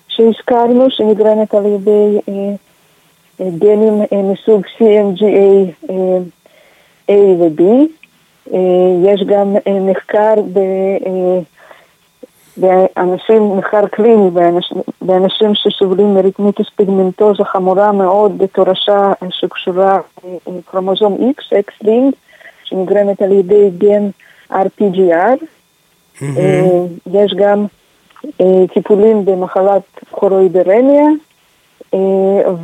שהזכרנו, 0.07 0.85
שנגרמת 0.89 1.53
על 1.53 1.65
ידי 1.65 2.19
אה, 2.29 2.33
אה, 3.41 3.49
גנים 3.57 4.01
אה, 4.13 4.21
מסוג 4.21 4.61
CMGA 4.77 5.69
אה, 5.89 6.17
A 7.11 7.13
ו-B. 7.39 7.61
אה, 8.53 8.59
יש 9.13 9.23
גם 9.25 9.55
אה, 9.67 9.79
מחקר 9.79 10.33
ב- 10.53 10.57
אה, 11.05 11.39
באנשים, 12.59 13.57
מחקר 13.57 13.87
קליני 13.87 14.29
באנשים, 14.29 14.77
באנשים 15.01 15.55
שסובלים 15.55 16.13
מרקמיטיס 16.13 16.67
פיגמנטוזה 16.75 17.43
חמורה 17.43 17.91
מאוד 17.91 18.37
בתורשה 18.37 19.11
אה, 19.23 19.27
שקשורה 19.31 19.99
לקרומוזום 20.47 21.17
X, 21.37 21.53
X 21.53 21.71
לינק, 21.81 22.15
שנגרמת 22.63 23.21
על 23.21 23.31
ידי 23.31 23.69
גן 23.77 24.09
RPGR. 24.51 25.43
אה, 26.21 26.85
יש 27.13 27.33
גם 27.37 27.65
אה, 28.41 28.67
טיפולים 28.73 29.25
במחלת 29.25 29.81
כורוידרמיה, 30.11 31.05
אה, 31.93 31.99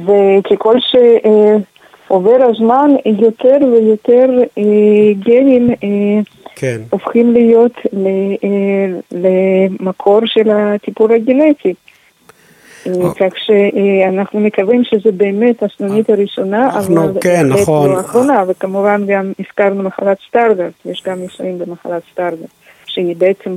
וככל 0.05 0.75
שעובר 0.79 2.37
הזמן, 2.41 2.91
יותר 3.05 3.57
ויותר 3.71 4.29
אה, 4.57 5.13
גנים 5.19 5.69
אה, 5.69 6.19
כן. 6.55 6.81
הופכים 6.89 7.33
להיות 7.33 7.73
אה, 8.43 8.99
למקור 9.11 10.21
של 10.25 10.49
הטיפול 10.49 11.11
הגנטי. 11.11 11.73
אה, 12.87 12.91
כך 13.15 13.33
שאנחנו 13.37 14.39
מקווים 14.39 14.83
שזה 14.83 15.11
באמת 15.11 15.63
הסנונית 15.63 16.09
הראשונה, 16.09 16.79
אבל 16.79 17.11
כן, 17.21 17.47
נכון. 17.47 17.89
לא 17.89 17.97
האחרונה, 17.97 18.43
וכמובן 18.47 19.05
גם 19.07 19.33
הזכרנו 19.39 19.83
מחלת 19.83 20.17
סטארגרט, 20.27 20.73
יש 20.85 21.03
גם 21.05 21.19
ניסויים 21.19 21.59
במחלת 21.59 22.03
סטארגרט, 22.11 22.49
שהיא 22.85 23.15
בעצם 23.15 23.55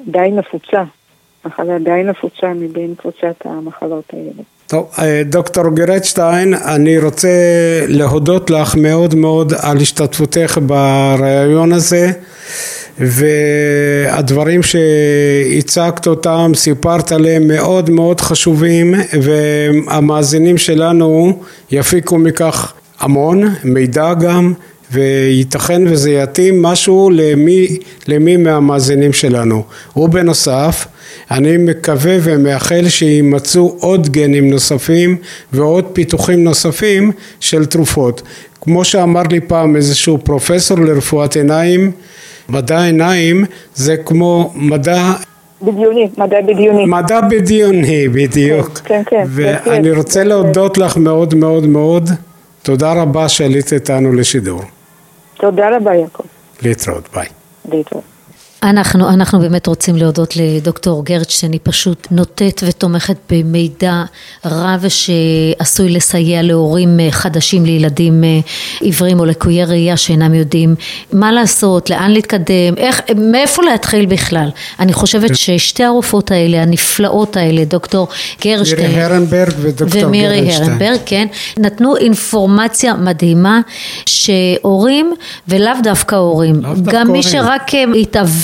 די 0.00 0.30
נפוצה, 0.32 0.82
מחלה 1.44 1.78
די 1.78 2.02
נפוצה 2.04 2.48
מבין 2.54 2.94
קבוצת 2.94 3.36
המחלות 3.44 4.04
האלה. 4.12 4.42
טוב, 4.68 4.86
אה, 4.98 5.22
דוקטור 5.24 5.74
גרטשטיין, 5.74 6.54
אני 6.54 6.98
רוצה 6.98 7.28
להודות 7.86 8.50
לך 8.50 8.74
מאוד 8.74 9.14
מאוד 9.14 9.52
על 9.58 9.76
השתתפותך 9.76 10.58
בריאיון 10.62 11.72
הזה 11.72 12.10
והדברים 12.98 14.60
שהצגת 14.62 16.06
אותם, 16.06 16.52
סיפרת 16.54 17.12
עליהם 17.12 17.48
מאוד 17.48 17.90
מאוד 17.90 18.20
חשובים 18.20 18.94
והמאזינים 19.22 20.58
שלנו 20.58 21.42
יפיקו 21.70 22.18
מכך 22.18 22.72
המון, 23.00 23.54
מידע 23.64 24.14
גם 24.14 24.52
וייתכן 24.92 25.82
וזה 25.86 26.10
יתאים 26.10 26.62
משהו 26.62 27.10
למי, 27.12 27.76
למי 28.08 28.36
מהמאזינים 28.36 29.12
שלנו. 29.12 29.64
ובנוסף, 29.96 30.86
אני 31.30 31.56
מקווה 31.56 32.16
ומאחל 32.22 32.88
שימצאו 32.88 33.76
עוד 33.80 34.08
גנים 34.08 34.50
נוספים 34.50 35.16
ועוד 35.52 35.84
פיתוחים 35.92 36.44
נוספים 36.44 37.12
של 37.40 37.66
תרופות. 37.66 38.22
כמו 38.60 38.84
שאמר 38.84 39.22
לי 39.30 39.40
פעם 39.40 39.76
איזשהו 39.76 40.18
פרופסור 40.18 40.78
לרפואת 40.78 41.36
עיניים, 41.36 41.90
מדע 42.48 42.82
עיניים 42.82 43.44
זה 43.74 43.96
כמו 43.96 44.52
מדע 44.54 45.12
בדיוני, 45.62 46.08
מדע 46.18 46.40
בדיוני. 46.40 46.86
מדע 46.86 47.20
בדיוני, 47.20 48.08
בדיוק. 48.08 48.78
כן, 48.84 49.02
כן. 49.06 49.24
ואני 49.26 49.52
בהחלט. 49.82 49.96
רוצה 49.96 50.24
להודות 50.24 50.78
לך 50.78 50.96
מאוד 50.96 51.34
מאוד 51.34 51.66
מאוד. 51.66 52.10
תודה 52.62 52.92
רבה 52.92 53.28
שעלית 53.28 53.72
איתנו 53.72 54.12
לשידור. 54.12 54.60
תודה 55.36 55.76
רבה 55.76 55.94
יעקב. 55.94 56.22
להתראות, 56.62 57.08
ביי. 57.14 57.26
להתראות. 57.72 58.17
אנחנו, 58.62 59.08
אנחנו 59.08 59.38
באמת 59.38 59.66
רוצים 59.66 59.96
להודות 59.96 60.36
לדוקטור 60.36 61.04
גרטשטיין, 61.04 61.52
היא 61.52 61.60
פשוט 61.62 62.06
נוטט 62.10 62.62
ותומכת 62.66 63.16
במידע 63.30 64.04
רב 64.44 64.84
שעשוי 64.88 65.88
לסייע 65.88 66.42
להורים 66.42 67.00
אה, 67.00 67.10
חדשים 67.10 67.64
לילדים 67.64 68.24
אה, 68.24 68.38
עיוורים 68.80 69.20
או 69.20 69.24
לקויי 69.24 69.64
ראייה 69.64 69.96
שאינם 69.96 70.34
יודעים 70.34 70.74
מה 71.12 71.32
לעשות, 71.32 71.90
לאן 71.90 72.10
להתקדם, 72.10 72.76
איך, 72.76 73.00
מאיפה 73.16 73.62
להתחיל 73.62 74.06
בכלל. 74.06 74.48
אני 74.80 74.92
חושבת 74.92 75.36
ששתי 75.36 75.84
הרופאות 75.84 76.30
האלה, 76.30 76.62
הנפלאות 76.62 77.36
האלה, 77.36 77.64
דוקטור 77.64 78.08
גרשטיין 78.44 78.90
מירי 78.90 79.02
הרנברג 79.02 79.52
ודוקטור 79.60 80.06
ומירי. 80.06 80.52
הרנברג, 80.52 80.98
כן, 81.06 81.26
נתנו 81.58 81.96
אינפורמציה 81.96 82.94
מדהימה 82.94 83.60
שהורים 84.06 85.14
ולאו 85.48 85.72
דווקא 85.82 86.16
הורים, 86.16 86.54
דווקא 86.60 86.92
גם 86.92 87.12
מי 87.12 87.18
הורים. 87.18 87.22
שרק 87.22 87.74
אה, 87.74 87.84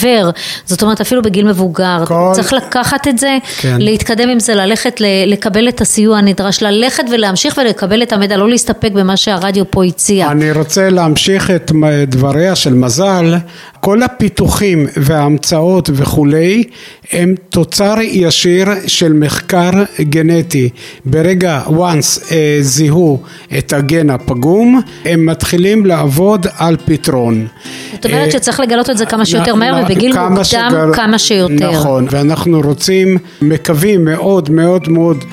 התעוור, 0.04 0.30
זאת 0.66 0.82
אומרת 0.82 1.00
אפילו 1.00 1.22
בגיל 1.22 1.46
מבוגר, 1.46 2.04
כל- 2.06 2.30
צריך 2.34 2.52
לקחת 2.52 3.08
את 3.08 3.18
זה, 3.18 3.38
כן. 3.60 3.76
להתקדם 3.78 4.28
עם 4.28 4.40
זה, 4.40 4.54
ללכת 4.54 5.00
לקבל 5.26 5.68
את 5.68 5.80
הסיוע 5.80 6.18
הנדרש, 6.18 6.62
ללכת 6.62 7.04
ולהמשיך 7.12 7.58
ולקבל 7.64 8.02
את 8.02 8.12
המידע, 8.12 8.36
לא 8.36 8.48
להסתפק 8.48 8.92
במה 8.92 9.16
שהרדיו 9.16 9.70
פה 9.70 9.84
הציע. 9.84 10.30
אני 10.30 10.52
רוצה 10.52 10.90
להמשיך 10.90 11.50
את 11.50 11.72
דבריה 12.08 12.54
של 12.54 12.74
מזל, 12.74 13.34
כל 13.80 14.02
הפיתוחים 14.02 14.86
וההמצאות 14.96 15.90
וכולי 15.92 16.64
הם 17.12 17.34
תוצר 17.48 17.94
ישיר 18.00 18.66
של 18.86 19.12
מחקר 19.12 19.70
גנטי. 20.00 20.68
ברגע 21.04 21.62
once 21.68 22.32
אה, 22.32 22.56
זיהו 22.60 23.22
את 23.58 23.72
הגן 23.72 24.10
הפגום, 24.10 24.80
הם 25.04 25.26
מתחילים 25.26 25.86
לעבוד 25.86 26.46
על 26.56 26.76
פתרון. 26.84 27.46
זאת 27.92 28.06
אומרת 28.06 28.26
אה, 28.26 28.30
שצריך 28.30 28.60
לגלות 28.60 28.90
את 28.90 28.98
זה 28.98 29.06
כמה 29.06 29.26
שיותר 29.26 29.54
מהר 29.54 29.84
ובגיל 29.94 30.12
כמה 30.12 30.28
מוקדם 30.28 30.44
שגר- 30.44 30.92
כמה 30.94 31.18
שיותר. 31.18 31.70
נכון, 31.72 32.06
ואנחנו 32.10 32.60
רוצים, 32.60 33.18
מקווים 33.42 34.04
מאוד 34.04 34.50
מאוד 34.50 34.88
מאוד 34.88 35.24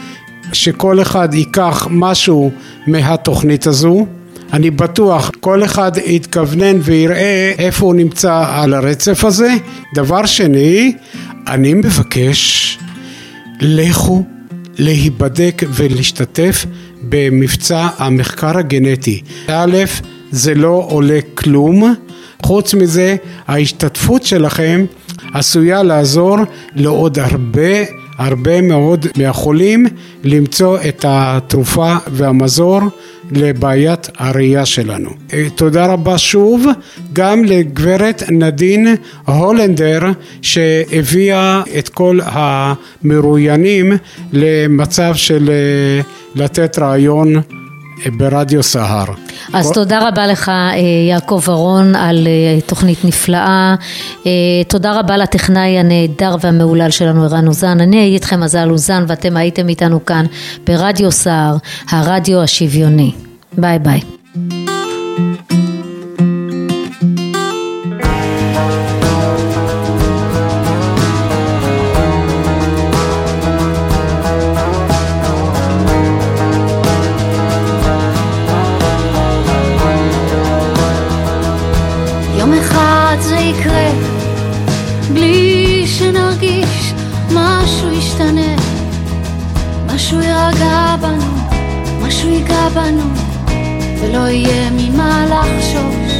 שכל 0.53 1.01
אחד 1.01 1.33
ייקח 1.33 1.87
משהו 1.91 2.51
מהתוכנית 2.87 3.67
הזו. 3.67 4.05
אני 4.53 4.69
בטוח 4.69 5.31
כל 5.39 5.63
אחד 5.63 5.91
יתכוונן 6.05 6.77
ויראה 6.81 7.53
איפה 7.57 7.85
הוא 7.85 7.95
נמצא 7.95 8.43
על 8.49 8.73
הרצף 8.73 9.23
הזה. 9.25 9.53
דבר 9.95 10.25
שני, 10.25 10.93
אני 11.47 11.73
מבקש, 11.73 12.77
לכו 13.61 14.23
להיבדק 14.77 15.63
ולהשתתף 15.69 16.65
במבצע 17.09 17.87
המחקר 17.97 18.57
הגנטי. 18.57 19.21
א', 19.47 19.77
זה 20.31 20.53
לא 20.53 20.85
עולה 20.89 21.19
כלום, 21.35 21.93
חוץ 22.43 22.73
מזה 22.73 23.15
ההשתתפות 23.47 24.23
שלכם 24.23 24.85
עשויה 25.33 25.83
לעזור 25.83 26.37
לעוד 26.75 27.19
הרבה 27.19 27.83
הרבה 28.17 28.61
מאוד 28.61 29.05
מהחולים 29.17 29.85
למצוא 30.23 30.77
את 30.87 31.05
התרופה 31.07 31.95
והמזור 32.07 32.81
לבעיית 33.31 34.09
הראייה 34.17 34.65
שלנו. 34.65 35.09
אה, 35.33 35.47
תודה 35.55 35.85
רבה 35.85 36.17
שוב 36.17 36.65
גם 37.13 37.43
לגברת 37.43 38.23
נדין 38.29 38.95
הולנדר 39.25 39.99
שהביאה 40.41 41.61
את 41.77 41.89
כל 41.89 42.19
המרואיינים 42.23 43.93
למצב 44.33 45.15
של 45.15 45.49
אה, 45.49 46.01
לתת 46.35 46.79
רעיון 46.79 47.33
ברדיו 48.09 48.63
סהר. 48.63 49.05
אז 49.53 49.67
כל- 49.67 49.73
תודה 49.73 50.07
רבה 50.07 50.27
לך 50.27 50.49
אה, 50.49 50.73
יעקב 51.09 51.41
אהרון 51.49 51.95
על 51.95 52.27
אה, 52.27 52.61
תוכנית 52.61 53.05
נפלאה, 53.05 53.75
אה, 54.25 54.31
תודה 54.67 54.99
רבה 54.99 55.17
לטכנאי 55.17 55.79
הנהדר 55.79 56.35
והמהולל 56.41 56.89
שלנו 56.91 57.23
ערן 57.23 57.47
אוזן, 57.47 57.79
אני 57.81 57.97
הייתי 57.97 58.15
איתכם 58.15 58.39
מזל 58.39 58.69
אוזן 58.71 59.05
ואתם 59.07 59.37
הייתם 59.37 59.69
איתנו 59.69 60.05
כאן 60.05 60.25
ברדיו 60.67 61.11
סער, 61.11 61.55
הרדיו 61.89 62.41
השוויוני, 62.41 63.11
ביי 63.57 63.79
ביי. 63.79 64.01
ייגע 92.41 92.69
בנו, 92.69 93.03
ולא 94.01 94.29
יהיה 94.29 94.69
ממה 94.71 95.25
לחשוש. 95.25 96.13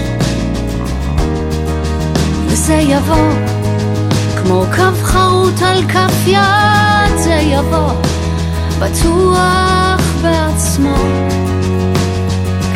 וזה 2.46 2.74
יבוא, 2.74 3.32
כמו 4.36 4.66
קו 4.76 5.04
חרוט 5.04 5.62
על 5.62 5.84
כף 5.88 6.28
יד, 6.28 7.18
זה 7.18 7.34
יבוא, 7.34 7.92
בטוח 8.80 10.02
בעצמו. 10.22 10.96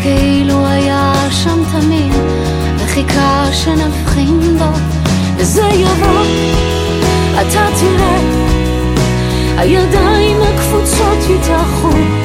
כאילו 0.01 0.67
היה 0.67 1.13
שם 1.31 1.59
תמיד, 1.71 2.13
וחיכה 2.77 3.45
שנבחין 3.51 4.57
בו, 4.57 4.79
וזה 5.37 5.65
יבוא, 5.73 6.25
אתה 7.41 7.67
תראה, 7.79 8.19
הידיים 9.57 10.37
הקפוצות 10.41 11.17
יתאחו, 11.29 12.24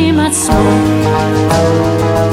עצמו. 0.31 2.30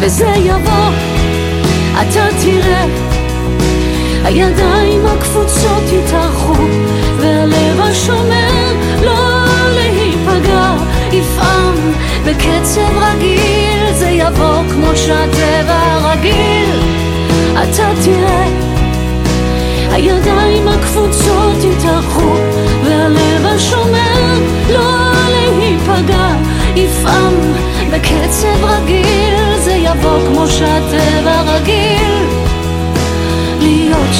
וזה 0.00 0.26
יבוא, 0.36 0.90
אתה 1.92 2.26
תראה, 2.42 2.84
הידיים 4.24 5.06
הקפוצות 5.06 5.89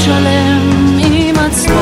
שלם 0.04 0.98
עם 0.98 1.38
עצמו. 1.38 1.80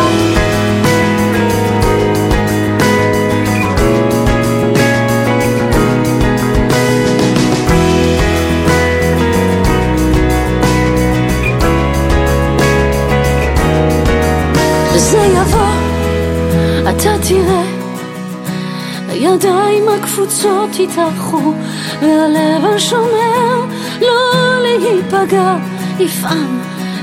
וזה 14.94 15.18
יבוא, 15.18 15.60
אתה 16.90 17.10
תראה, 17.28 17.62
הידיים 19.08 19.88
הקפוצות 19.98 20.78
יתארחו, 20.78 21.52
והלב 22.00 22.64
השומר 22.76 23.64
לא 24.00 24.58
להיפגע, 24.62 25.56
יפעם 25.98 26.58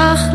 לא 0.00 0.29